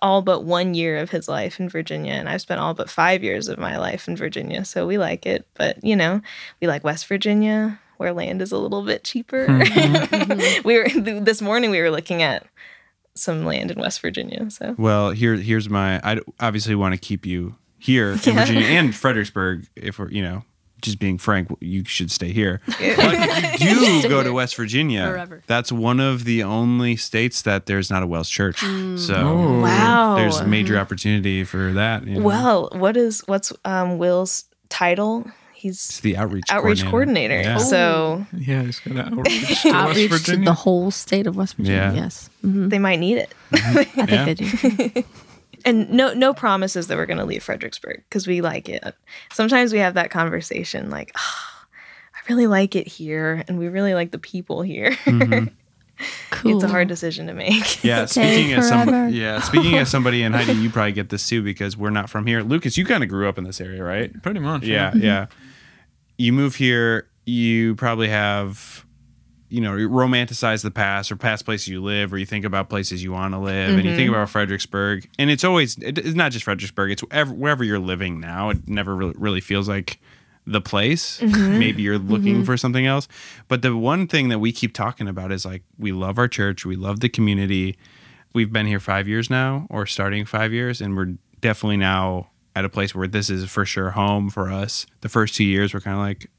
all 0.00 0.22
but 0.22 0.44
one 0.44 0.74
year 0.74 0.98
of 0.98 1.10
his 1.10 1.28
life 1.28 1.60
in 1.60 1.68
Virginia, 1.68 2.12
and 2.12 2.28
I've 2.28 2.40
spent 2.40 2.60
all 2.60 2.72
but 2.72 2.88
five 2.88 3.22
years 3.22 3.48
of 3.48 3.58
my 3.58 3.78
life 3.78 4.08
in 4.08 4.16
Virginia. 4.16 4.64
So 4.64 4.86
we 4.86 4.96
like 4.96 5.26
it, 5.26 5.46
but 5.54 5.82
you 5.84 5.96
know, 5.96 6.20
we 6.60 6.68
like 6.68 6.84
West 6.84 7.06
Virginia, 7.06 7.80
where 7.96 8.12
land 8.12 8.42
is 8.42 8.52
a 8.52 8.58
little 8.58 8.82
bit 8.82 9.04
cheaper. 9.04 9.46
we 10.64 10.78
were 10.78 10.88
this 10.94 11.42
morning 11.42 11.70
we 11.70 11.80
were 11.80 11.90
looking 11.90 12.22
at 12.22 12.46
some 13.14 13.44
land 13.44 13.70
in 13.72 13.78
West 13.78 14.00
Virginia. 14.00 14.50
So 14.50 14.74
Well, 14.78 15.10
here 15.10 15.34
here's 15.34 15.68
my. 15.68 16.00
I 16.02 16.20
obviously 16.40 16.74
want 16.76 16.94
to 16.94 17.00
keep 17.00 17.26
you 17.26 17.56
here 17.82 18.12
in 18.12 18.18
Virginia 18.18 18.66
and 18.66 18.94
Fredericksburg. 18.94 19.66
If 19.76 19.98
we're 19.98 20.10
you 20.10 20.22
know 20.22 20.44
just 20.80 20.98
being 20.98 21.16
frank, 21.16 21.48
you 21.60 21.84
should 21.84 22.10
stay 22.10 22.32
here. 22.32 22.60
But 22.66 22.78
if 22.80 23.60
you 23.60 24.02
do 24.02 24.08
go 24.08 24.22
to 24.24 24.32
West 24.32 24.56
Virginia, 24.56 25.06
Forever. 25.06 25.42
that's 25.46 25.70
one 25.70 26.00
of 26.00 26.24
the 26.24 26.42
only 26.42 26.96
states 26.96 27.42
that 27.42 27.66
there's 27.66 27.88
not 27.88 28.02
a 28.02 28.06
Welsh 28.06 28.30
church. 28.30 28.58
So 28.96 29.14
Oh. 29.14 29.60
wow, 29.60 30.16
there's 30.16 30.38
a 30.40 30.46
major 30.46 30.76
opportunity 30.78 31.44
for 31.44 31.72
that. 31.74 32.04
you 32.06 32.16
know. 32.18 32.22
well, 32.26 32.68
what 32.72 32.96
is 32.96 33.22
what's 33.26 33.52
um, 33.64 33.98
Will's 33.98 34.44
title? 34.68 35.24
it's 35.64 35.94
He's 35.94 36.00
the 36.00 36.16
outreach 36.16 36.46
outreach 36.50 36.84
coordinator. 36.84 37.40
Yeah. 37.40 37.58
So 37.58 38.26
Yeah, 38.36 38.62
he's 38.64 38.80
got 38.80 38.96
outreach 39.12 39.62
to 39.62 39.68
Outreach 39.70 40.10
West 40.10 40.24
to 40.26 40.30
Virginia. 40.32 40.44
the 40.46 40.54
whole 40.54 40.90
state 40.90 41.28
of 41.28 41.36
West 41.36 41.54
Virginia. 41.54 41.92
Yeah. 41.94 42.02
Yes, 42.02 42.28
hmm 42.40 42.68
they 42.68 42.80
might 42.80 42.98
need 42.98 43.18
it. 43.18 43.32
I 43.52 43.84
think 43.84 44.10
Yeah. 44.10 44.24
they 44.24 44.34
do. 44.34 45.04
And 45.64 45.90
no 45.90 46.14
no 46.14 46.34
promises 46.34 46.86
that 46.88 46.96
we're 46.96 47.06
going 47.06 47.18
to 47.18 47.24
leave 47.24 47.42
Fredericksburg 47.42 48.02
because 48.08 48.26
we 48.26 48.40
like 48.40 48.68
it. 48.68 48.82
Sometimes 49.32 49.72
we 49.72 49.78
have 49.78 49.94
that 49.94 50.10
conversation 50.10 50.90
like, 50.90 51.12
"Ah, 51.16 51.66
I 52.14 52.18
really 52.28 52.46
like 52.46 52.76
it 52.76 52.86
here, 52.86 53.44
and 53.48 53.58
we 53.58 53.68
really 53.68 53.94
like 53.94 54.10
the 54.10 54.18
people 54.18 54.62
here. 54.62 54.96
Cool. 56.30 56.54
it's 56.56 56.64
a 56.64 56.68
hard 56.68 56.88
decision 56.88 57.26
to 57.26 57.34
make. 57.34 57.82
Yeah, 57.84 58.06
speaking 58.06 58.52
as 58.52 58.68
some, 58.68 59.10
yeah, 59.10 59.40
speaking 59.40 59.76
as 59.78 59.88
somebody, 59.90 60.22
and 60.22 60.34
Heidi, 60.34 60.52
you 60.52 60.70
probably 60.70 60.92
get 60.92 61.08
this 61.08 61.28
too 61.28 61.42
because 61.42 61.76
we're 61.76 61.90
not 61.90 62.08
from 62.10 62.26
here. 62.26 62.42
Lucas, 62.42 62.76
you 62.76 62.84
kind 62.84 63.02
of 63.02 63.08
grew 63.08 63.28
up 63.28 63.38
in 63.38 63.44
this 63.44 63.60
area, 63.60 63.82
right? 63.82 64.22
Pretty 64.22 64.40
much. 64.40 64.62
Yeah, 64.64 64.92
yeah. 64.94 65.26
You 66.18 66.32
move 66.32 66.56
here, 66.56 67.08
you 67.24 67.74
probably 67.74 68.08
have, 68.08 68.86
you 69.52 69.60
know, 69.60 69.72
romanticize 69.72 70.62
the 70.62 70.70
past 70.70 71.12
or 71.12 71.16
past 71.16 71.44
places 71.44 71.68
you 71.68 71.82
live, 71.82 72.10
or 72.10 72.16
you 72.16 72.24
think 72.24 72.46
about 72.46 72.70
places 72.70 73.04
you 73.04 73.12
want 73.12 73.34
to 73.34 73.38
live, 73.38 73.76
and 73.76 73.84
you 73.84 73.94
think 73.94 74.06
mm-hmm. 74.06 74.14
about 74.14 74.30
Fredericksburg, 74.30 75.06
and 75.18 75.30
it's 75.30 75.44
always 75.44 75.76
it, 75.76 75.98
it's 75.98 76.14
not 76.14 76.32
just 76.32 76.46
Fredericksburg; 76.46 76.90
it's 76.90 77.02
wherever, 77.02 77.34
wherever 77.34 77.62
you're 77.62 77.78
living 77.78 78.18
now. 78.18 78.48
It 78.48 78.66
never 78.66 78.96
really, 78.96 79.14
really 79.18 79.40
feels 79.42 79.68
like 79.68 80.00
the 80.46 80.62
place. 80.62 81.20
Mm-hmm. 81.20 81.58
Maybe 81.58 81.82
you're 81.82 81.98
looking 81.98 82.36
mm-hmm. 82.36 82.44
for 82.44 82.56
something 82.56 82.86
else, 82.86 83.08
but 83.48 83.60
the 83.60 83.76
one 83.76 84.08
thing 84.08 84.30
that 84.30 84.38
we 84.38 84.52
keep 84.52 84.72
talking 84.72 85.06
about 85.06 85.30
is 85.30 85.44
like 85.44 85.62
we 85.78 85.92
love 85.92 86.18
our 86.18 86.28
church, 86.28 86.64
we 86.64 86.74
love 86.74 87.00
the 87.00 87.10
community. 87.10 87.76
We've 88.32 88.50
been 88.50 88.66
here 88.66 88.80
five 88.80 89.06
years 89.06 89.28
now, 89.28 89.66
or 89.68 89.84
starting 89.84 90.24
five 90.24 90.54
years, 90.54 90.80
and 90.80 90.96
we're 90.96 91.16
definitely 91.42 91.76
now 91.76 92.30
at 92.56 92.64
a 92.64 92.70
place 92.70 92.94
where 92.94 93.06
this 93.06 93.28
is 93.28 93.50
for 93.50 93.66
sure 93.66 93.90
home 93.90 94.30
for 94.30 94.50
us. 94.50 94.86
The 95.02 95.10
first 95.10 95.34
two 95.34 95.44
years 95.44 95.74
we're 95.74 95.80
kind 95.80 95.98
of 95.98 96.02
like 96.02 96.30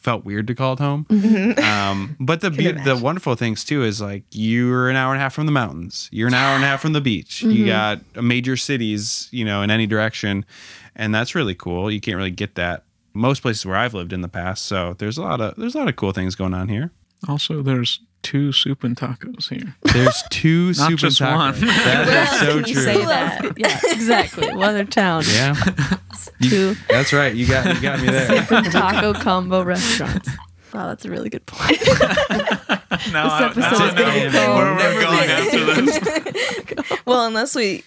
felt 0.00 0.24
weird 0.24 0.46
to 0.48 0.54
call 0.54 0.72
it 0.72 0.78
home. 0.80 1.06
Um, 1.60 2.16
but 2.18 2.40
the 2.40 2.50
be- 2.50 2.72
the 2.72 2.96
wonderful 2.96 3.34
things 3.36 3.64
too 3.64 3.84
is 3.84 4.00
like 4.00 4.24
you're 4.32 4.88
an 4.90 4.96
hour 4.96 5.12
and 5.12 5.20
a 5.20 5.22
half 5.22 5.34
from 5.34 5.46
the 5.46 5.52
mountains. 5.52 6.08
You're 6.12 6.28
an 6.28 6.34
hour 6.34 6.54
and 6.54 6.64
a 6.64 6.66
half 6.66 6.80
from 6.80 6.92
the 6.92 7.00
beach. 7.00 7.42
You 7.42 7.66
got 7.66 8.00
major 8.22 8.56
cities, 8.56 9.28
you 9.30 9.44
know, 9.44 9.62
in 9.62 9.70
any 9.70 9.86
direction, 9.86 10.44
and 10.96 11.14
that's 11.14 11.34
really 11.34 11.54
cool. 11.54 11.90
You 11.90 12.00
can't 12.00 12.16
really 12.16 12.30
get 12.30 12.54
that 12.56 12.84
most 13.14 13.42
places 13.42 13.66
where 13.66 13.76
I've 13.76 13.94
lived 13.94 14.12
in 14.12 14.20
the 14.20 14.28
past. 14.28 14.64
So 14.66 14.94
there's 14.98 15.18
a 15.18 15.22
lot 15.22 15.40
of 15.40 15.54
there's 15.56 15.74
a 15.74 15.78
lot 15.78 15.88
of 15.88 15.96
cool 15.96 16.12
things 16.12 16.34
going 16.34 16.54
on 16.54 16.68
here. 16.68 16.90
Also, 17.28 17.62
there's 17.62 18.00
two 18.22 18.52
soup 18.52 18.84
and 18.84 18.96
tacos 18.96 19.48
here. 19.48 19.76
There's 19.82 20.22
two 20.30 20.68
Not 20.68 20.76
soup 20.76 20.98
just 21.00 21.20
and 21.20 21.54
tacos. 21.54 21.60
That 21.60 22.06
Where 22.06 22.22
is 22.22 22.28
else 22.28 22.40
so 22.40 22.62
can 22.62 22.72
true. 22.72 22.82
say 22.82 23.04
that? 23.04 23.58
yeah, 23.58 23.80
exactly. 23.92 24.54
What 24.54 24.68
other 24.70 24.84
town? 24.84 25.24
Yeah, 25.26 25.54
Two 26.42 26.74
that's 26.88 27.12
right. 27.12 27.34
You 27.34 27.46
got 27.46 27.74
you 27.74 27.80
got 27.80 28.00
me 28.00 28.08
there. 28.08 28.42
taco 28.44 29.12
combo 29.14 29.62
restaurants. 29.62 30.28
Wow, 30.72 30.86
that's 30.88 31.04
a 31.04 31.10
really 31.10 31.30
good 31.30 31.44
point. 31.46 31.78
now 33.12 33.50
This 33.50 33.58
episode 33.58 33.82
I, 33.82 33.88
is 33.88 33.94
gonna 33.94 34.12
be 34.12 34.28
know 34.28 34.46
called 34.46 34.58
where 34.58 34.94
we're 34.94 35.02
going 35.02 35.30
after 35.30 35.82
this. 36.86 37.00
well, 37.06 37.26
unless 37.26 37.56
we 37.56 37.82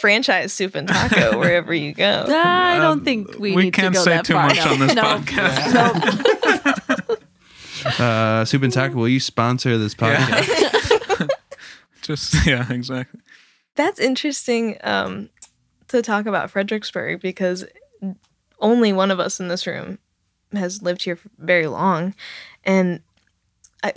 franchise 0.00 0.52
Soup 0.52 0.74
and 0.74 0.88
Taco 0.88 1.38
wherever 1.38 1.72
you 1.72 1.92
go. 1.94 2.24
I 2.28 2.78
don't 2.78 2.98
um, 2.98 3.04
think 3.04 3.38
we, 3.38 3.54
we 3.54 3.64
need 3.64 3.74
can't 3.74 3.94
to 3.94 3.98
go 4.00 4.04
say 4.04 4.10
that 4.10 4.24
too 4.24 4.32
far. 4.34 4.48
much 4.48 4.56
No. 4.56 4.72
on 4.72 4.78
this 4.80 4.94
no. 4.94 5.02
podcast. 5.02 5.74
No. 6.85 6.85
Uh, 8.00 8.44
soup 8.44 8.62
and 8.62 8.72
taco, 8.72 8.94
will 8.96 9.08
you 9.08 9.20
sponsor 9.20 9.78
this 9.78 9.94
podcast? 9.94 11.28
Just 12.02 12.46
yeah, 12.46 12.70
exactly. 12.72 13.20
That's 13.74 13.98
interesting 14.00 14.76
um, 14.84 15.28
to 15.88 16.02
talk 16.02 16.26
about 16.26 16.50
Fredericksburg 16.50 17.20
because 17.20 17.64
only 18.60 18.92
one 18.92 19.10
of 19.10 19.20
us 19.20 19.38
in 19.40 19.48
this 19.48 19.66
room 19.66 19.98
has 20.52 20.82
lived 20.82 21.02
here 21.02 21.16
for 21.16 21.28
very 21.38 21.66
long 21.66 22.14
and 22.64 23.00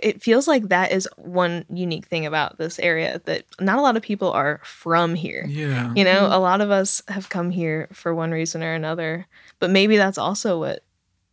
it 0.04 0.22
feels 0.22 0.48
like 0.48 0.68
that 0.70 0.92
is 0.92 1.08
one 1.18 1.66
unique 1.74 2.06
thing 2.06 2.26
about 2.26 2.58
this 2.58 2.78
area 2.80 3.22
that 3.26 3.44
not 3.62 3.80
a 3.80 3.82
lot 3.82 3.96
of 3.96 4.04
people 4.04 4.32
are 4.32 4.60
from 4.64 5.16
here 5.16 5.46
Yeah. 5.48 5.94
you 5.96 6.04
know 6.04 6.28
a 6.32 6.38
lot 6.40 6.62
of 6.62 6.70
us 6.70 7.02
have 7.08 7.30
come 7.30 7.50
here 7.52 7.88
for 7.94 8.14
one 8.14 8.32
reason 8.32 8.62
or 8.62 8.74
another 8.74 9.26
but 9.60 9.70
maybe 9.70 9.96
that's 9.98 10.18
also 10.18 10.60
what 10.60 10.84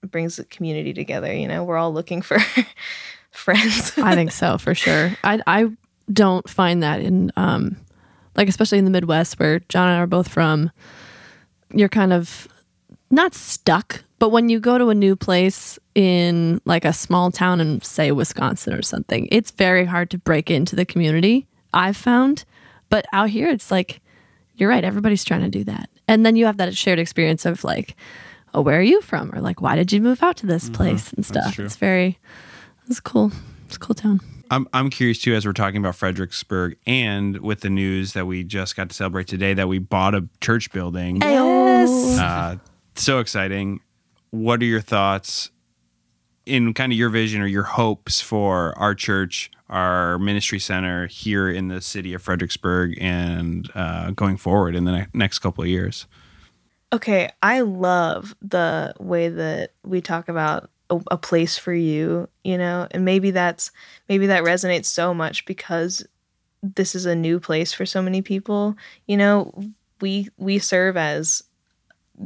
brings 0.02 0.36
the 0.36 0.44
community 0.44 0.92
together 0.92 1.32
you 1.34 1.48
know 1.48 1.64
we're 1.64 1.76
all 1.76 1.92
looking 1.92 2.22
for 2.22 2.38
friends 3.30 3.96
I 3.98 4.14
think 4.14 4.32
so 4.42 4.58
for 4.58 4.74
sure. 4.74 5.12
I 5.22 5.40
I 5.46 5.70
don't 6.12 6.48
find 6.48 6.82
that 6.82 7.00
in 7.00 7.32
um 7.36 7.76
like 8.36 8.48
especially 8.48 8.78
in 8.78 8.84
the 8.84 8.90
Midwest 8.90 9.38
where 9.38 9.60
John 9.68 9.88
and 9.88 9.98
I 9.98 10.00
are 10.00 10.06
both 10.06 10.28
from. 10.28 10.70
You're 11.72 11.88
kind 11.88 12.12
of 12.12 12.46
not 13.10 13.34
stuck, 13.34 14.04
but 14.18 14.30
when 14.30 14.48
you 14.48 14.60
go 14.60 14.78
to 14.78 14.90
a 14.90 14.94
new 14.94 15.16
place 15.16 15.78
in 15.94 16.60
like 16.64 16.84
a 16.84 16.92
small 16.92 17.30
town 17.30 17.60
in 17.60 17.80
say 17.80 18.12
Wisconsin 18.12 18.74
or 18.74 18.82
something, 18.82 19.28
it's 19.30 19.50
very 19.50 19.84
hard 19.84 20.10
to 20.10 20.18
break 20.18 20.50
into 20.50 20.76
the 20.76 20.84
community. 20.84 21.46
I've 21.72 21.96
found, 21.96 22.44
but 22.88 23.06
out 23.12 23.30
here 23.30 23.48
it's 23.48 23.70
like 23.70 24.00
you're 24.56 24.70
right. 24.70 24.84
Everybody's 24.84 25.24
trying 25.24 25.42
to 25.42 25.50
do 25.50 25.64
that, 25.64 25.90
and 26.08 26.24
then 26.24 26.36
you 26.36 26.46
have 26.46 26.56
that 26.58 26.76
shared 26.76 26.98
experience 26.98 27.44
of 27.44 27.64
like, 27.64 27.96
oh, 28.56 28.62
where 28.62 28.78
are 28.78 28.82
you 28.82 29.00
from, 29.02 29.32
or 29.34 29.40
like, 29.40 29.60
why 29.60 29.76
did 29.76 29.92
you 29.92 30.00
move 30.00 30.22
out 30.22 30.36
to 30.38 30.46
this 30.46 30.68
place 30.70 31.12
and 31.12 31.24
stuff. 31.24 31.58
It's 31.58 31.76
very, 31.76 32.18
it's 32.88 32.98
cool. 33.00 33.30
It's 33.66 33.76
a 33.76 33.78
cool 33.78 33.94
town. 33.94 34.20
I'm 34.50 34.66
I'm 34.72 34.90
curious 34.90 35.18
too 35.18 35.34
as 35.34 35.44
we're 35.44 35.52
talking 35.52 35.78
about 35.78 35.96
Fredericksburg 35.96 36.76
and 36.86 37.38
with 37.38 37.60
the 37.60 37.70
news 37.70 38.12
that 38.14 38.26
we 38.26 38.44
just 38.44 38.76
got 38.76 38.88
to 38.88 38.94
celebrate 38.94 39.26
today 39.26 39.54
that 39.54 39.66
we 39.68 39.78
bought 39.78 40.14
a 40.14 40.28
church 40.40 40.72
building. 40.72 41.16
yes 41.20 42.18
Uh, 42.18 42.56
so 42.94 43.18
exciting. 43.18 43.80
What 44.30 44.62
are 44.62 44.66
your 44.66 44.80
thoughts 44.80 45.50
in 46.46 46.74
kind 46.74 46.92
of 46.92 46.98
your 46.98 47.08
vision 47.10 47.42
or 47.42 47.46
your 47.48 47.64
hopes 47.64 48.20
for 48.20 48.72
our 48.78 48.94
church, 48.94 49.50
our 49.68 50.16
ministry 50.18 50.60
center 50.60 51.08
here 51.08 51.50
in 51.50 51.66
the 51.66 51.80
city 51.80 52.14
of 52.14 52.22
Fredericksburg 52.22 52.96
and 53.00 53.68
uh, 53.74 54.12
going 54.12 54.36
forward 54.36 54.76
in 54.76 54.84
the 54.84 54.92
ne- 54.92 55.06
next 55.12 55.40
couple 55.40 55.64
of 55.64 55.68
years? 55.68 56.06
Okay, 56.92 57.30
I 57.42 57.60
love 57.60 58.34
the 58.40 58.94
way 59.00 59.28
that 59.28 59.72
we 59.84 60.00
talk 60.00 60.28
about 60.28 60.70
a, 60.88 61.00
a 61.10 61.18
place 61.18 61.58
for 61.58 61.74
you, 61.74 62.28
you 62.44 62.56
know, 62.56 62.86
and 62.92 63.04
maybe 63.04 63.32
that's 63.32 63.72
maybe 64.08 64.26
that 64.28 64.44
resonates 64.44 64.86
so 64.86 65.12
much 65.12 65.44
because 65.46 66.06
this 66.62 66.94
is 66.94 67.04
a 67.04 67.14
new 67.14 67.40
place 67.40 67.72
for 67.72 67.86
so 67.86 68.00
many 68.00 68.22
people. 68.22 68.76
You 69.06 69.16
know, 69.16 69.52
we 70.00 70.28
we 70.36 70.58
serve 70.58 70.96
as 70.96 71.42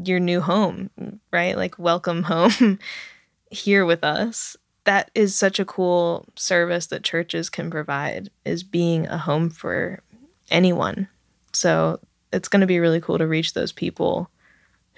your 0.04 0.20
new 0.20 0.42
home, 0.42 0.90
right? 1.32 1.56
Like 1.56 1.78
welcome 1.78 2.22
home 2.24 2.78
here 3.50 3.86
with 3.86 4.04
us. 4.04 4.56
That 4.84 5.10
is 5.14 5.34
such 5.34 5.58
a 5.58 5.64
cool 5.64 6.26
service 6.36 6.86
that 6.88 7.02
churches 7.02 7.48
can 7.48 7.70
provide 7.70 8.30
is 8.44 8.62
being 8.62 9.06
a 9.06 9.18
home 9.18 9.48
for 9.50 10.02
anyone. 10.50 11.08
So, 11.52 12.00
it's 12.32 12.48
going 12.48 12.60
to 12.60 12.66
be 12.66 12.78
really 12.78 13.00
cool 13.00 13.18
to 13.18 13.26
reach 13.26 13.54
those 13.54 13.72
people 13.72 14.30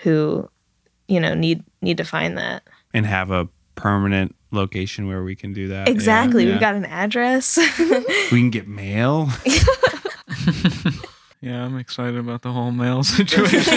who 0.02 0.48
you 1.08 1.20
know 1.20 1.34
need 1.34 1.62
need 1.80 1.96
to 1.96 2.04
find 2.04 2.36
that 2.38 2.62
And 2.94 3.06
have 3.06 3.30
a 3.30 3.48
permanent 3.74 4.34
location 4.50 5.06
where 5.08 5.22
we 5.24 5.34
can 5.34 5.52
do 5.52 5.68
that. 5.68 5.88
Exactly 5.88 6.44
yeah. 6.44 6.52
we've 6.52 6.60
got 6.60 6.74
an 6.74 6.84
address 6.84 7.56
we 7.78 8.38
can 8.40 8.50
get 8.50 8.68
mail. 8.68 9.28
Yeah, 11.44 11.64
I'm 11.64 11.76
excited 11.76 12.16
about 12.18 12.42
the 12.42 12.52
whole 12.52 12.70
mail 12.70 13.02
situation. 13.02 13.74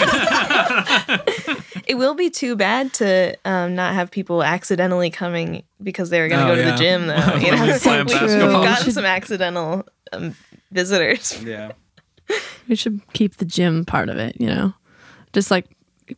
it 1.88 1.96
will 1.96 2.14
be 2.14 2.30
too 2.30 2.54
bad 2.54 2.92
to 2.94 3.36
um, 3.44 3.74
not 3.74 3.92
have 3.92 4.12
people 4.12 4.44
accidentally 4.44 5.10
coming 5.10 5.64
because 5.82 6.10
they 6.10 6.20
were 6.20 6.28
going 6.28 6.46
to 6.46 6.52
Oh, 6.52 6.54
go 6.54 6.54
to 6.54 6.60
yeah. 6.62 6.70
the 6.70 6.76
gym 6.76 7.06
though 7.08 7.34
you 7.44 7.50
know 7.50 7.62
we 7.64 7.72
we've 7.72 8.62
gotten 8.62 8.92
some 8.92 9.04
accidental 9.04 9.84
um, 10.12 10.36
visitors 10.70 11.42
yeah. 11.42 11.72
We 12.68 12.76
should 12.76 13.00
keep 13.12 13.36
the 13.36 13.44
gym 13.44 13.84
part 13.84 14.08
of 14.08 14.18
it, 14.18 14.40
you 14.40 14.46
know? 14.48 14.72
Just 15.32 15.50
like 15.50 15.66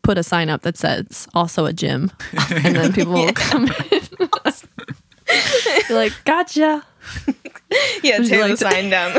put 0.02 0.18
a 0.18 0.22
sign 0.22 0.48
up 0.50 0.62
that 0.62 0.76
says 0.76 1.26
also 1.34 1.64
a 1.66 1.72
gym. 1.72 2.10
And 2.64 2.76
then 2.76 2.92
people 2.92 3.12
will 3.14 3.32
come 3.32 3.68
in. 3.90 4.00
Be 5.88 5.94
like, 5.94 6.12
gotcha. 6.24 6.84
yeah 8.02 8.18
Would 8.18 8.28
you 8.28 8.28
tear 8.28 8.40
like 8.48 8.58
the 8.58 8.64
to- 8.64 8.70
sign 8.70 8.90
down 8.90 9.12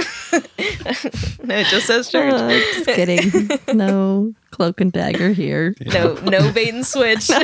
no 1.44 1.56
it 1.56 1.68
just 1.68 1.88
says 1.88 2.10
church 2.10 2.34
Uh, 2.34 2.50
just 2.50 2.86
kidding. 2.86 3.50
No 3.76 4.34
cloak 4.52 4.80
and 4.82 4.92
dagger 4.92 5.32
here. 5.32 5.74
no 5.94 6.14
no 6.24 6.52
bait 6.52 6.74
and 6.74 6.86
switch 6.86 7.28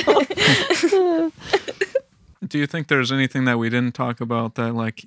Do 2.47 2.59
you 2.59 2.67
think 2.67 2.87
there's 2.89 3.11
anything 3.11 3.45
that 3.45 3.57
we 3.57 3.69
didn't 3.69 3.95
talk 3.95 4.21
about 4.21 4.55
that 4.55 4.73
like 4.75 5.05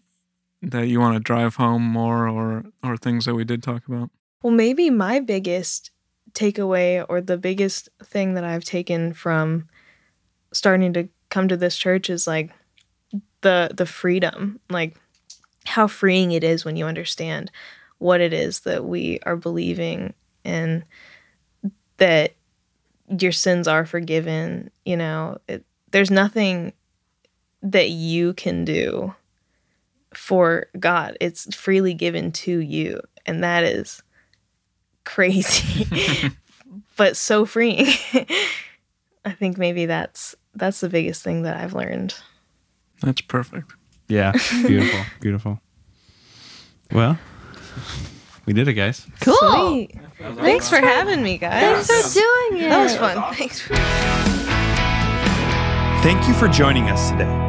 that 0.62 0.88
you 0.88 0.98
want 0.98 1.14
to 1.14 1.20
drive 1.20 1.54
home 1.56 1.82
more 1.82 2.28
or 2.28 2.64
or 2.82 2.96
things 2.96 3.24
that 3.26 3.34
we 3.34 3.44
did 3.44 3.62
talk 3.62 3.86
about? 3.86 4.10
Well, 4.42 4.52
maybe 4.52 4.90
my 4.90 5.20
biggest 5.20 5.90
takeaway 6.38 7.04
or 7.08 7.20
the 7.20 7.36
biggest 7.36 7.88
thing 8.02 8.34
that 8.34 8.44
I've 8.44 8.64
taken 8.64 9.12
from 9.12 9.68
starting 10.52 10.92
to 10.94 11.08
come 11.30 11.48
to 11.48 11.56
this 11.56 11.76
church 11.76 12.08
is 12.08 12.26
like 12.26 12.50
the 13.40 13.70
the 13.74 13.86
freedom, 13.86 14.60
like 14.70 14.96
how 15.66 15.86
freeing 15.86 16.32
it 16.32 16.44
is 16.44 16.64
when 16.64 16.76
you 16.76 16.86
understand 16.86 17.50
what 17.98 18.20
it 18.20 18.32
is 18.32 18.60
that 18.60 18.84
we 18.84 19.18
are 19.24 19.36
believing 19.36 20.14
and 20.44 20.84
that 21.98 22.34
your 23.20 23.32
sins 23.32 23.66
are 23.66 23.84
forgiven, 23.84 24.70
you 24.84 24.96
know. 24.96 25.38
It, 25.48 25.64
there's 25.90 26.10
nothing 26.10 26.72
that 27.62 27.90
you 27.90 28.34
can 28.34 28.64
do 28.64 29.14
for 30.14 30.66
God. 30.78 31.16
It's 31.20 31.54
freely 31.54 31.94
given 31.94 32.30
to 32.32 32.58
you, 32.60 33.00
and 33.26 33.42
that 33.42 33.64
is 33.64 34.02
crazy 35.08 36.30
but 36.96 37.16
so 37.16 37.44
freeing 37.46 37.86
i 39.24 39.32
think 39.32 39.56
maybe 39.56 39.86
that's 39.86 40.34
that's 40.54 40.80
the 40.80 40.88
biggest 40.88 41.22
thing 41.24 41.42
that 41.42 41.56
i've 41.56 41.72
learned 41.74 42.14
That's 43.00 43.20
perfect. 43.22 43.72
Yeah. 44.08 44.32
Beautiful. 44.66 45.00
beautiful. 45.20 45.60
Well, 46.92 47.18
we 48.46 48.52
did 48.54 48.66
it, 48.68 48.72
guys. 48.74 49.06
Cool. 49.20 49.36
Sweet. 49.36 49.94
thanks 50.36 50.68
for 50.68 50.76
having 50.80 51.22
me 51.22 51.38
guys 51.38 51.86
Thanks 51.86 52.14
for 52.14 52.20
doing 52.20 52.62
it. 52.64 52.68
that 52.70 52.82
was 52.82 52.96
fun 52.96 53.34
thanks 53.34 53.60
for- 53.60 53.74
Thank 56.02 56.26
you 56.28 56.34
for 56.34 56.48
joining 56.48 56.88
us 56.90 57.10
today. 57.10 57.47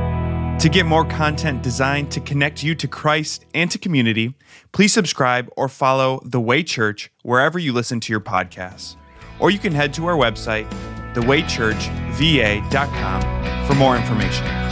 To 0.60 0.68
get 0.68 0.86
more 0.86 1.06
content 1.06 1.64
designed 1.64 2.12
to 2.12 2.20
connect 2.20 2.62
you 2.64 2.76
to 2.76 2.86
Christ 2.86 3.46
and 3.54 3.72
to 3.72 3.78
community, 3.78 4.36
please 4.74 4.92
subscribe 4.92 5.50
or 5.56 5.70
follow 5.70 6.20
The 6.26 6.42
Way 6.42 6.64
Church 6.64 7.10
wherever 7.24 7.58
you 7.58 7.72
listen 7.72 8.02
to 8.02 8.12
your 8.12 8.20
podcasts. 8.20 8.98
Or 9.40 9.52
you 9.52 9.60
can 9.60 9.72
head 9.72 9.94
to 9.94 10.06
our 10.08 10.18
website, 10.18 10.70
thewaychurchva.com, 11.14 13.68
for 13.68 13.76
more 13.76 13.96
information. 13.96 14.69